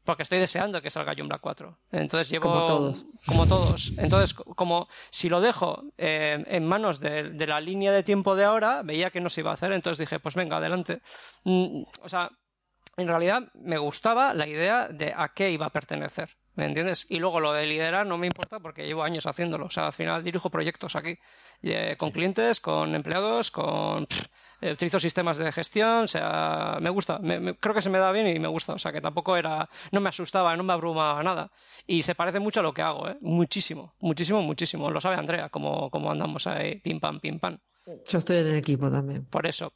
porque 0.09 0.23
estoy 0.23 0.39
deseando 0.39 0.81
que 0.81 0.89
salga 0.89 1.13
Joomla 1.15 1.37
4. 1.37 1.81
Entonces 1.93 2.31
llevo... 2.31 2.45
Como 2.45 2.67
todos. 2.67 3.07
Como 3.27 3.47
todos. 3.47 3.93
Entonces, 3.99 4.33
como 4.33 4.89
si 5.11 5.29
lo 5.29 5.43
dejo 5.43 5.85
eh, 5.99 6.43
en 6.47 6.67
manos 6.67 6.99
de, 6.99 7.47
la 7.47 7.61
línea 7.61 7.93
de 7.93 8.03
tiempo 8.03 8.35
de 8.35 8.45
ahora, 8.45 8.81
veía 8.83 9.11
que 9.11 9.21
no 9.21 9.29
se 9.29 9.43
iba 9.43 9.51
a 9.51 9.53
hacer, 9.53 9.71
entonces 9.71 9.99
dije, 9.99 10.19
pues 10.19 10.35
venga, 10.35 10.57
adelante. 10.57 11.03
Mm, 11.45 11.83
o 12.01 12.09
sea, 12.09 12.31
en 12.99 13.09
realidad 13.09 13.45
me 13.55 13.79
gustaba 13.79 14.35
la 14.35 14.47
idea 14.47 14.89
de 14.89 15.15
a 15.17 15.29
qué 15.29 15.51
iba 15.51 15.67
a 15.67 15.71
pertenecer. 15.71 16.37
¿Me 16.57 16.67
entiendes? 16.67 17.07
Y 17.09 17.21
luego 17.21 17.39
lo 17.39 17.53
de 17.53 17.67
liderar 17.67 18.05
no 18.05 18.19
me 18.19 18.27
importa 18.27 18.59
porque 18.59 18.85
llevo 18.85 19.05
años 19.05 19.27
haciéndolo. 19.27 19.67
O 19.67 19.71
sea, 19.71 19.87
al 19.87 19.93
final 19.93 20.25
dirijo 20.25 20.51
proyectos 20.51 20.97
aquí. 20.97 21.17
Eh, 21.63 21.95
con 21.97 22.11
clientes, 22.11 22.61
con 22.61 22.95
empleados, 22.97 23.53
con... 23.53 24.07
Eh, 24.61 24.73
utilizo 24.73 24.99
sistemas 24.99 25.37
de 25.37 25.53
gestión, 25.53 26.03
o 26.03 26.09
sea, 26.09 26.79
me 26.81 26.91
gusta, 26.91 27.21
creo 27.61 27.75
que 27.75 27.81
se 27.81 27.91
me 27.91 27.99
da 27.99 28.11
bien 28.11 28.27
y 28.27 28.41
me 28.41 28.49
gusta, 28.49 28.73
o 28.73 28.79
sea, 28.79 28.91
que 28.91 29.01
tampoco 29.01 29.37
era, 29.37 29.69
no 29.93 30.01
me 30.01 30.09
asustaba, 30.09 30.57
no 30.57 30.65
me 30.65 30.73
abrumaba 30.73 31.23
nada. 31.23 31.53
Y 31.87 32.03
se 32.03 32.17
parece 32.17 32.41
mucho 32.41 32.59
a 32.59 32.65
lo 32.65 32.75
que 32.75 32.83
hago, 32.83 33.09
¿eh? 33.09 33.17
Muchísimo, 33.21 33.95
muchísimo, 34.01 34.43
muchísimo. 34.43 34.91
Lo 34.91 35.01
sabe 35.01 35.15
Andrea, 35.15 35.49
como, 35.49 35.91
como 35.91 36.11
andamos 36.11 36.49
ahí, 36.49 36.75
pim 36.81 36.99
pam, 36.99 37.21
pim 37.21 37.39
pam. 37.39 37.59
Yo 38.09 38.19
estoy 38.19 38.39
en 38.39 38.49
el 38.49 38.57
equipo 38.57 38.91
también. 38.91 39.27
Por 39.27 39.47
eso. 39.47 39.73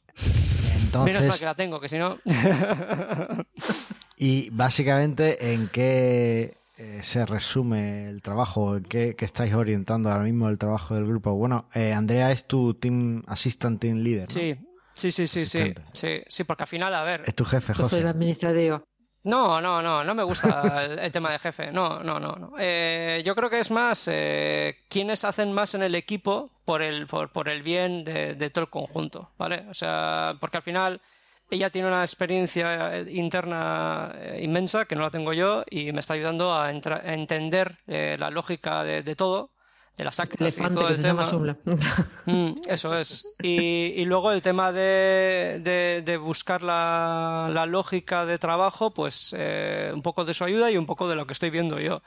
Menos 1.05 1.25
mal 1.25 1.39
que 1.39 1.45
la 1.45 1.55
tengo, 1.55 1.79
que 1.79 1.89
si 1.89 1.97
no. 1.97 2.17
y 4.17 4.49
básicamente, 4.51 5.53
¿en 5.53 5.67
qué 5.69 6.57
eh, 6.77 6.99
se 7.01 7.25
resume 7.25 8.09
el 8.09 8.21
trabajo? 8.21 8.79
¿Qué, 8.87 9.15
¿Qué, 9.15 9.25
estáis 9.25 9.53
orientando 9.53 10.09
ahora 10.09 10.23
mismo 10.23 10.49
el 10.49 10.57
trabajo 10.57 10.95
del 10.95 11.05
grupo? 11.05 11.33
Bueno, 11.33 11.69
eh, 11.73 11.93
Andrea 11.93 12.31
es 12.31 12.45
tu 12.45 12.73
team 12.73 13.23
assistant 13.27 13.79
team 13.79 13.97
leader. 13.97 14.23
¿no? 14.23 14.29
Sí, 14.29 14.55
sí, 14.95 15.11
sí, 15.11 15.27
sí, 15.27 15.45
sí, 15.45 15.73
sí, 15.93 16.21
sí, 16.27 16.43
porque 16.43 16.63
al 16.63 16.67
final, 16.67 16.93
a 16.93 17.03
ver. 17.03 17.23
Es 17.25 17.35
tu 17.35 17.45
jefe, 17.45 17.73
José. 17.73 17.83
Yo 17.83 17.89
soy 17.89 17.99
el 17.99 18.07
administrativo. 18.07 18.83
No, 19.23 19.61
no, 19.61 19.81
no, 19.81 20.03
no 20.03 20.15
me 20.15 20.23
gusta 20.23 20.85
el, 20.85 21.11
tema 21.11 21.31
de 21.31 21.39
jefe. 21.39 21.71
No, 21.71 22.03
no, 22.03 22.19
no. 22.19 22.35
no. 22.35 22.53
Eh, 22.59 23.23
yo 23.25 23.35
creo 23.35 23.49
que 23.49 23.59
es 23.59 23.71
más 23.71 24.07
eh, 24.11 24.83
quienes 24.89 25.23
hacen 25.23 25.53
más 25.53 25.73
en 25.75 25.83
el 25.83 25.95
equipo 25.95 26.49
por 26.65 26.81
el, 26.81 27.07
por, 27.07 27.29
por 27.31 27.47
el 27.47 27.63
bien 27.63 28.03
de, 28.03 28.35
de, 28.35 28.49
todo 28.49 28.65
el 28.65 28.69
conjunto, 28.69 29.29
¿vale? 29.37 29.65
O 29.69 29.73
sea, 29.73 30.35
porque 30.41 30.57
al 30.57 30.63
final 30.63 31.01
ella 31.49 31.69
tiene 31.69 31.87
una 31.87 32.03
experiencia 32.03 32.99
interna 33.07 34.11
eh, 34.15 34.41
inmensa 34.43 34.85
que 34.85 34.95
no 34.95 35.03
la 35.03 35.11
tengo 35.11 35.33
yo 35.33 35.63
y 35.69 35.91
me 35.93 35.99
está 36.01 36.15
ayudando 36.15 36.53
a, 36.53 36.67
a 36.67 37.13
entender 37.13 37.77
eh, 37.87 38.17
la 38.19 38.29
lógica 38.29 38.83
de 38.83 39.15
todo 39.15 39.51
de 39.97 40.03
las 40.03 40.19
actas 40.19 40.57
y 40.57 40.61
todo 40.61 40.89
el 40.89 41.01
tema. 41.01 41.29
Mm, 42.25 42.53
eso 42.67 42.97
es. 42.97 43.27
Y, 43.41 43.93
y, 43.97 44.05
luego 44.05 44.31
el 44.31 44.41
tema 44.41 44.71
de, 44.71 45.59
de, 45.61 46.01
de 46.05 46.17
buscar 46.17 46.63
la, 46.63 47.49
la, 47.53 47.65
lógica 47.65 48.25
de 48.25 48.37
trabajo, 48.37 48.93
pues 48.93 49.35
eh, 49.37 49.91
un 49.93 50.01
poco 50.01 50.23
de 50.23 50.33
su 50.33 50.45
ayuda 50.45 50.71
y 50.71 50.77
un 50.77 50.85
poco 50.85 51.09
de 51.09 51.15
lo 51.15 51.25
que 51.25 51.33
estoy 51.33 51.49
viendo 51.49 51.79
yo. 51.79 52.01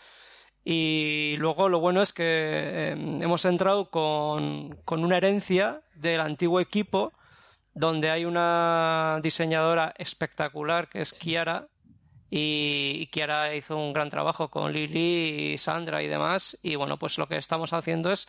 Y 0.64 1.36
luego 1.38 1.68
lo 1.68 1.80
bueno 1.80 2.00
es 2.00 2.12
que 2.14 2.24
eh, 2.24 2.92
hemos 2.92 3.44
entrado 3.44 3.90
con, 3.90 4.76
con 4.84 5.04
una 5.04 5.18
herencia 5.18 5.82
del 5.94 6.20
antiguo 6.20 6.60
equipo 6.60 7.12
donde 7.74 8.08
hay 8.10 8.24
una 8.24 9.20
diseñadora 9.22 9.94
espectacular 9.98 10.88
que 10.88 11.02
es 11.02 11.12
Kiara, 11.12 11.68
y, 12.30 13.06
Kiara 13.12 13.54
hizo 13.54 13.76
un 13.76 13.92
gran 13.92 14.10
trabajo 14.10 14.48
con 14.48 14.72
Lili 14.72 15.52
y 15.52 15.58
Sandra 15.58 16.02
y 16.02 16.08
demás. 16.08 16.58
Y 16.62 16.76
bueno, 16.76 16.98
pues 16.98 17.18
lo 17.18 17.28
que 17.28 17.36
estamos 17.36 17.72
haciendo 17.72 18.10
es 18.12 18.28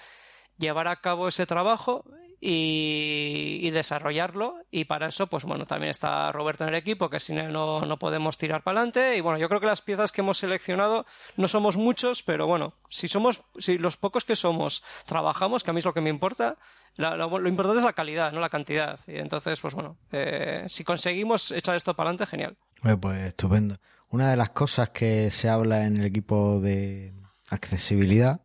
llevar 0.58 0.88
a 0.88 1.02
cabo 1.02 1.28
ese 1.28 1.46
trabajo 1.46 2.06
y, 2.40 3.70
desarrollarlo. 3.72 4.56
Y 4.72 4.86
para 4.86 5.08
eso, 5.08 5.28
pues 5.28 5.44
bueno, 5.46 5.66
también 5.66 5.92
está 5.92 6.32
Roberto 6.32 6.64
en 6.64 6.70
el 6.70 6.76
equipo, 6.76 7.10
que 7.10 7.20
sin 7.20 7.38
él 7.38 7.52
no, 7.52 7.82
no 7.82 7.98
podemos 7.98 8.38
tirar 8.38 8.64
para 8.64 8.80
adelante. 8.80 9.18
Y 9.18 9.22
bueno, 9.22 9.40
yo 9.40 9.50
creo 9.50 9.60
que 9.60 9.68
las 9.68 9.82
piezas 9.82 10.12
que 10.12 10.22
hemos 10.22 10.38
seleccionado 10.38 11.06
no 11.36 11.48
somos 11.48 11.78
muchos, 11.78 12.24
pero 12.24 12.48
bueno, 12.48 12.74
si 12.90 13.08
somos, 13.08 13.42
si 13.58 13.78
los 13.78 13.98
pocos 13.98 14.26
que 14.26 14.36
somos 14.36 14.84
trabajamos, 15.06 15.64
que 15.64 15.72
a 15.72 15.74
mí 15.74 15.80
es 15.80 15.86
lo 15.86 15.94
que 15.94 16.02
me 16.02 16.10
importa, 16.10 16.58
la, 16.96 17.16
lo, 17.16 17.40
lo, 17.40 17.50
importante 17.50 17.80
es 17.80 17.86
la 17.86 17.94
calidad, 17.94 18.32
no 18.32 18.40
la 18.40 18.50
cantidad. 18.50 19.00
Y 19.08 19.18
entonces, 19.18 19.60
pues 19.60 19.74
bueno, 19.74 19.98
eh, 20.12 20.66
si 20.68 20.84
conseguimos 20.84 21.52
echar 21.52 21.76
esto 21.76 21.96
para 21.96 22.10
adelante, 22.10 22.26
genial. 22.26 22.58
Pues 22.82 23.22
estupendo. 23.28 23.78
Una 24.10 24.30
de 24.30 24.38
las 24.38 24.52
cosas 24.52 24.90
que 24.92 25.30
se 25.32 25.50
habla 25.50 25.86
en 25.86 25.98
el 25.98 26.06
equipo 26.06 26.60
de 26.62 27.14
accesibilidad 27.50 28.42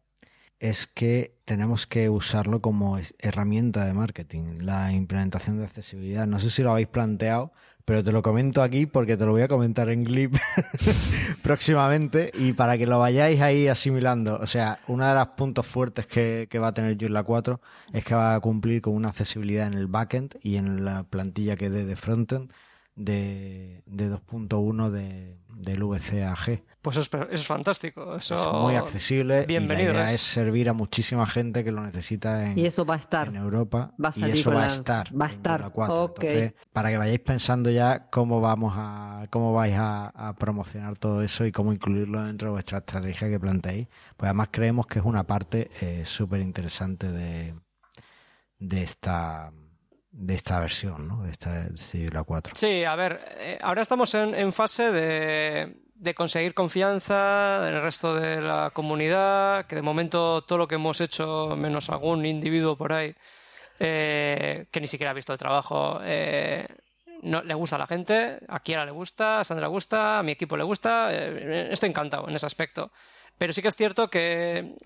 es 0.59 0.87
que 0.87 1.41
tenemos 1.45 1.87
que 1.87 2.09
usarlo 2.09 2.61
como 2.63 2.99
herramienta 3.19 3.85
de 3.85 3.95
marketing, 3.95 4.59
la 4.61 4.93
implementación 4.93 5.59
de 5.59 5.65
accesibilidad. 5.65 6.27
No 6.27 6.39
sé 6.39 6.51
si 6.51 6.63
lo 6.63 6.71
habéis 6.71 6.89
planteado, 6.89 7.53
pero 7.85 8.03
te 8.05 8.13
lo 8.13 8.23
comento 8.23 8.63
aquí 8.63 8.87
porque 8.87 9.17
te 9.17 9.27
lo 9.27 9.33
voy 9.33 9.43
a 9.43 9.49
comentar 9.49 9.89
en 9.89 10.05
Glip 10.05 10.37
próximamente 11.43 12.31
y 12.35 12.53
para 12.53 12.79
que 12.79 12.87
lo 12.87 12.99
vayáis 12.99 13.41
ahí 13.43 13.67
asimilando. 13.67 14.39
O 14.41 14.47
sea, 14.47 14.79
uno 14.87 15.07
de 15.09 15.15
los 15.15 15.29
puntos 15.29 15.67
fuertes 15.67 16.07
que, 16.07 16.47
que 16.49 16.59
va 16.61 16.69
a 16.69 16.75
tener 16.75 16.97
Joomla 16.97 17.25
4 17.25 17.61
es 17.93 18.05
que 18.05 18.15
va 18.15 18.35
a 18.35 18.41
cumplir 18.41 18.83
con 18.83 18.95
una 18.95 19.09
accesibilidad 19.09 19.67
en 19.67 19.75
el 19.75 19.89
backend 19.89 20.37
y 20.43 20.57
en 20.57 20.85
la 20.85 21.03
plantilla 21.03 21.57
que 21.57 21.71
dé 21.71 21.85
de 21.85 21.97
frontend 21.97 22.53
de, 22.95 23.83
de 23.87 24.11
2.1 24.11 24.91
de, 24.91 25.39
del 25.57 25.85
VCAG. 25.85 26.63
Pues 26.83 26.97
eso 26.97 27.17
es, 27.17 27.23
eso 27.23 27.35
es 27.35 27.47
fantástico. 27.47 28.17
Eso... 28.17 28.35
Es 28.35 28.61
muy 28.61 28.75
accesible. 28.75 29.47
Bienvenido. 29.47 29.93
Y 29.93 29.95
la 29.95 30.03
idea 30.03 30.13
es 30.13 30.21
servir 30.21 30.69
a 30.69 30.73
muchísima 30.73 31.27
gente 31.27 31.63
que 31.63 31.71
lo 31.71 31.81
necesita 31.81 32.45
en, 32.45 32.59
y 32.59 32.67
eso 32.67 32.85
va 32.85 32.95
a 32.95 32.99
estar. 32.99 33.29
en 33.29 33.37
Europa. 33.37 33.95
Va 34.05 34.09
a 34.09 34.29
y 34.29 34.33
eso 34.33 34.51
va 34.51 34.65
a 34.65 34.67
estar. 34.67 35.09
Va 35.19 35.27
a 35.27 35.31
estar. 35.31 35.71
4. 35.71 36.03
Okay. 36.03 36.29
Entonces, 36.29 36.55
para 36.73 36.91
que 36.91 36.99
vayáis 36.99 37.21
pensando 37.21 37.71
ya 37.71 38.11
cómo 38.11 38.41
vamos 38.41 38.75
a, 38.77 39.27
cómo 39.31 39.53
vais 39.53 39.75
a, 39.77 40.09
a, 40.09 40.35
promocionar 40.35 40.99
todo 40.99 41.23
eso 41.23 41.47
y 41.47 41.53
cómo 41.53 41.73
incluirlo 41.73 42.23
dentro 42.25 42.49
de 42.49 42.53
vuestra 42.53 42.79
estrategia 42.79 43.29
que 43.29 43.39
planteéis. 43.39 43.87
Pues 44.17 44.29
además 44.29 44.49
creemos 44.51 44.87
que 44.87 44.99
es 44.99 45.05
una 45.05 45.25
parte 45.25 45.71
eh, 45.81 46.03
súper 46.05 46.41
interesante 46.41 47.13
de, 47.13 47.55
de 48.59 48.83
esta 48.83 49.53
de 50.13 50.35
esta 50.35 50.61
versión, 50.61 51.09
¿no? 51.09 51.23
De 51.25 51.31
esta 51.31 51.65
de 51.65 52.11
la 52.11 52.23
4. 52.23 52.55
Sí, 52.57 52.85
a 52.85 52.95
ver, 52.95 53.21
eh, 53.39 53.59
ahora 53.63 53.83
estamos 53.83 54.15
en, 54.15 54.35
en 54.35 54.53
fase 54.53 54.93
de, 54.93 55.75
de, 55.95 56.15
conseguir 56.15 56.55
confianza 56.55 57.67
en 57.69 57.75
el 57.75 57.83
resto 57.83 58.15
de 58.15 58.41
la 58.43 58.71
comunidad, 58.73 59.67
que 59.67 59.75
de 59.75 59.83
momento 59.83 60.43
todo 60.43 60.59
lo 60.59 60.69
que 60.69 60.75
hemos 60.77 61.01
hecho, 61.01 61.57
menos 61.57 61.89
algún 61.89 62.27
individuo 62.27 62.77
por 62.77 62.93
ahí, 62.93 63.15
eh, 63.79 64.67
que 64.71 64.81
ni 64.81 64.87
siquiera 64.87 65.11
ha 65.11 65.15
visto 65.15 65.33
el 65.33 65.39
trabajo, 65.39 65.99
eh, 66.05 66.67
no, 67.23 67.43
le 67.43 67.55
gusta 67.55 67.77
a 67.77 67.79
la 67.79 67.87
gente, 67.87 68.39
a 68.49 68.61
Kiara 68.61 68.85
le 68.85 68.93
gusta, 68.93 69.41
a 69.41 69.45
Sandra 69.45 69.67
le 69.67 69.71
gusta, 69.71 70.19
a 70.19 70.23
mi 70.23 70.33
equipo 70.33 70.57
le 70.57 70.65
gusta, 70.65 71.09
eh, 71.13 71.69
estoy 71.71 71.89
encantado 71.89 72.29
en 72.29 72.35
ese 72.35 72.47
aspecto. 72.47 72.93
Pero 73.39 73.53
sí 73.53 73.63
que 73.63 73.69
es 73.69 73.77
cierto 73.77 74.11
que 74.11 74.77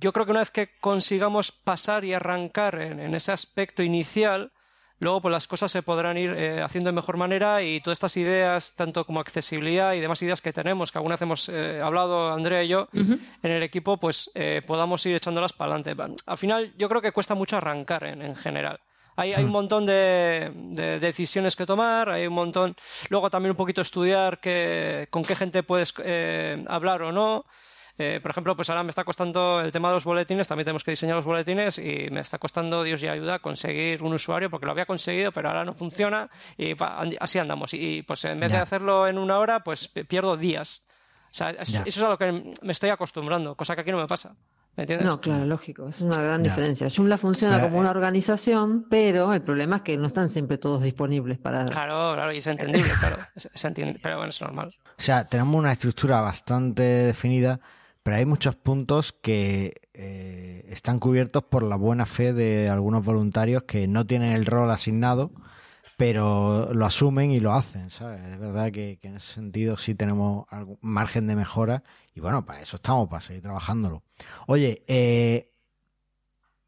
yo 0.00 0.12
creo 0.12 0.26
que 0.26 0.32
una 0.32 0.40
vez 0.40 0.50
que 0.50 0.70
consigamos 0.80 1.52
pasar 1.52 2.04
y 2.04 2.12
arrancar 2.12 2.80
en, 2.80 3.00
en 3.00 3.14
ese 3.14 3.32
aspecto 3.32 3.82
inicial, 3.82 4.52
luego 4.98 5.20
pues 5.20 5.32
las 5.32 5.46
cosas 5.46 5.70
se 5.70 5.82
podrán 5.82 6.16
ir 6.16 6.30
eh, 6.30 6.62
haciendo 6.62 6.88
de 6.88 6.94
mejor 6.94 7.16
manera 7.16 7.62
y 7.62 7.80
todas 7.80 7.96
estas 7.96 8.16
ideas, 8.16 8.74
tanto 8.74 9.04
como 9.04 9.20
accesibilidad 9.20 9.92
y 9.94 10.00
demás 10.00 10.22
ideas 10.22 10.40
que 10.40 10.52
tenemos, 10.52 10.92
que 10.92 10.98
alguna 10.98 11.14
vez 11.14 11.22
hemos 11.22 11.48
eh, 11.48 11.80
hablado 11.82 12.32
Andrea 12.32 12.62
y 12.62 12.68
yo 12.68 12.88
uh 12.92 12.98
-huh. 12.98 13.18
en 13.42 13.50
el 13.50 13.62
equipo, 13.62 13.96
pues 13.98 14.30
eh, 14.34 14.62
podamos 14.66 15.04
ir 15.06 15.16
echándolas 15.16 15.52
para 15.52 15.74
adelante. 15.74 16.14
Al 16.26 16.38
final 16.38 16.72
yo 16.76 16.88
creo 16.88 17.02
que 17.02 17.12
cuesta 17.12 17.34
mucho 17.34 17.56
arrancar 17.56 18.04
en, 18.04 18.22
en 18.22 18.36
general. 18.36 18.80
Hay, 19.16 19.32
hay, 19.32 19.44
un 19.44 19.50
montón 19.50 19.86
de, 19.86 20.50
de, 20.54 20.98
decisiones 20.98 21.54
que 21.54 21.66
tomar, 21.66 22.10
hay 22.10 22.26
un 22.26 22.34
montón, 22.34 22.74
luego 23.10 23.30
también 23.30 23.50
un 23.52 23.56
poquito 23.56 23.80
estudiar 23.80 24.40
que, 24.40 25.06
con 25.10 25.22
qué 25.24 25.36
gente 25.36 25.62
puedes 25.62 25.94
hablar 26.66 27.02
o 27.02 27.12
no. 27.12 27.44
Eh, 27.96 28.18
por 28.20 28.32
ejemplo, 28.32 28.56
pues 28.56 28.68
ahora 28.70 28.82
me 28.82 28.90
está 28.90 29.04
costando 29.04 29.60
el 29.60 29.70
tema 29.70 29.88
de 29.88 29.94
los 29.94 30.04
boletines, 30.04 30.48
también 30.48 30.64
tenemos 30.64 30.82
que 30.82 30.90
diseñar 30.90 31.14
los 31.14 31.24
boletines 31.24 31.78
y 31.78 32.08
me 32.10 32.20
está 32.20 32.38
costando, 32.38 32.82
Dios 32.82 33.02
y 33.04 33.08
ayuda, 33.08 33.38
conseguir 33.38 34.02
un 34.02 34.14
usuario 34.14 34.50
porque 34.50 34.66
lo 34.66 34.72
había 34.72 34.86
conseguido, 34.86 35.30
pero 35.30 35.48
ahora 35.48 35.64
no 35.64 35.74
funciona 35.74 36.28
y 36.56 36.74
así 37.20 37.38
andamos. 37.38 37.72
Y 37.72 38.02
pues 38.02 38.24
en 38.24 38.40
vez 38.40 38.48
yeah. 38.48 38.58
de 38.58 38.62
hacerlo 38.62 39.06
en 39.06 39.18
una 39.18 39.38
hora, 39.38 39.62
pues 39.62 39.88
pierdo 39.88 40.36
días. 40.36 40.82
O 41.26 41.36
sea, 41.36 41.50
eso, 41.50 41.82
eso 41.84 42.00
es 42.00 42.02
a 42.02 42.08
lo 42.08 42.18
que 42.18 42.54
me 42.62 42.72
estoy 42.72 42.90
acostumbrando, 42.90 43.54
cosa 43.56 43.76
que 43.76 43.82
aquí 43.82 43.92
no 43.92 43.98
me 43.98 44.08
pasa. 44.08 44.34
¿Me 44.76 44.82
entiendes? 44.82 45.06
No, 45.06 45.20
claro, 45.20 45.44
lógico, 45.44 45.88
es 45.88 46.00
una 46.00 46.20
gran 46.20 46.42
yeah. 46.42 46.50
diferencia. 46.50 46.88
Joomla 46.90 47.16
funciona 47.16 47.56
pero, 47.56 47.68
como 47.68 47.78
una 47.78 47.90
organización, 47.90 48.86
pero 48.90 49.32
el 49.32 49.42
problema 49.42 49.76
es 49.76 49.82
que 49.82 49.96
no 49.96 50.08
están 50.08 50.28
siempre 50.28 50.58
todos 50.58 50.82
disponibles 50.82 51.38
para. 51.38 51.64
Claro, 51.66 52.14
claro, 52.14 52.32
y 52.32 52.38
es 52.38 52.46
entendible, 52.48 52.90
claro. 52.98 53.18
Se 53.36 53.68
entiende, 53.68 54.00
pero 54.02 54.16
bueno, 54.16 54.30
es 54.30 54.40
normal. 54.40 54.74
O 54.98 55.02
sea, 55.02 55.24
tenemos 55.24 55.54
una 55.54 55.70
estructura 55.70 56.20
bastante 56.20 56.82
definida 56.82 57.60
pero 58.04 58.18
hay 58.18 58.26
muchos 58.26 58.54
puntos 58.54 59.12
que 59.12 59.80
eh, 59.94 60.66
están 60.68 61.00
cubiertos 61.00 61.42
por 61.44 61.62
la 61.62 61.76
buena 61.76 62.04
fe 62.04 62.34
de 62.34 62.68
algunos 62.68 63.02
voluntarios 63.02 63.62
que 63.62 63.88
no 63.88 64.06
tienen 64.06 64.32
el 64.32 64.44
rol 64.44 64.70
asignado, 64.70 65.32
pero 65.96 66.68
lo 66.74 66.84
asumen 66.84 67.30
y 67.30 67.40
lo 67.40 67.54
hacen, 67.54 67.88
¿sabes? 67.88 68.20
Es 68.22 68.38
verdad 68.38 68.70
que, 68.72 68.98
que 69.00 69.08
en 69.08 69.16
ese 69.16 69.32
sentido 69.32 69.78
sí 69.78 69.94
tenemos 69.94 70.44
algún 70.50 70.76
margen 70.82 71.26
de 71.26 71.34
mejora 71.34 71.82
y 72.14 72.20
bueno, 72.20 72.44
para 72.44 72.60
eso 72.60 72.76
estamos, 72.76 73.08
para 73.08 73.22
seguir 73.22 73.42
trabajándolo. 73.42 74.02
Oye, 74.46 74.84
eh, 74.86 75.50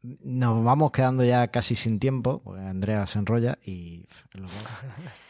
nos 0.01 0.63
vamos 0.63 0.91
quedando 0.91 1.23
ya 1.23 1.49
casi 1.49 1.75
sin 1.75 1.99
tiempo, 1.99 2.41
porque 2.43 2.61
Andrea 2.61 3.05
se 3.05 3.19
enrolla 3.19 3.59
y... 3.63 4.07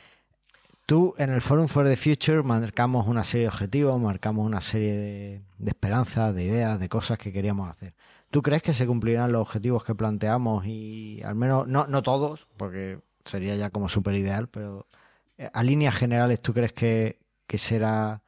Tú 0.88 1.13
en 1.17 1.31
el 1.31 1.41
Forum 1.41 1.67
for 1.67 1.85
the 1.85 1.97
Future 1.97 2.43
marcamos 2.43 3.07
una 3.07 3.25
serie 3.25 3.47
de 3.47 3.49
objetivos, 3.49 3.99
marcamos 3.99 4.45
una 4.45 4.61
serie 4.61 4.93
de, 4.93 5.41
de, 5.57 5.69
esperanzas, 5.69 6.33
de 6.33 6.45
ideas, 6.45 6.79
de 6.79 6.88
cosas 6.88 7.17
que 7.17 7.33
queríamos 7.33 7.69
hacer. 7.69 7.93
¿Tú 8.31 8.41
crees 8.41 8.63
que 8.63 8.73
se 8.73 8.88
cumplirán 8.88 9.33
los 9.33 9.41
objetivos 9.41 9.83
que 9.83 9.95
planteamos 9.95 10.65
y 10.65 11.21
al 11.23 11.35
menos, 11.35 11.67
no, 11.67 11.88
no 11.88 12.03
todos, 12.03 12.47
porque 12.55 12.99
sería 13.25 13.57
ya 13.57 13.69
como 13.69 13.89
súper 13.89 14.15
ideal, 14.15 14.47
pero 14.47 14.88
eh, 15.38 15.49
a 15.53 15.61
líneas 15.61 15.93
generales, 15.93 16.41
¿tú 16.41 16.53
crees 16.53 16.71
que, 16.71 17.19
que 17.47 17.57
será 17.57 18.23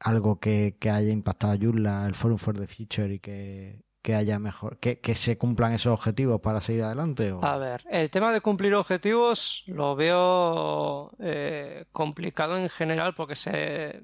algo 0.00 0.38
que, 0.40 0.76
que 0.78 0.90
haya 0.90 1.12
impactado 1.12 1.54
a 1.54 1.58
Joomla, 1.58 2.06
el 2.06 2.14
Forum 2.14 2.36
for 2.36 2.58
the 2.58 2.66
Future 2.66 3.14
y 3.14 3.20
que, 3.20 3.80
que 4.08 4.14
haya 4.14 4.38
mejor, 4.38 4.78
que, 4.78 5.00
que, 5.00 5.14
se 5.14 5.36
cumplan 5.36 5.74
esos 5.74 5.92
objetivos 5.92 6.40
para 6.40 6.62
seguir 6.62 6.82
adelante? 6.82 7.30
¿o? 7.30 7.44
A 7.44 7.58
ver, 7.58 7.84
el 7.90 8.08
tema 8.08 8.32
de 8.32 8.40
cumplir 8.40 8.74
objetivos 8.74 9.64
lo 9.66 9.96
veo 9.96 11.10
eh, 11.20 11.84
complicado 11.92 12.56
en 12.56 12.70
general 12.70 13.12
porque 13.14 13.36
se, 13.36 14.02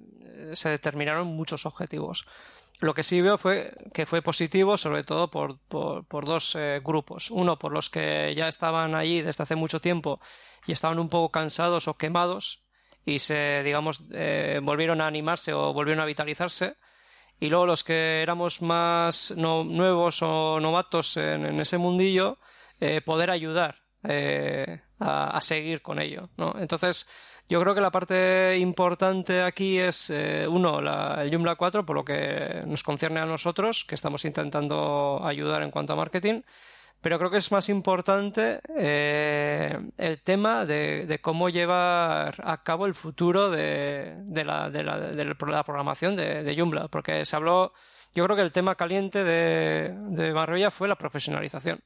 se, 0.53 0.69
determinaron 0.69 1.29
muchos 1.29 1.65
objetivos. 1.65 2.27
Lo 2.81 2.93
que 2.93 3.03
sí 3.03 3.23
veo 3.23 3.39
fue 3.39 3.73
que 3.95 4.05
fue 4.05 4.21
positivo, 4.21 4.77
sobre 4.77 5.05
todo 5.05 5.31
por, 5.31 5.59
por, 5.69 6.05
por 6.05 6.27
dos 6.27 6.55
eh, 6.55 6.83
grupos. 6.85 7.31
Uno, 7.31 7.59
por 7.59 7.73
los 7.73 7.89
que 7.89 8.35
ya 8.37 8.47
estaban 8.47 8.95
allí 8.95 9.23
desde 9.23 9.43
hace 9.43 9.57
mucho 9.57 9.81
tiempo 9.81 10.21
y 10.67 10.73
estaban 10.73 10.99
un 10.99 11.09
poco 11.09 11.31
cansados 11.33 11.89
o 11.89 11.97
quemados 11.97 12.63
y 13.07 13.21
se, 13.21 13.63
digamos, 13.63 14.03
eh, 14.13 14.61
volvieron 14.63 15.01
a 15.01 15.07
animarse 15.07 15.55
o 15.55 15.73
volvieron 15.73 16.03
a 16.03 16.05
vitalizarse 16.05 16.77
y 17.41 17.49
luego 17.49 17.67
los 17.67 17.85
que 17.85 18.23
éramos 18.23 18.63
más 18.63 19.33
nuevos 19.37 20.23
o 20.23 20.61
novatos 20.61 21.17
en, 21.17 21.61
ese 21.61 21.79
mundillo, 21.79 22.39
eh, 22.81 23.01
poder 23.01 23.31
ayudar 23.31 23.83
eh, 24.05 24.81
a, 24.99 25.37
a, 25.37 25.41
seguir 25.41 25.83
con 25.83 25.99
ello, 25.99 26.29
¿no? 26.37 26.55
Entonces, 26.59 27.07
yo 27.47 27.61
creo 27.61 27.75
que 27.75 27.83
la 27.83 27.91
parte 27.91 28.57
importante 28.59 29.43
aquí 29.43 29.79
es, 29.79 30.09
eh, 30.09 30.47
uno, 30.49 30.81
la, 30.81 31.19
el 31.23 31.31
Joomla 31.31 31.57
4, 31.57 31.85
por 31.85 31.95
lo 31.95 32.05
que 32.05 32.63
nos 32.67 32.83
concierne 32.83 33.21
a 33.21 33.27
nosotros, 33.27 33.85
que 33.85 33.95
estamos 33.95 34.25
intentando 34.25 35.21
ayudar 35.23 35.63
en 35.63 35.71
cuanto 35.71 35.93
a 35.93 35.97
marketing, 35.97 36.41
pero 37.05 37.19
creo 37.19 37.31
que 37.31 37.37
es 37.37 37.53
más 37.53 37.69
importante 37.69 38.61
eh, 38.79 39.79
el 39.99 40.23
tema 40.23 40.65
de, 40.65 41.05
de, 41.05 41.19
cómo 41.19 41.51
llevar 41.51 42.35
a 42.43 42.63
cabo 42.63 42.87
el 42.87 42.95
futuro 42.95 43.51
de, 43.51 44.15
de, 44.21 44.43
la, 44.43 44.71
de 44.71 44.83
la, 44.83 44.97
la, 44.97 45.65
programación 45.65 46.17
de, 46.17 46.55
Joomla, 46.57 46.89
porque 46.89 47.27
se 47.27 47.37
habló, 47.37 47.75
yo 48.15 48.25
creo 48.25 48.37
que 48.37 48.43
el 48.43 48.53
tema 48.53 48.75
caliente 48.75 49.23
de, 49.23 50.33
Marbella 50.33 50.71
fue 50.71 50.89
la 50.89 50.97
profesionalización. 50.97 51.81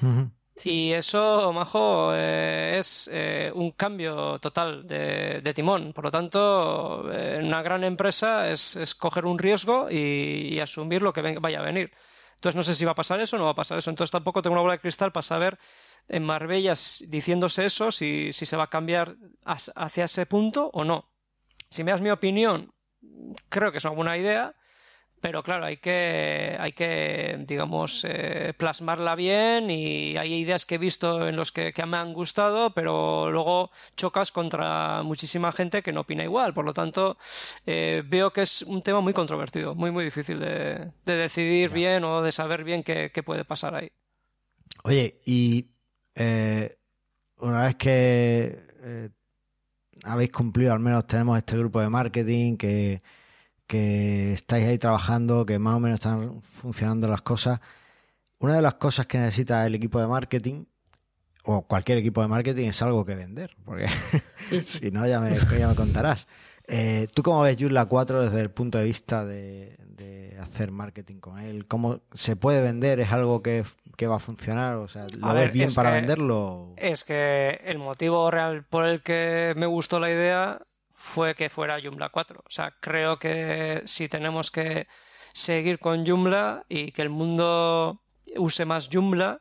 Uh 0.00 0.06
-huh. 0.06 0.30
Y 0.64 0.92
eso, 0.92 1.52
Majo, 1.52 2.12
eh, 2.14 2.76
es 2.78 3.10
eh, 3.12 3.52
un 3.54 3.72
cambio 3.72 4.38
total 4.38 4.86
de, 4.86 5.42
de, 5.42 5.52
timón. 5.52 5.92
Por 5.92 6.04
lo 6.04 6.10
tanto, 6.10 7.12
en 7.12 7.44
una 7.44 7.60
gran 7.60 7.84
empresa 7.84 8.48
es, 8.48 8.76
es 8.76 8.94
coger 8.94 9.26
un 9.26 9.38
riesgo 9.38 9.88
y, 9.90 10.54
y, 10.54 10.60
asumir 10.60 11.02
lo 11.02 11.12
que 11.12 11.20
vaya 11.38 11.60
a 11.60 11.64
venir. 11.64 11.92
Entonces 12.38 12.54
no 12.54 12.62
sé 12.62 12.76
si 12.76 12.84
va 12.84 12.92
a 12.92 12.94
pasar 12.94 13.20
eso 13.20 13.34
o 13.34 13.38
no 13.40 13.46
va 13.46 13.50
a 13.50 13.56
pasar 13.56 13.78
eso. 13.78 13.90
Entonces 13.90 14.12
tampoco 14.12 14.42
tengo 14.42 14.54
una 14.54 14.62
bola 14.62 14.74
de 14.74 14.78
cristal 14.78 15.10
para 15.10 15.22
saber 15.22 15.58
en 16.06 16.24
Marbella 16.24 16.74
diciéndose 17.08 17.66
eso 17.66 17.90
si, 17.90 18.32
si 18.32 18.46
se 18.46 18.56
va 18.56 18.64
a 18.64 18.70
cambiar 18.70 19.16
hacia 19.44 20.04
ese 20.04 20.24
punto 20.24 20.70
o 20.72 20.84
no. 20.84 21.10
Si 21.68 21.82
me 21.82 21.90
das 21.90 22.00
mi 22.00 22.10
opinión, 22.10 22.72
creo 23.48 23.72
que 23.72 23.78
es 23.78 23.84
una 23.84 23.94
buena 23.94 24.16
idea 24.16 24.54
pero 25.20 25.42
claro, 25.42 25.64
hay 25.64 25.78
que, 25.78 26.56
hay 26.58 26.72
que 26.72 27.44
digamos, 27.46 28.04
eh, 28.08 28.52
plasmarla 28.56 29.14
bien 29.14 29.70
y 29.70 30.16
hay 30.16 30.34
ideas 30.34 30.66
que 30.66 30.76
he 30.76 30.78
visto 30.78 31.26
en 31.28 31.36
los 31.36 31.52
que, 31.52 31.72
que, 31.72 31.86
me 31.86 31.96
han 31.96 32.12
gustado, 32.12 32.72
pero 32.74 33.30
luego 33.30 33.70
chocas 33.96 34.30
contra 34.30 35.02
muchísima 35.02 35.52
gente 35.52 35.82
que 35.82 35.92
no 35.92 36.00
opina 36.00 36.24
igual. 36.24 36.54
Por 36.54 36.64
lo 36.64 36.72
tanto, 36.72 37.16
eh, 37.66 38.02
veo 38.06 38.32
que 38.32 38.42
es 38.42 38.62
un 38.62 38.82
tema 38.82 39.00
muy 39.00 39.12
controvertido, 39.12 39.74
muy, 39.74 39.90
muy 39.90 40.04
difícil 40.04 40.38
de, 40.38 40.92
de 41.04 41.16
decidir 41.16 41.70
ya. 41.70 41.74
bien 41.74 42.04
o 42.04 42.22
de 42.22 42.32
saber 42.32 42.64
bien 42.64 42.82
qué, 42.82 43.10
qué, 43.12 43.22
puede 43.22 43.44
pasar 43.44 43.74
ahí. 43.74 43.90
Oye, 44.84 45.20
y 45.26 45.66
eh, 46.14 46.76
una 47.40 47.64
vez 47.64 47.76
que 47.76 48.58
eh, 48.82 49.08
habéis 50.04 50.32
cumplido, 50.32 50.72
al 50.72 50.80
menos 50.80 51.06
tenemos 51.06 51.38
este 51.38 51.56
grupo 51.56 51.80
de 51.80 51.88
marketing 51.88 52.56
que 52.56 53.00
que 53.68 54.32
estáis 54.32 54.66
ahí 54.66 54.78
trabajando, 54.78 55.46
que 55.46 55.58
más 55.60 55.76
o 55.76 55.78
menos 55.78 56.00
están 56.00 56.42
funcionando 56.42 57.06
las 57.06 57.20
cosas. 57.22 57.60
Una 58.40 58.56
de 58.56 58.62
las 58.62 58.74
cosas 58.74 59.06
que 59.06 59.18
necesita 59.18 59.64
el 59.66 59.74
equipo 59.74 60.00
de 60.00 60.08
marketing, 60.08 60.64
o 61.44 61.62
cualquier 61.62 61.98
equipo 61.98 62.22
de 62.22 62.28
marketing, 62.28 62.68
es 62.68 62.82
algo 62.82 63.04
que 63.04 63.14
vender, 63.14 63.56
porque 63.64 63.86
si 64.62 64.90
no, 64.90 65.06
ya 65.06 65.20
me, 65.20 65.36
ya 65.58 65.68
me 65.68 65.74
contarás. 65.76 66.26
Eh, 66.66 67.08
¿Tú 67.14 67.22
cómo 67.22 67.42
ves 67.42 67.56
Joomla 67.58 67.84
4 67.86 68.24
desde 68.24 68.40
el 68.40 68.50
punto 68.50 68.78
de 68.78 68.84
vista 68.84 69.24
de, 69.24 69.76
de, 69.86 70.36
hacer 70.40 70.70
marketing 70.70 71.16
con 71.16 71.38
él? 71.38 71.66
¿Cómo 71.66 72.00
se 72.12 72.36
puede 72.36 72.62
vender? 72.62 73.00
¿Es 73.00 73.12
algo 73.12 73.42
que, 73.42 73.64
que 73.96 74.06
va 74.06 74.16
a 74.16 74.20
funcionar? 74.20 74.76
O 74.76 74.88
sea, 74.88 75.06
¿lo 75.14 75.26
a 75.26 75.34
ves 75.34 75.44
ver, 75.44 75.52
bien 75.52 75.74
para 75.74 75.90
que, 75.90 75.94
venderlo? 75.96 76.72
Es 76.76 77.04
que 77.04 77.60
el 77.64 77.78
motivo 77.78 78.30
real 78.30 78.64
por 78.64 78.86
el 78.86 79.02
que 79.02 79.52
me 79.56 79.66
gustó 79.66 80.00
la 80.00 80.10
idea 80.10 80.62
fue 80.98 81.36
que 81.36 81.48
fuera 81.48 81.80
Joomla 81.80 82.08
4. 82.08 82.42
O 82.44 82.50
sea, 82.50 82.74
creo 82.80 83.20
que 83.20 83.82
si 83.84 84.08
tenemos 84.08 84.50
que 84.50 84.88
seguir 85.32 85.78
con 85.78 86.04
Joomla 86.04 86.64
y 86.68 86.90
que 86.90 87.02
el 87.02 87.08
mundo 87.08 88.02
use 88.36 88.64
más 88.64 88.90
Joomla, 88.92 89.40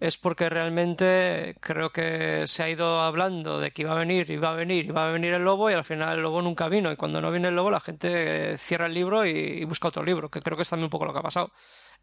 es 0.00 0.16
porque 0.16 0.48
realmente 0.48 1.56
creo 1.60 1.90
que 1.90 2.46
se 2.46 2.62
ha 2.62 2.70
ido 2.70 3.02
hablando 3.02 3.60
de 3.60 3.70
que 3.70 3.82
iba 3.82 3.92
a 3.92 3.98
venir, 3.98 4.30
iba 4.30 4.50
a 4.50 4.54
venir, 4.54 4.86
iba 4.86 5.06
a 5.06 5.12
venir 5.12 5.34
el 5.34 5.44
lobo 5.44 5.70
y 5.70 5.74
al 5.74 5.84
final 5.84 6.16
el 6.16 6.22
lobo 6.22 6.40
nunca 6.40 6.68
vino. 6.68 6.90
Y 6.90 6.96
cuando 6.96 7.20
no 7.20 7.30
viene 7.30 7.48
el 7.48 7.54
lobo, 7.54 7.70
la 7.70 7.80
gente 7.80 8.56
cierra 8.56 8.86
el 8.86 8.94
libro 8.94 9.26
y, 9.26 9.62
busca 9.66 9.88
otro 9.88 10.02
libro, 10.02 10.30
que 10.30 10.40
creo 10.40 10.56
que 10.56 10.62
es 10.62 10.70
también 10.70 10.84
un 10.86 10.90
poco 10.90 11.04
lo 11.04 11.12
que 11.12 11.18
ha 11.18 11.22
pasado. 11.22 11.52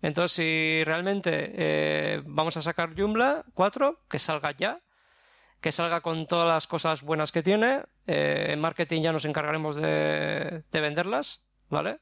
Entonces, 0.04 0.32
si 0.34 0.84
realmente 0.84 1.54
eh, 1.56 2.22
vamos 2.28 2.56
a 2.56 2.62
sacar 2.62 2.94
Joomla 2.96 3.46
4, 3.56 4.02
que 4.08 4.20
salga 4.20 4.52
ya, 4.52 4.80
que 5.62 5.72
salga 5.72 6.02
con 6.02 6.26
todas 6.26 6.48
las 6.48 6.68
cosas 6.68 7.04
buenas 7.04 7.32
que 7.32 7.44
tiene. 7.44 7.84
Eh, 8.08 8.48
en 8.50 8.60
marketing 8.60 9.04
ya 9.04 9.14
nos 9.14 9.26
encargaremos 9.26 9.76
de, 9.76 10.64
de, 10.72 10.82
venderlas, 10.82 11.46
¿vale? 11.70 12.00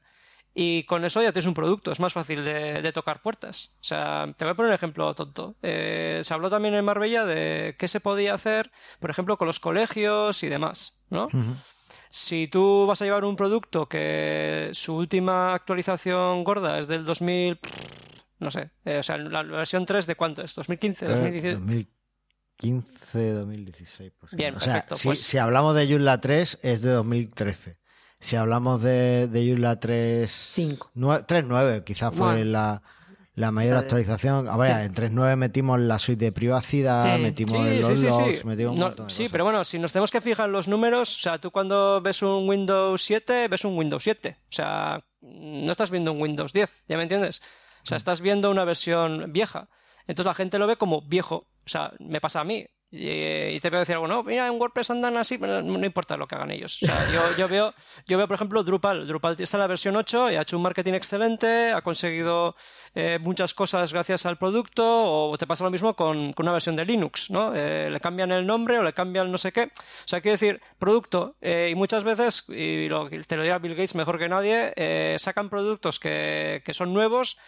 Y 0.54 0.82
con 0.84 1.04
eso 1.04 1.22
ya 1.22 1.30
tienes 1.30 1.46
un 1.46 1.54
producto, 1.54 1.92
es 1.92 2.00
más 2.00 2.12
fácil 2.12 2.44
de, 2.44 2.82
de 2.82 2.92
tocar 2.92 3.22
puertas. 3.22 3.76
O 3.80 3.84
sea, 3.84 4.34
te 4.36 4.44
voy 4.44 4.52
a 4.52 4.54
poner 4.54 4.70
un 4.70 4.74
ejemplo 4.74 5.14
tonto. 5.14 5.54
Eh, 5.62 6.22
se 6.24 6.34
habló 6.34 6.50
también 6.50 6.74
en 6.74 6.84
Marbella 6.84 7.24
de 7.24 7.76
qué 7.78 7.86
se 7.86 8.00
podía 8.00 8.34
hacer, 8.34 8.72
por 8.98 9.10
ejemplo, 9.10 9.36
con 9.36 9.46
los 9.46 9.60
colegios 9.60 10.42
y 10.42 10.48
demás, 10.48 10.98
¿no? 11.10 11.26
Uh 11.26 11.28
-huh. 11.28 11.56
Si 12.08 12.48
tú 12.48 12.86
vas 12.88 13.00
a 13.02 13.04
llevar 13.04 13.24
un 13.24 13.36
producto 13.36 13.88
que 13.88 14.70
su 14.72 14.96
última 14.96 15.54
actualización 15.54 16.42
gorda 16.42 16.80
es 16.80 16.88
del 16.88 17.04
2000, 17.04 17.60
no 18.40 18.50
sé, 18.50 18.70
eh, 18.84 18.98
o 18.98 19.02
sea, 19.04 19.16
la 19.16 19.44
versión 19.44 19.86
3 19.86 20.06
de 20.08 20.16
cuánto 20.16 20.42
es, 20.42 20.56
2015, 20.56 21.06
2017. 21.06 21.99
2015. 22.60 23.00
2015, 23.10 23.32
2016. 23.32 24.12
Pues, 24.18 24.34
Bien, 24.34 24.54
o 24.54 24.60
sea, 24.60 24.74
perfecto. 24.74 24.96
Si, 24.96 25.08
pues... 25.08 25.22
si, 25.22 25.38
hablamos 25.38 25.74
de 25.74 25.88
Joomla 25.88 26.20
3 26.20 26.58
es 26.62 26.82
de 26.82 26.90
2013. 26.90 27.78
Si 28.18 28.36
hablamos 28.36 28.82
de, 28.82 29.28
de 29.28 29.48
Joomla 29.48 29.80
3... 29.80 30.30
5. 30.30 30.90
3.9 30.94 31.84
quizás 31.84 32.14
fue 32.14 32.26
bueno. 32.26 32.44
la, 32.44 32.82
la 33.34 33.50
mayor 33.50 33.74
vale. 33.74 33.84
actualización. 33.86 34.48
A 34.48 34.56
ver, 34.56 34.84
en 34.84 34.94
3.9 34.94 35.36
metimos 35.36 35.80
la 35.80 35.98
suite 35.98 36.26
de 36.26 36.32
privacidad, 36.32 37.16
sí. 37.16 37.22
metimos 37.22 37.52
sí, 37.52 37.78
los 37.80 37.98
sí, 37.98 38.06
logs, 38.06 38.40
sí, 38.40 38.46
metimos 38.46 38.76
no, 38.76 38.84
un 38.84 38.88
montón 38.90 39.06
de 39.06 39.12
Sí, 39.12 39.22
cosas. 39.22 39.32
pero 39.32 39.44
bueno, 39.44 39.64
si 39.64 39.78
nos 39.78 39.92
tenemos 39.92 40.10
que 40.10 40.20
fijar 40.20 40.46
en 40.46 40.52
los 40.52 40.68
números, 40.68 41.16
o 41.16 41.20
sea, 41.20 41.38
tú 41.38 41.50
cuando 41.50 42.00
ves 42.02 42.22
un 42.22 42.48
Windows 42.48 43.02
7, 43.02 43.48
ves 43.48 43.64
un 43.64 43.76
Windows 43.76 44.02
7. 44.02 44.36
O 44.38 44.52
sea, 44.52 45.04
no 45.22 45.72
estás 45.72 45.90
viendo 45.90 46.12
un 46.12 46.20
Windows 46.20 46.52
10, 46.52 46.84
¿ya 46.88 46.96
me 46.96 47.04
entiendes? 47.04 47.40
O 47.82 47.86
sea, 47.86 47.96
estás 47.96 48.20
viendo 48.20 48.50
una 48.50 48.64
versión 48.64 49.32
vieja. 49.32 49.68
Entonces 50.06 50.26
la 50.26 50.34
gente 50.34 50.58
lo 50.58 50.66
ve 50.66 50.76
como 50.76 51.02
viejo. 51.02 51.46
O 51.66 51.68
sea, 51.68 51.92
me 51.98 52.20
pasa 52.20 52.40
a 52.40 52.44
mí. 52.44 52.66
Y, 52.92 53.60
te 53.60 53.70
voy 53.70 53.76
a 53.76 53.80
decir 53.80 53.94
algo, 53.94 54.08
no, 54.08 54.24
mira, 54.24 54.48
en 54.48 54.60
WordPress 54.60 54.90
andan 54.90 55.16
así, 55.16 55.38
pero 55.38 55.62
no, 55.62 55.78
no 55.78 55.86
importa 55.86 56.16
lo 56.16 56.26
que 56.26 56.34
hagan 56.34 56.50
ellos. 56.50 56.82
O 56.82 56.86
sea, 56.86 57.08
yo, 57.12 57.36
yo, 57.36 57.46
veo, 57.46 57.72
yo 58.06 58.18
veo, 58.18 58.26
por 58.26 58.34
ejemplo, 58.34 58.64
Drupal. 58.64 59.06
Drupal 59.06 59.36
está 59.38 59.58
en 59.58 59.60
la 59.60 59.66
versión 59.68 59.94
8 59.94 60.32
y 60.32 60.34
ha 60.34 60.42
hecho 60.42 60.56
un 60.56 60.64
marketing 60.64 60.94
excelente, 60.94 61.70
ha 61.70 61.82
conseguido 61.82 62.56
eh, 62.96 63.20
muchas 63.20 63.54
cosas 63.54 63.92
gracias 63.92 64.26
al 64.26 64.38
producto, 64.38 64.84
o 64.84 65.38
te 65.38 65.46
pasa 65.46 65.62
lo 65.62 65.70
mismo 65.70 65.94
con, 65.94 66.32
con 66.32 66.46
una 66.46 66.52
versión 66.52 66.74
de 66.74 66.84
Linux, 66.84 67.30
¿no? 67.30 67.54
Eh, 67.54 67.88
le 67.90 68.00
cambian 68.00 68.32
el 68.32 68.44
nombre 68.44 68.78
o 68.78 68.82
le 68.82 68.92
cambian 68.92 69.30
no 69.30 69.38
sé 69.38 69.52
qué. 69.52 69.64
O 69.64 70.08
sea, 70.08 70.20
quiero 70.20 70.34
decir, 70.34 70.60
producto. 70.80 71.36
Eh, 71.40 71.68
y 71.70 71.76
muchas 71.76 72.02
veces, 72.02 72.44
y 72.48 72.88
lo, 72.88 73.08
te 73.08 73.36
lo 73.36 73.44
dirá 73.44 73.58
Bill 73.60 73.76
Gates 73.76 73.94
mejor 73.94 74.18
que 74.18 74.28
nadie, 74.28 74.72
eh, 74.74 75.16
sacan 75.20 75.48
productos 75.48 76.00
que, 76.00 76.60
que 76.64 76.74
son 76.74 76.92
nuevos 76.92 77.38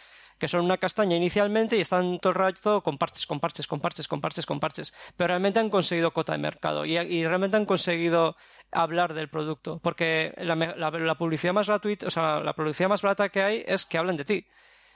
que 0.43 0.49
son 0.49 0.65
una 0.65 0.77
castaña 0.77 1.15
inicialmente 1.15 1.77
y 1.77 1.79
están 1.79 2.19
todo 2.19 2.31
el 2.31 2.35
rato 2.35 2.83
con 2.83 2.97
parches, 2.97 3.25
con 3.25 3.39
parches, 3.39 3.65
con 3.65 3.79
parches, 3.79 4.09
con 4.09 4.19
parches, 4.19 4.45
con 4.45 4.59
parches. 4.59 4.93
Pero 5.15 5.29
realmente 5.29 5.57
han 5.61 5.69
conseguido 5.69 6.11
cota 6.11 6.33
de 6.33 6.37
mercado 6.37 6.83
y, 6.83 6.97
y 6.97 7.25
realmente 7.25 7.55
han 7.55 7.65
conseguido 7.65 8.35
hablar 8.69 9.13
del 9.13 9.29
producto. 9.29 9.79
Porque 9.81 10.33
la, 10.35 10.55
la, 10.55 10.91
la, 10.91 11.15
publicidad 11.15 11.53
más 11.53 11.67
gratuita, 11.67 12.07
o 12.07 12.09
sea, 12.09 12.41
la 12.41 12.51
publicidad 12.51 12.89
más 12.89 13.01
barata 13.01 13.29
que 13.29 13.41
hay 13.41 13.63
es 13.65 13.85
que 13.85 13.97
hablen 13.97 14.17
de 14.17 14.25
ti. 14.25 14.45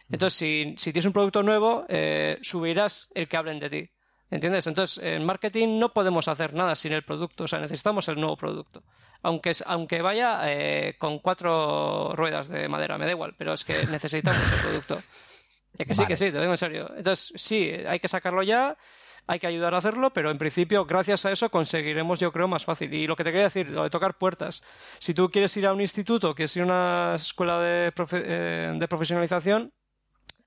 Entonces, 0.09 0.37
si, 0.37 0.75
si 0.77 0.91
tienes 0.91 1.05
un 1.05 1.13
producto 1.13 1.41
nuevo, 1.43 1.85
eh, 1.87 2.39
subirás 2.41 3.09
el 3.15 3.29
que 3.29 3.37
hablen 3.37 3.59
de 3.59 3.69
ti. 3.69 3.89
¿Entiendes? 4.29 4.67
Entonces, 4.67 5.01
en 5.01 5.25
marketing 5.25 5.79
no 5.79 5.93
podemos 5.93 6.27
hacer 6.27 6.53
nada 6.53 6.75
sin 6.75 6.91
el 6.91 7.05
producto, 7.05 7.45
o 7.45 7.47
sea, 7.47 7.59
necesitamos 7.59 8.09
el 8.09 8.19
nuevo 8.19 8.35
producto. 8.35 8.83
Aunque, 9.21 9.53
aunque 9.65 10.01
vaya 10.01 10.41
eh, 10.43 10.95
con 10.99 11.19
cuatro 11.19 12.11
ruedas 12.17 12.49
de 12.49 12.67
madera, 12.67 12.97
me 12.97 13.05
da 13.05 13.11
igual, 13.11 13.33
pero 13.37 13.53
es 13.53 13.63
que 13.63 13.85
necesitamos 13.87 14.43
el 14.51 14.59
producto. 14.59 15.01
Es 15.77 15.85
que 15.85 15.93
vale. 15.93 15.95
sí, 15.95 16.05
que 16.07 16.17
sí, 16.17 16.25
te 16.25 16.33
lo 16.33 16.41
digo 16.41 16.53
en 16.53 16.57
serio. 16.57 16.89
Entonces, 16.95 17.33
sí, 17.35 17.71
hay 17.87 17.99
que 17.99 18.07
sacarlo 18.07 18.41
ya, 18.43 18.77
hay 19.27 19.39
que 19.39 19.47
ayudar 19.47 19.75
a 19.75 19.77
hacerlo, 19.77 20.11
pero 20.11 20.31
en 20.31 20.37
principio, 20.37 20.85
gracias 20.85 21.25
a 21.25 21.31
eso, 21.31 21.49
conseguiremos, 21.49 22.19
yo 22.19 22.31
creo, 22.31 22.47
más 22.47 22.63
fácil. 22.63 22.93
Y 22.93 23.05
lo 23.05 23.15
que 23.15 23.23
te 23.23 23.31
quería 23.31 23.43
decir, 23.43 23.69
lo 23.69 23.83
de 23.83 23.89
tocar 23.89 24.17
puertas. 24.17 24.63
Si 24.99 25.13
tú 25.13 25.29
quieres 25.29 25.55
ir 25.57 25.67
a 25.67 25.73
un 25.73 25.81
instituto, 25.81 26.33
quieres 26.33 26.55
ir 26.55 26.63
a 26.63 26.65
una 26.65 27.13
escuela 27.15 27.59
de, 27.59 27.91
profe 27.91 28.23
eh, 28.25 28.73
de 28.73 28.87
profesionalización, 28.87 29.73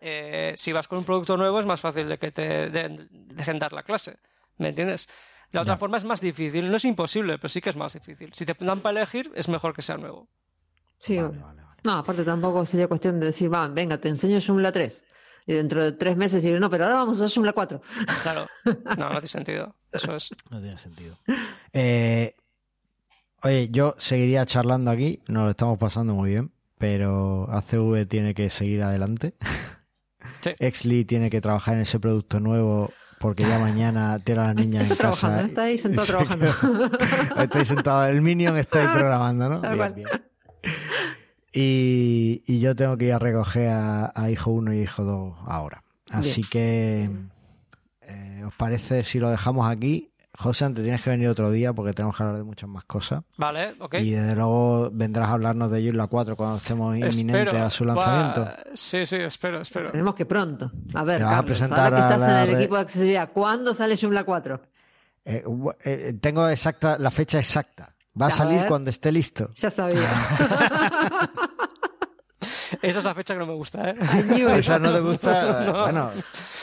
eh, 0.01 0.55
si 0.57 0.73
vas 0.73 0.89
con 0.89 0.99
un 0.99 1.05
producto 1.05 1.37
nuevo 1.37 1.61
es 1.61 1.67
más 1.67 1.81
fácil 1.81 2.09
de 2.09 2.19
que 2.19 2.33
te 2.33 2.71
de, 2.71 3.07
dejen 3.11 3.59
dar 3.59 3.75
la 3.75 3.83
clase. 3.83 4.17
¿Me 4.57 4.69
entiendes? 4.69 5.09
La 5.53 5.61
otra 5.61 5.75
ya. 5.75 5.79
forma 5.79 5.99
es 5.99 6.05
más 6.05 6.21
difícil. 6.21 6.71
No 6.71 6.77
es 6.77 6.85
imposible, 6.87 7.37
pero 7.37 7.51
sí 7.51 7.61
que 7.61 7.71
es 7.71 7.77
más 7.77 7.93
difícil. 7.93 8.33
Si 8.33 8.47
te 8.47 8.55
dan 8.59 8.81
para 8.81 9.01
elegir, 9.01 9.31
es 9.35 9.49
mejor 9.49 9.75
que 9.75 9.83
sea 9.83 9.99
nuevo. 9.99 10.29
Sí, 10.99 11.17
vale, 11.17 11.39
vale, 11.39 11.63
vale. 11.63 11.81
no, 11.85 11.93
aparte 11.93 12.25
tampoco 12.25 12.65
sería 12.65 12.89
cuestión 12.89 13.21
de 13.21 13.27
decir, 13.27 13.53
va, 13.53 13.69
venga, 13.69 13.99
te 13.99 14.09
enseño 14.09 14.39
Joomla 14.41 14.73
3. 14.73 15.05
Y 15.51 15.55
dentro 15.55 15.83
de 15.83 15.91
tres 15.91 16.17
meses 16.17 16.43
decir, 16.43 16.61
no, 16.61 16.71
pero 16.71 16.85
ahora 16.85 16.97
vamos 16.99 17.21
a 17.21 17.25
usar 17.25 17.35
Joomla 17.35 17.53
4. 17.53 17.83
Claro, 18.23 18.47
no, 18.65 18.73
no 18.97 19.11
tiene 19.11 19.27
sentido. 19.27 19.75
Eso 19.91 20.15
es. 20.15 20.31
No 20.49 20.61
tiene 20.61 20.79
sentido. 20.79 21.17
Eh, 21.73 22.37
oye, 23.43 23.69
yo 23.71 23.97
seguiría 23.99 24.47
charlando 24.47 24.93
aquí, 24.93 25.21
nos 25.27 25.43
lo 25.45 25.51
estamos 25.51 25.77
pasando 25.79 26.15
muy 26.15 26.31
bien. 26.31 26.53
pero 26.79 27.49
ACV 27.51 28.07
tiene 28.07 28.33
que 28.33 28.49
seguir 28.49 28.85
adelante. 28.85 29.35
Sí. 30.41 30.51
Exley 30.61 31.05
tiene 31.05 31.31
que 31.31 31.41
trabajar 31.41 31.75
en 31.75 31.81
ese 31.81 31.99
producto 31.99 32.39
nuevo 32.39 32.93
porque 33.19 33.43
ya 33.43 33.59
mañana 33.59 34.19
tiene 34.21 34.41
a 34.43 34.47
la 34.47 34.55
niña 34.55 34.81
en 34.81 34.87
Está 34.87 34.97
casa. 35.11 35.17
trabajando, 35.19 35.47
está 35.49 35.63
ahí 35.65 35.77
sentado 35.79 36.07
trabajando. 36.07 36.47
Estoy 37.43 37.65
sentado, 37.65 38.07
el 38.07 38.23
Minion 38.23 38.57
está 38.57 38.81
ahí 38.83 38.89
programando, 38.99 39.49
¿no? 39.49 39.61
Bien, 39.61 39.95
bien. 39.97 40.09
Y, 41.53 42.43
y 42.47 42.61
yo 42.61 42.77
tengo 42.77 42.97
que 42.97 43.07
ir 43.07 43.13
a 43.13 43.19
recoger 43.19 43.69
a, 43.69 44.13
a 44.15 44.31
hijo 44.31 44.51
1 44.51 44.73
y 44.75 44.83
hijo 44.83 45.03
2 45.05 45.35
ahora. 45.47 45.83
Así 46.11 46.43
que, 46.43 47.09
eh, 48.03 48.43
¿os 48.47 48.55
parece 48.55 49.05
si 49.05 49.19
lo 49.19 49.31
dejamos 49.31 49.69
aquí? 49.69 50.07
José, 50.39 50.65
antes 50.65 50.83
tienes 50.83 51.03
que 51.03 51.11
venir 51.11 51.29
otro 51.29 51.51
día 51.51 51.73
porque 51.73 51.93
tenemos 51.93 52.17
que 52.17 52.23
hablar 52.23 52.39
de 52.39 52.45
muchas 52.45 52.69
más 52.69 52.85
cosas. 52.85 53.23
Vale, 53.37 53.75
ok. 53.79 53.97
Y 53.97 54.11
desde 54.13 54.35
luego 54.37 54.89
vendrás 54.91 55.29
a 55.29 55.33
hablarnos 55.33 55.71
de 55.71 55.83
Joomla 55.85 56.07
4 56.07 56.35
cuando 56.37 56.57
estemos 56.57 56.97
inminentes 56.97 57.55
a 57.61 57.69
su 57.69 57.85
Va- 57.85 57.95
lanzamiento. 57.95 58.49
Sí, 58.75 59.05
sí, 59.05 59.17
espero, 59.17 59.61
espero. 59.61 59.91
Tenemos 59.91 60.15
que 60.15 60.25
pronto. 60.27 60.71
A 60.95 61.05
ver, 61.05 61.19
Te 61.19 61.25
a 61.25 61.29
Carlos, 61.31 61.45
presentar 61.47 61.81
ahora 61.81 61.97
que 61.97 62.03
a 62.03 62.17
estás 62.17 62.29
en 62.29 62.49
el 62.55 62.61
equipo 62.61 62.75
de 62.77 62.81
accesibilidad, 62.81 63.31
¿cuándo 63.33 63.75
sale 63.75 63.97
Joomla 63.99 64.25
4? 64.25 64.61
Eh, 65.27 65.45
eh, 65.85 66.15
tengo 66.21 66.49
exacta 66.49 66.97
la 66.99 67.11
fecha 67.11 67.39
exacta. 67.39 67.95
Va 68.21 68.27
a 68.27 68.29
A 68.29 68.31
salir 68.33 68.59
ver. 68.61 68.69
cuando 68.69 68.91
esté 68.91 69.13
listo. 69.13 69.51
Ya 69.55 69.71
sabía. 69.71 70.01
Esa 72.83 72.99
es 73.01 73.05
la 73.05 73.15
fecha 73.15 73.35
que 73.35 73.41
no 73.41 73.47
me 73.47 73.55
gusta, 73.55 73.91
¿eh? 73.91 73.97
Esa 74.57 74.79
no 74.79 74.93
te 74.93 75.01
gusta. 75.01 75.65
eh, 75.67 75.71
Bueno, 75.71 76.13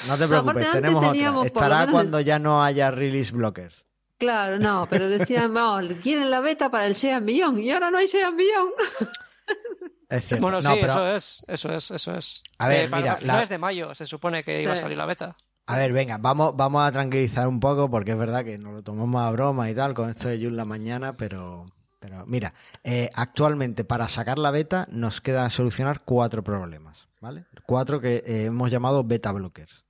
no 0.08 0.18
te 0.18 0.28
preocupes, 0.28 0.72
tenemos 0.72 1.04
otra. 1.06 1.48
Estará 1.48 1.80
menos- 1.82 1.92
cuando 1.92 2.20
ya 2.22 2.40
no 2.40 2.64
haya 2.64 2.90
release 2.92 3.32
blockers. 3.32 3.86
Claro, 4.18 4.58
no, 4.58 4.88
pero 4.90 5.08
decían, 5.10 5.54
no, 5.54 5.80
quieren 6.02 6.32
la 6.32 6.40
beta 6.40 6.72
para 6.72 6.88
el 6.88 6.94
Shean 6.96 7.24
Beyond 7.24 7.60
y 7.60 7.70
ahora 7.70 7.92
no 7.92 8.00
hay 8.00 8.08
Shean 8.08 8.36
cierto. 10.26 10.42
Bueno, 10.42 10.60
No, 10.62 10.74
sí, 10.74 10.78
pero- 10.82 10.94
eso 10.94 11.08
es, 11.16 11.44
eso 11.48 11.72
es, 11.74 11.92
eso 11.92 12.18
es. 12.18 12.42
A 12.58 12.68
ver, 12.68 12.90
para 12.90 13.02
mira, 13.04 13.16
finales 13.18 13.50
la- 13.50 13.54
de 13.54 13.58
mayo 13.60 13.94
se 13.94 14.06
supone 14.08 14.44
que 14.44 14.62
iba 14.64 14.74
a 14.74 14.76
salir 14.76 14.98
la 14.98 15.06
beta. 15.06 15.36
A 15.70 15.78
ver, 15.78 15.92
venga, 15.92 16.18
vamos, 16.18 16.56
vamos 16.56 16.88
a 16.88 16.92
tranquilizar 16.94 17.46
un 17.46 17.60
poco 17.60 17.90
porque 17.90 18.14
es 18.14 18.18
verdad 18.18 18.46
que 18.46 18.58
nos 18.58 18.74
lo 18.74 18.84
tomamos 18.84 19.22
a 19.22 19.30
broma 19.32 19.70
y 19.70 19.76
tal 19.76 19.94
con 19.94 20.10
esto 20.10 20.30
de 20.30 20.42
Joomla 20.42 20.64
mañana, 20.64 21.12
pero, 21.12 21.66
pero 22.00 22.26
mira, 22.26 22.54
eh, 22.86 23.10
actualmente 23.14 23.84
para 23.84 24.08
sacar 24.08 24.40
la 24.40 24.52
beta 24.52 24.88
nos 24.90 25.20
queda 25.20 25.50
solucionar 25.50 26.04
cuatro 26.06 26.42
problemas, 26.42 27.10
¿vale? 27.20 27.44
Cuatro 27.66 28.00
que 28.00 28.24
eh, 28.26 28.46
hemos 28.46 28.72
llamado 28.72 29.04
beta 29.04 29.34
blockers. 29.34 29.84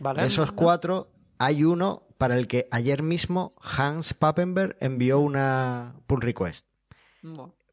Vale. 0.00 0.22
De 0.22 0.26
esos 0.26 0.50
cuatro, 0.50 1.12
hay 1.38 1.62
uno 1.62 2.02
para 2.18 2.36
el 2.36 2.48
que 2.48 2.66
ayer 2.72 3.04
mismo 3.04 3.54
Hans 3.62 4.14
Pappenberg 4.14 4.76
envió 4.80 5.20
una 5.20 5.94
pull 6.08 6.22
request. 6.22 6.66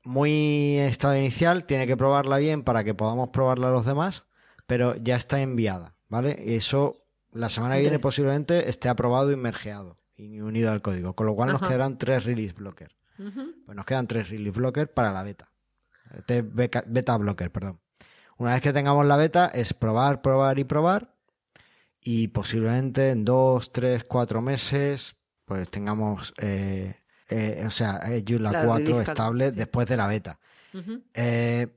Muy 0.04 0.78
en 0.78 0.86
estado 0.86 1.18
inicial, 1.18 1.66
tiene 1.66 1.88
que 1.88 1.98
probarla 1.98 2.38
bien 2.38 2.62
para 2.64 2.84
que 2.84 2.94
podamos 2.94 3.30
probarla 3.30 3.70
a 3.70 3.72
los 3.72 3.86
demás, 3.88 4.26
pero 4.68 4.96
ya 4.96 5.16
está 5.16 5.42
enviada, 5.42 5.96
¿vale? 6.08 6.40
Y 6.46 6.54
eso 6.54 7.01
la 7.32 7.50
semana 7.50 7.74
Sí, 7.74 7.78
que 7.78 7.82
viene 7.82 7.96
tres. 7.98 8.04
posiblemente 8.04 8.70
esté 8.70 8.90
aprobado 8.90 9.32
y 9.32 9.36
mergeado 9.36 9.98
y 10.16 10.40
unido 10.42 10.72
al 10.72 10.82
código, 10.82 11.16
con 11.16 11.26
lo 11.28 11.36
cual 11.36 11.52
nos 11.52 11.62
Ajá. 11.62 11.70
quedarán 11.70 11.98
tres 11.98 12.26
release 12.26 12.54
blockers. 12.54 12.96
Pues 13.18 13.76
nos 13.76 13.86
quedan 13.86 14.08
tres 14.08 14.30
release 14.30 14.58
blockers 14.58 14.90
para 14.92 15.12
la 15.12 15.24
beta. 15.24 15.50
Este 16.14 16.42
beta 16.42 17.18
blocker, 17.18 17.52
perdón. 17.52 17.80
Una 18.38 18.54
vez 18.54 18.62
que 18.62 18.74
tengamos 18.74 19.06
la 19.06 19.18
beta 19.18 19.48
es 19.48 19.74
probar, 19.74 20.22
probar 20.22 20.58
y 20.60 20.64
probar 20.64 21.16
y 22.04 22.30
posiblemente 22.30 23.12
en 23.12 23.24
dos, 23.24 23.72
tres, 23.72 24.04
cuatro 24.04 24.42
meses 24.42 25.16
pues 25.46 25.70
tengamos, 25.70 26.34
eh, 26.38 26.96
eh, 27.30 27.64
o 27.68 27.70
sea, 27.70 28.00
eh, 28.08 28.24
Joomla 28.28 28.50
Claro, 28.50 28.68
4 28.70 28.86
release 28.86 29.04
cal- 29.04 29.12
estable 29.14 29.52
sí. 29.52 29.58
después 29.60 29.88
de 29.88 29.98
la 29.98 30.08
beta. 30.08 30.40
Eh, 31.14 31.68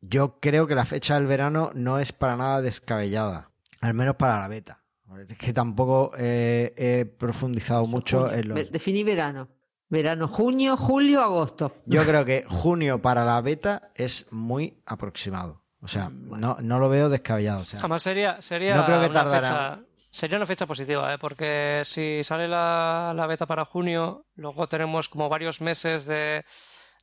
yo 0.00 0.38
creo 0.40 0.66
que 0.66 0.74
la 0.74 0.84
fecha 0.86 1.16
del 1.16 1.26
verano 1.26 1.70
no 1.74 1.98
es 1.98 2.12
para 2.12 2.36
nada 2.36 2.62
descabellada, 2.62 3.49
al 3.80 3.94
menos 3.94 4.16
para 4.16 4.38
la 4.40 4.48
beta. 4.48 4.84
Es 5.28 5.36
que 5.36 5.52
tampoco 5.52 6.12
eh, 6.16 6.72
he 6.76 7.04
profundizado 7.04 7.84
mucho 7.86 8.22
Junio. 8.22 8.36
en 8.36 8.48
los... 8.48 8.70
Definí 8.70 9.02
verano. 9.02 9.48
Verano, 9.88 10.28
junio, 10.28 10.76
julio, 10.76 11.20
agosto. 11.20 11.74
Yo 11.84 12.02
creo 12.06 12.24
que 12.24 12.44
junio 12.48 13.02
para 13.02 13.24
la 13.24 13.40
beta 13.40 13.90
es 13.96 14.26
muy 14.30 14.80
aproximado. 14.86 15.64
O 15.82 15.88
sea, 15.88 16.10
no, 16.10 16.58
no 16.60 16.78
lo 16.78 16.88
veo 16.88 17.08
descabellado. 17.08 17.62
O 17.62 17.64
sea, 17.64 17.80
Además 17.80 18.02
sería, 18.02 18.40
sería, 18.40 18.76
No 18.76 18.84
creo 18.84 19.00
que 19.00 19.06
una 19.06 19.24
fecha, 19.24 19.80
sería 20.10 20.36
una 20.36 20.46
fecha 20.46 20.66
positiva, 20.66 21.12
¿eh? 21.12 21.18
porque 21.18 21.82
si 21.84 22.22
sale 22.22 22.46
la, 22.46 23.12
la 23.16 23.26
beta 23.26 23.46
para 23.46 23.64
junio, 23.64 24.26
luego 24.36 24.68
tenemos 24.68 25.08
como 25.08 25.28
varios 25.28 25.60
meses 25.60 26.04
de, 26.04 26.44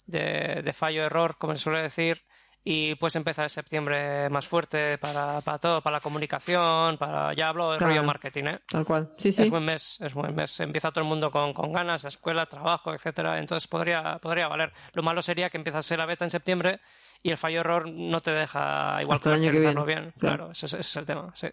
de, 0.05 0.61
de 0.63 0.73
fallo-error, 0.73 1.37
como 1.37 1.55
se 1.55 1.63
suele 1.63 1.81
decir, 1.81 2.23
y 2.69 2.95
pues 2.95 3.15
empezar 3.15 3.45
el 3.45 3.49
septiembre 3.49 4.29
más 4.29 4.45
fuerte 4.45 4.97
para, 4.97 5.39
para 5.39 5.57
todo, 5.57 5.81
para 5.81 5.97
la 5.97 5.99
comunicación, 6.01 6.97
para 6.97 7.33
ya 7.33 7.47
hablo 7.47 7.71
de 7.71 7.77
Claro. 7.77 7.93
Rollo 7.93 8.03
marketing, 8.05 8.43
¿eh? 8.43 8.59
Tal 8.67 8.83
cual. 8.85 9.13
Sí, 9.17 9.31
sí. 9.31 9.43
Es 9.43 9.49
buen 9.49 9.63
mes, 9.63 9.97
es 10.01 10.13
buen 10.13 10.35
mes. 10.35 10.59
Empieza 10.59 10.91
todo 10.91 11.01
el 11.03 11.07
mundo 11.07 11.31
con, 11.31 11.53
con 11.53 11.71
ganas, 11.71 12.03
escuela, 12.03 12.45
trabajo, 12.45 12.93
etcétera. 12.93 13.39
Entonces 13.39 13.67
podría, 13.69 14.17
podría 14.21 14.49
valer. 14.49 14.73
Lo 14.91 15.01
malo 15.01 15.21
sería 15.21 15.49
que 15.49 15.55
empiezas 15.57 15.89
la 15.91 16.05
beta 16.05 16.25
en 16.25 16.31
septiembre 16.31 16.81
y 17.23 17.31
el 17.31 17.37
fallo 17.37 17.61
error 17.61 17.89
no 17.89 18.19
te 18.21 18.31
deja 18.31 19.01
igual 19.01 19.15
Hasta 19.17 19.29
el 19.29 19.35
año 19.35 19.51
que 19.51 19.57
comercializarlo 19.59 19.85
viene. 19.85 20.01
bien. 20.01 20.13
Claro. 20.19 20.35
Claro, 20.37 20.51
ese, 20.51 20.65
es- 20.65 20.73
ese 20.73 20.81
es 20.81 20.95
el 20.97 21.05
tema. 21.05 21.31
Sí. 21.35 21.47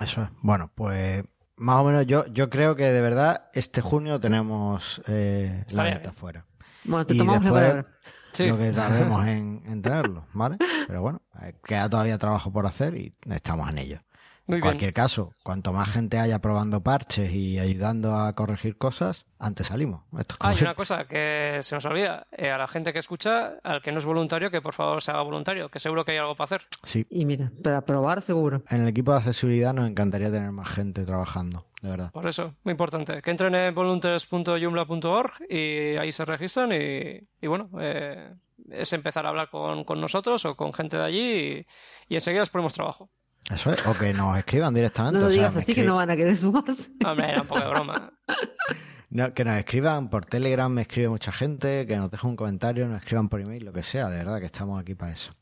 eso 0.00 0.22
es. 0.22 0.28
Bueno, 0.40 0.72
pues 0.74 1.22
más 1.56 1.76
o 1.80 1.84
menos 1.84 2.04
yo, 2.06 2.26
yo 2.26 2.50
creo 2.50 2.74
que 2.74 2.90
de 2.90 3.00
verdad 3.00 3.48
este 3.52 3.80
junio 3.80 4.18
tenemos 4.18 5.00
eh, 5.06 5.64
la 5.72 5.84
bien. 5.84 5.98
beta 5.98 6.12
fuera. 6.12 6.44
Bueno, 6.84 7.06
te 7.06 7.14
Y 7.14 7.18
tomamos 7.18 7.44
la 7.44 7.50
después- 7.50 7.62
palabra. 7.70 7.98
Sí. 8.32 8.48
Lo 8.48 8.58
que 8.58 8.70
tardemos 8.70 9.26
en, 9.26 9.62
en 9.66 9.82
tenerlo, 9.82 10.26
¿vale? 10.32 10.56
Pero 10.86 11.02
bueno, 11.02 11.20
eh, 11.42 11.54
queda 11.64 11.88
todavía 11.88 12.18
trabajo 12.18 12.50
por 12.52 12.66
hacer 12.66 12.96
y 12.96 13.14
estamos 13.30 13.68
en 13.68 13.78
ello. 13.78 13.98
Muy 14.46 14.56
en 14.56 14.60
bien. 14.60 14.62
cualquier 14.62 14.92
caso, 14.92 15.32
cuanto 15.44 15.72
más 15.72 15.88
gente 15.90 16.18
haya 16.18 16.40
probando 16.40 16.82
parches 16.82 17.32
y 17.32 17.58
ayudando 17.60 18.14
a 18.16 18.32
corregir 18.34 18.76
cosas, 18.76 19.24
antes 19.38 19.68
salimos. 19.68 20.02
Esto 20.18 20.34
es 20.34 20.38
como 20.38 20.52
Ah, 20.52 20.56
una 20.60 20.74
cosa 20.74 21.04
que 21.06 21.60
se 21.62 21.74
nos 21.76 21.84
olvida. 21.86 22.26
Eh, 22.32 22.50
a 22.50 22.58
la 22.58 22.66
gente 22.66 22.92
que 22.92 22.98
escucha, 22.98 23.54
al 23.62 23.80
que 23.82 23.92
no 23.92 23.98
es 23.98 24.04
voluntario, 24.04 24.50
que 24.50 24.60
por 24.60 24.74
favor 24.74 25.00
se 25.00 25.12
haga 25.12 25.22
voluntario, 25.22 25.68
que 25.68 25.78
seguro 25.78 26.04
que 26.04 26.12
hay 26.12 26.18
algo 26.18 26.34
para 26.34 26.44
hacer. 26.46 26.62
Sí, 26.82 27.06
Y 27.08 27.24
mira, 27.24 27.52
para 27.62 27.82
probar 27.82 28.20
seguro. 28.20 28.62
en 28.68 28.82
el 28.82 28.88
equipo 28.88 29.12
de 29.12 29.18
accesibilidad 29.18 29.72
nos 29.72 29.88
encantaría 29.88 30.30
tener 30.32 30.50
más 30.50 30.68
gente 30.68 31.04
trabajando, 31.04 31.66
de 31.80 31.90
verdad. 31.90 32.10
Por 32.10 32.26
eso, 32.26 32.54
muy 32.64 32.72
importante. 32.72 33.22
Que 33.22 33.30
entren 33.30 33.54
en 33.54 33.74
volunteers.joomla.org 33.74 35.32
y 35.48 35.96
ahí 35.96 36.12
se 36.12 36.24
registran 36.24 36.72
y, 36.72 37.20
y 37.40 37.46
bueno, 37.46 37.70
eh, 37.80 38.32
es 38.70 38.92
empezar 38.92 39.26
a 39.26 39.30
hablar 39.30 39.50
con, 39.50 39.84
con 39.84 40.00
nosotros 40.00 40.44
o 40.44 40.56
con 40.56 40.72
gente 40.72 40.96
de 40.96 41.04
allí 41.04 41.20
y, 41.20 41.66
y 42.08 42.14
enseguida 42.16 42.40
les 42.42 42.50
ponemos 42.50 42.72
trabajo. 42.74 43.10
Eso 43.50 43.72
es, 43.72 43.86
o 43.86 43.94
que 43.94 44.12
nos 44.12 44.38
escriban 44.38 44.72
directamente. 44.72 45.18
No 45.18 45.24
lo 45.24 45.26
o 45.26 45.30
sea, 45.30 45.48
digas 45.48 45.56
así 45.56 45.74
que 45.74 45.84
no 45.84 45.96
van 45.96 46.10
a 46.10 46.16
querer 46.16 46.36
sumarse. 46.36 46.92
Hombre, 47.04 47.30
era 47.30 47.42
un 47.42 47.48
poco 47.48 47.60
de 47.60 47.68
broma. 47.68 48.12
no, 49.10 49.34
que 49.34 49.44
nos 49.44 49.58
escriban 49.58 50.10
por 50.10 50.24
Telegram, 50.24 50.72
me 50.72 50.82
escribe 50.82 51.08
mucha 51.08 51.32
gente, 51.32 51.86
que 51.86 51.96
nos 51.96 52.10
dejen 52.10 52.30
un 52.30 52.36
comentario, 52.36 52.86
nos 52.86 53.00
escriban 53.00 53.28
por 53.28 53.40
email, 53.40 53.64
lo 53.64 53.72
que 53.72 53.82
sea, 53.82 54.08
de 54.08 54.18
verdad 54.18 54.38
que 54.38 54.46
estamos 54.46 54.80
aquí 54.80 54.94
para 54.94 55.12
eso. 55.12 55.32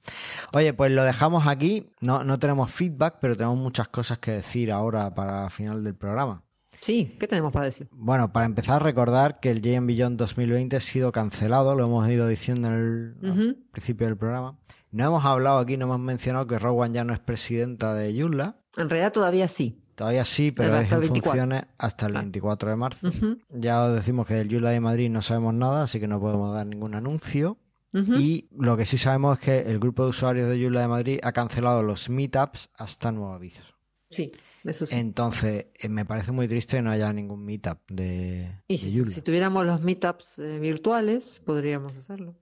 Oye, 0.52 0.72
pues 0.72 0.90
lo 0.92 1.04
dejamos 1.04 1.46
aquí, 1.46 1.90
no, 2.00 2.24
no 2.24 2.38
tenemos 2.38 2.72
feedback, 2.72 3.18
pero 3.20 3.36
tenemos 3.36 3.58
muchas 3.58 3.88
cosas 3.88 4.18
que 4.18 4.32
decir 4.32 4.72
ahora 4.72 5.14
para 5.14 5.50
final 5.50 5.84
del 5.84 5.94
programa. 5.94 6.42
Sí, 6.80 7.16
¿qué 7.20 7.28
tenemos 7.28 7.52
para 7.52 7.66
decir? 7.66 7.88
Bueno, 7.92 8.32
para 8.32 8.46
empezar, 8.46 8.82
recordar 8.82 9.38
que 9.38 9.50
el 9.50 9.60
JM 9.60 9.86
Beyond 9.86 10.18
2020 10.18 10.76
ha 10.76 10.80
sido 10.80 11.12
cancelado, 11.12 11.74
lo 11.74 11.84
hemos 11.84 12.08
ido 12.08 12.26
diciendo 12.26 12.68
en 12.68 12.74
el 12.74 13.30
al 13.30 13.56
principio 13.70 14.06
del 14.06 14.16
programa. 14.16 14.58
No 14.92 15.04
hemos 15.06 15.24
hablado 15.24 15.58
aquí, 15.58 15.76
no 15.76 15.86
hemos 15.86 16.00
mencionado 16.00 16.46
que 16.46 16.58
Rowan 16.58 16.92
ya 16.92 17.04
no 17.04 17.12
es 17.12 17.20
presidenta 17.20 17.94
de 17.94 18.18
Joomla. 18.18 18.56
En 18.76 18.90
realidad 18.90 19.12
todavía 19.12 19.46
sí. 19.48 19.76
Todavía 19.94 20.24
sí, 20.24 20.50
pero 20.50 20.76
es 20.76 20.90
en 20.90 21.00
24. 21.00 21.30
funciones 21.30 21.62
hasta 21.78 22.06
el 22.06 22.12
Claro. 22.12 22.24
24 22.24 22.70
de 22.70 22.76
marzo. 22.76 23.10
Ya 23.50 23.82
os 23.84 23.94
decimos 23.94 24.26
que 24.26 24.34
del 24.34 24.48
Joomla 24.50 24.70
de 24.70 24.80
Madrid 24.80 25.10
no 25.10 25.20
sabemos 25.22 25.54
nada, 25.54 25.82
así 25.82 26.00
que 26.00 26.08
no 26.08 26.18
podemos 26.20 26.52
dar 26.54 26.66
ningún 26.66 26.94
anuncio. 26.94 27.58
Y 27.92 28.48
lo 28.56 28.76
que 28.76 28.86
sí 28.86 28.96
sabemos 28.98 29.38
es 29.38 29.44
que 29.44 29.58
el 29.70 29.80
grupo 29.80 30.04
de 30.04 30.10
usuarios 30.10 30.48
de 30.48 30.60
Joomla 30.62 30.80
de 30.82 30.88
Madrid 30.88 31.18
ha 31.24 31.32
cancelado 31.32 31.82
los 31.82 32.08
meetups 32.08 32.70
hasta 32.76 33.10
nuevo 33.12 33.32
aviso. 33.34 33.62
Sí, 34.10 34.30
eso 34.64 34.86
sí. 34.86 34.96
Entonces, 34.96 35.66
eh, 35.78 35.88
me 35.88 36.04
parece 36.04 36.30
muy 36.32 36.46
triste 36.48 36.76
que 36.76 36.82
no 36.82 36.90
haya 36.92 37.12
ningún 37.12 37.44
meetup 37.44 37.78
de, 37.88 38.62
Y 38.68 38.74
de 38.74 38.78
si, 38.78 38.96
Joomla. 38.96 39.12
si 39.14 39.22
tuviéramos 39.22 39.66
los 39.66 39.80
meetups 39.82 40.38
eh, 40.38 40.58
virtuales, 40.60 41.42
podríamos 41.44 41.96
hacerlo. 41.96 42.36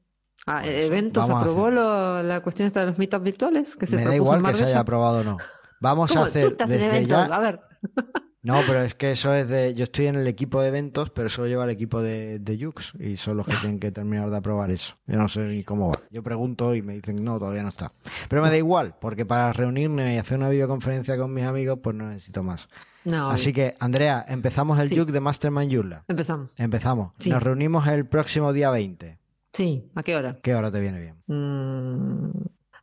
Ah, 0.48 0.66
eh, 0.66 0.80
eso, 0.80 0.86
¿Eventos 0.92 1.28
vamos 1.28 1.38
a 1.38 1.40
aprobó 1.50 1.70
lo- 1.70 2.22
la 2.22 2.40
cuestión 2.40 2.66
esta 2.66 2.80
de 2.80 2.86
los 2.86 2.98
meetups 2.98 3.24
virtuales? 3.24 3.76
Que 3.76 3.86
se 3.86 3.96
Me 3.96 4.04
da 4.04 4.14
igual 4.16 4.42
que 4.44 4.54
se 4.54 4.64
haya 4.64 4.80
aprobado 4.80 5.20
o 5.20 5.24
no. 5.24 5.36
Vamos 5.80 6.14
a 6.16 6.24
hacer 6.24 6.42
Tú 6.42 6.48
estás 6.48 6.70
en 6.70 6.82
eventos, 6.82 7.28
ya- 7.28 7.34
a 7.34 7.38
ver. 7.40 7.60
No, 8.40 8.60
pero 8.68 8.82
es 8.82 8.94
que 8.94 9.10
eso 9.10 9.34
es 9.34 9.48
de. 9.48 9.74
Yo 9.74 9.82
estoy 9.84 10.06
en 10.06 10.14
el 10.14 10.26
equipo 10.28 10.62
de 10.62 10.68
eventos, 10.68 11.10
pero 11.10 11.26
eso 11.26 11.42
lo 11.42 11.48
lleva 11.48 11.64
el 11.64 11.70
equipo 11.70 12.00
de, 12.00 12.38
de 12.38 12.64
Jux 12.64 12.92
y 12.98 13.16
son 13.16 13.36
los 13.36 13.44
que 13.44 13.52
tienen 13.60 13.80
que 13.80 13.90
terminar 13.90 14.30
de 14.30 14.36
aprobar 14.36 14.70
eso. 14.70 14.94
Yo 15.08 15.18
no 15.18 15.28
sé 15.28 15.40
ni 15.40 15.64
cómo 15.64 15.88
va. 15.90 15.98
Yo 16.10 16.22
pregunto 16.22 16.72
y 16.74 16.80
me 16.80 16.94
dicen, 16.94 17.22
no, 17.24 17.38
todavía 17.40 17.64
no 17.64 17.68
está. 17.68 17.90
Pero 18.28 18.40
me 18.40 18.48
da 18.48 18.56
igual, 18.56 18.94
porque 19.00 19.26
para 19.26 19.52
reunirme 19.52 20.14
y 20.14 20.18
hacer 20.18 20.38
una 20.38 20.48
videoconferencia 20.48 21.18
con 21.18 21.34
mis 21.34 21.44
amigos, 21.44 21.80
pues 21.82 21.96
no 21.96 22.06
necesito 22.08 22.44
más. 22.44 22.68
No, 23.04 23.28
Así 23.28 23.52
que, 23.52 23.74
Andrea, 23.80 24.24
empezamos 24.28 24.78
el 24.78 24.88
Sí. 24.88 25.04
De 25.04 25.20
Mastermind 25.20 25.74
Joomla. 25.74 26.04
empezamos. 26.06 26.54
Empezamos. 26.58 27.12
Sí. 27.18 27.30
Nos 27.30 27.42
reunimos 27.42 27.88
el 27.88 28.06
próximo 28.06 28.52
día 28.52 28.70
20. 28.70 29.17
Sí, 29.58 29.90
¿a 29.96 30.04
qué 30.04 30.14
hora? 30.14 30.38
¿Qué 30.40 30.54
hora 30.54 30.70
te 30.70 30.78
viene 30.78 31.00
bien? 31.00 31.16
Mm, 31.26 32.30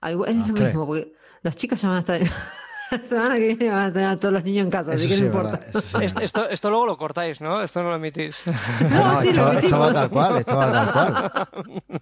algo- 0.01 0.25
es 0.25 0.35
lo 0.35 0.53
tres. 0.53 0.67
mismo, 0.67 0.85
porque 0.85 1.13
las 1.41 1.55
chicas 1.55 1.81
ya 1.81 1.87
van 1.87 1.97
a 1.97 1.99
estar. 2.01 2.19
La 2.91 3.03
semana 3.03 3.35
que 3.35 3.47
viene 3.55 3.69
van 3.69 3.85
a 3.89 3.93
tener 3.93 4.09
a 4.09 4.17
todos 4.17 4.33
los 4.33 4.43
niños 4.43 4.65
en 4.65 4.69
casa, 4.71 4.91
así 4.91 5.07
que 5.07 5.15
sí 5.15 5.21
no 5.21 5.27
importa. 5.27 5.59
sí 5.81 5.97
Esto, 6.01 6.19
esto, 6.19 6.49
esto 6.49 6.69
luego 6.69 6.85
lo 6.85 6.97
cortáis, 6.97 7.39
¿no? 7.39 7.61
Esto 7.61 7.81
no 7.81 7.89
lo 7.91 7.95
emitís. 7.95 8.43
No, 8.91 9.13
no, 9.13 9.21
sí, 9.21 9.27
lo 9.33 9.51
esto, 9.51 9.59
esto 9.59 9.79
va 9.79 9.93
tal 9.93 10.09
cual, 10.09 10.37
esto 10.37 10.55
va 10.57 10.71
tal 10.71 10.91
cual. 10.93 12.01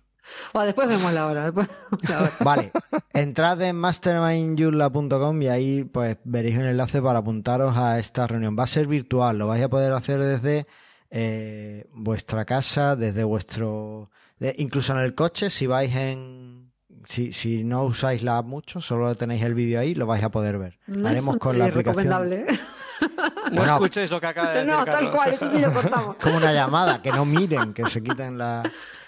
Bueno, 0.54 0.66
después 0.66 0.90
vemos 0.90 1.14
la 1.14 1.28
hora. 1.28 1.44
Después 1.52 1.68
vemos 1.92 2.10
la 2.10 2.20
hora. 2.20 2.32
Vale, 2.44 2.72
entrad 3.14 3.62
en 3.62 3.76
mastermindyula.com 3.76 5.42
y 5.44 5.48
ahí 5.50 5.84
pues 5.84 6.18
veréis 6.24 6.58
un 6.58 6.64
enlace 6.66 7.00
para 7.00 7.20
apuntaros 7.20 7.78
a 7.78 8.00
esta 8.00 8.26
reunión. 8.26 8.56
Va 8.58 8.64
a 8.64 8.68
ser 8.68 8.88
virtual, 8.88 9.38
lo 9.38 9.46
vais 9.48 9.64
a 9.64 9.70
poder 9.70 9.94
hacer 9.94 10.20
desde 10.20 10.66
eh, 11.12 11.86
vuestra 11.94 12.44
casa, 12.46 12.96
desde 12.96 13.24
vuestro... 13.24 14.10
de- 14.44 14.56
incluso 14.58 14.94
en 14.94 15.00
el 15.00 15.16
coche, 15.16 15.50
si 15.50 15.66
vais 15.68 15.94
en... 15.96 16.72
Si, 17.06 17.34
si 17.34 17.66
no 17.66 17.84
usáis 17.84 18.24
la 18.24 18.38
app 18.38 18.46
mucho, 18.46 18.80
solo 18.80 19.14
tenéis 19.16 19.44
el 19.44 19.54
vídeo 19.54 19.78
ahí, 19.80 19.94
lo 19.94 20.06
vais 20.06 20.24
a 20.24 20.30
poder 20.32 20.58
ver. 20.58 20.80
No, 20.88 21.10
Haremos 21.10 21.36
con 21.38 21.52
sí 21.54 21.60
la 21.60 21.66
aplicación... 21.66 22.06
recomendable. 22.06 22.46
¿eh? 22.54 22.60
No 23.52 23.58
Bueno. 23.58 23.74
escuchéis 23.74 24.10
lo 24.10 24.22
que 24.22 24.28
acaba 24.28 24.52
de 24.52 24.60
decir 24.60 24.72
No, 24.72 24.86
tal 24.86 24.94
Carlos. 24.94 25.16
cual, 25.16 25.34
eso 25.34 25.52
sí 25.52 25.60
lo 25.60 25.74
cortamos. 25.74 26.16
Como 26.16 26.38
una 26.38 26.54
llamada, 26.54 27.02
que 27.02 27.12
no 27.12 27.26
miren, 27.26 27.74
que 27.74 27.86
se 27.88 28.02
quiten 28.02 28.38
la... 28.38 28.64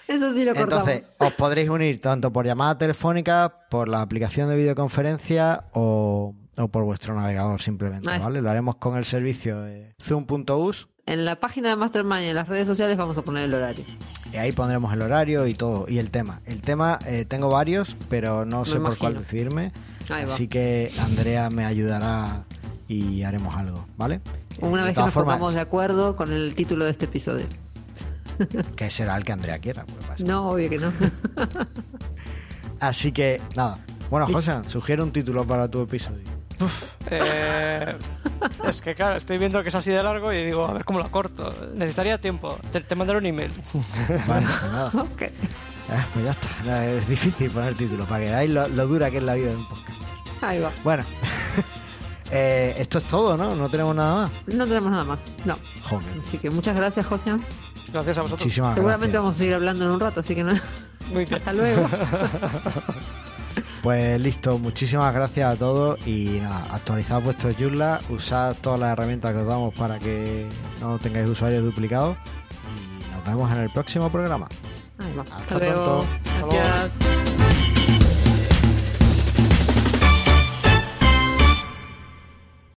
Eso 0.06 0.32
sí 0.34 0.44
lo 0.44 0.54
cortamos. 0.54 0.86
Entonces, 0.88 1.16
os 1.18 1.32
podréis 1.32 1.70
unir 1.70 2.00
tanto 2.02 2.30
por 2.30 2.44
llamada 2.44 2.76
telefónica, 2.76 3.60
por 3.70 3.88
la 3.88 4.02
aplicación 4.02 4.50
de 4.50 4.56
videoconferencia 4.56 5.64
o, 5.72 6.34
o 6.58 6.68
por 6.68 6.84
vuestro 6.84 7.14
navegador 7.14 7.62
simplemente. 7.62 8.06
¿vale? 8.18 8.42
Lo 8.42 8.50
haremos 8.50 8.76
con 8.76 8.96
el 8.98 9.04
servicio 9.06 9.60
de 9.62 9.94
zoom.us 10.02 10.88
En 11.06 11.24
la 11.24 11.36
página 11.36 11.68
de 11.68 11.76
Mastermind 11.76 12.22
y 12.22 12.26
en 12.26 12.34
las 12.34 12.48
redes 12.48 12.66
sociales 12.66 12.96
vamos 12.96 13.16
a 13.16 13.22
poner 13.22 13.44
el 13.44 13.54
horario. 13.54 13.84
y 14.32 14.36
ahí 14.36 14.50
pondremos 14.50 14.92
el 14.92 15.02
horario 15.02 15.46
y 15.46 15.54
todo, 15.54 15.86
y 15.88 15.98
el 15.98 16.10
tema. 16.10 16.40
El 16.44 16.62
tema, 16.62 16.98
eh, 17.06 17.24
tengo 17.24 17.48
varios, 17.48 17.96
pero 18.08 18.44
no 18.44 18.64
sé 18.64 18.80
por 18.80 18.98
cuál 18.98 19.16
decidirme, 19.18 19.72
así 20.10 20.48
que 20.48 20.90
Andrea 20.98 21.48
me 21.48 21.64
ayudará 21.64 22.44
y 22.88 23.22
haremos 23.22 23.54
algo, 23.54 23.86
¿vale? 23.96 24.20
Una 24.60 24.82
de 24.82 24.88
vez 24.88 24.94
que 24.96 25.00
nos 25.00 25.12
formas, 25.12 25.34
pongamos 25.36 25.54
de 25.54 25.60
acuerdo 25.60 26.16
con 26.16 26.32
el 26.32 26.54
título 26.56 26.84
de 26.84 26.90
este 26.90 27.04
episodio. 27.04 27.46
que 28.76 28.90
será 28.90 29.16
el 29.16 29.24
que 29.24 29.32
Andrea 29.32 29.58
quiera. 29.60 29.84
pues. 30.08 30.20
No, 30.20 30.48
obvio 30.48 30.68
que 30.68 30.78
no. 30.78 30.92
Así 32.80 33.12
que, 33.12 33.40
nada. 33.54 33.78
Bueno, 34.10 34.26
José, 34.26 34.60
sugiere 34.66 35.02
un 35.02 35.12
título 35.12 35.46
para 35.46 35.68
tu 35.70 35.82
episodio. 35.82 36.35
Eh, 37.10 37.94
es 38.68 38.80
que 38.82 38.94
claro, 38.94 39.16
estoy 39.16 39.38
viendo 39.38 39.62
que 39.62 39.68
es 39.68 39.74
así 39.74 39.90
de 39.90 40.02
largo 40.02 40.32
y 40.32 40.44
digo, 40.44 40.66
a 40.66 40.72
ver 40.72 40.84
cómo 40.84 40.98
lo 40.98 41.10
corto. 41.10 41.50
Necesitaría 41.74 42.18
tiempo. 42.20 42.58
Te, 42.72 42.80
te 42.80 42.94
mandaré 42.94 43.18
un 43.18 43.26
email. 43.26 43.52
Vale, 44.26 44.46
pues 44.46 44.72
nada. 44.72 44.90
Ah, 45.88 46.04
pues 46.12 46.24
ya 46.24 46.32
está. 46.32 46.48
No, 46.64 46.74
Es 46.76 47.06
difícil 47.06 47.48
poner 47.48 47.74
título 47.76 48.04
para 48.06 48.24
que 48.24 48.30
veáis 48.30 48.50
lo, 48.50 48.66
lo 48.66 48.86
dura 48.88 49.08
que 49.08 49.18
es 49.18 49.22
la 49.22 49.34
vida 49.34 49.50
de 49.50 49.56
un 49.56 49.68
podcast. 49.68 50.02
Ahí 50.42 50.58
va. 50.60 50.72
Bueno, 50.82 51.04
eh, 52.32 52.74
esto 52.78 52.98
es 52.98 53.04
todo, 53.04 53.36
¿no? 53.36 53.54
No 53.54 53.70
tenemos 53.70 53.94
nada 53.94 54.14
más. 54.22 54.30
No 54.48 54.66
tenemos 54.66 54.90
nada 54.90 55.04
más. 55.04 55.22
No. 55.44 55.56
Joder. 55.88 56.08
Así 56.20 56.38
que 56.38 56.50
muchas 56.50 56.74
gracias, 56.76 57.06
José. 57.06 57.36
Gracias 57.92 58.18
a 58.18 58.22
vosotros. 58.22 58.44
Muchísimas 58.46 58.74
Seguramente 58.74 59.12
gracias. 59.12 59.22
vamos 59.22 59.34
a 59.36 59.38
seguir 59.38 59.54
hablando 59.54 59.84
en 59.84 59.90
un 59.92 60.00
rato, 60.00 60.18
así 60.20 60.34
que 60.34 60.42
no. 60.42 60.54
Muy 61.12 61.24
bien. 61.24 61.34
Hasta 61.36 61.52
luego. 61.52 61.88
Pues 63.82 64.20
listo, 64.20 64.58
muchísimas 64.58 65.14
gracias 65.14 65.54
a 65.54 65.56
todos 65.56 66.04
y 66.06 66.38
nada, 66.42 66.66
actualizad 66.70 67.22
vuestros 67.22 67.56
Joomla, 67.56 68.00
usad 68.10 68.56
todas 68.60 68.80
las 68.80 68.92
herramientas 68.92 69.32
que 69.32 69.40
os 69.40 69.46
damos 69.46 69.74
para 69.74 69.98
que 69.98 70.46
no 70.80 70.98
tengáis 70.98 71.28
usuarios 71.30 71.62
duplicados 71.64 72.16
y 72.76 73.14
nos 73.14 73.24
vemos 73.24 73.50
en 73.52 73.58
el 73.58 73.70
próximo 73.70 74.10
programa. 74.10 74.48
Ahí 74.98 75.12
va. 75.16 75.22
Hasta 75.22 75.36
Hasta 75.36 75.58
luego. 75.58 75.74
pronto. 75.74 76.06
Hasta 76.24 76.40
luego. 76.46 76.52
Gracias. 76.54 77.75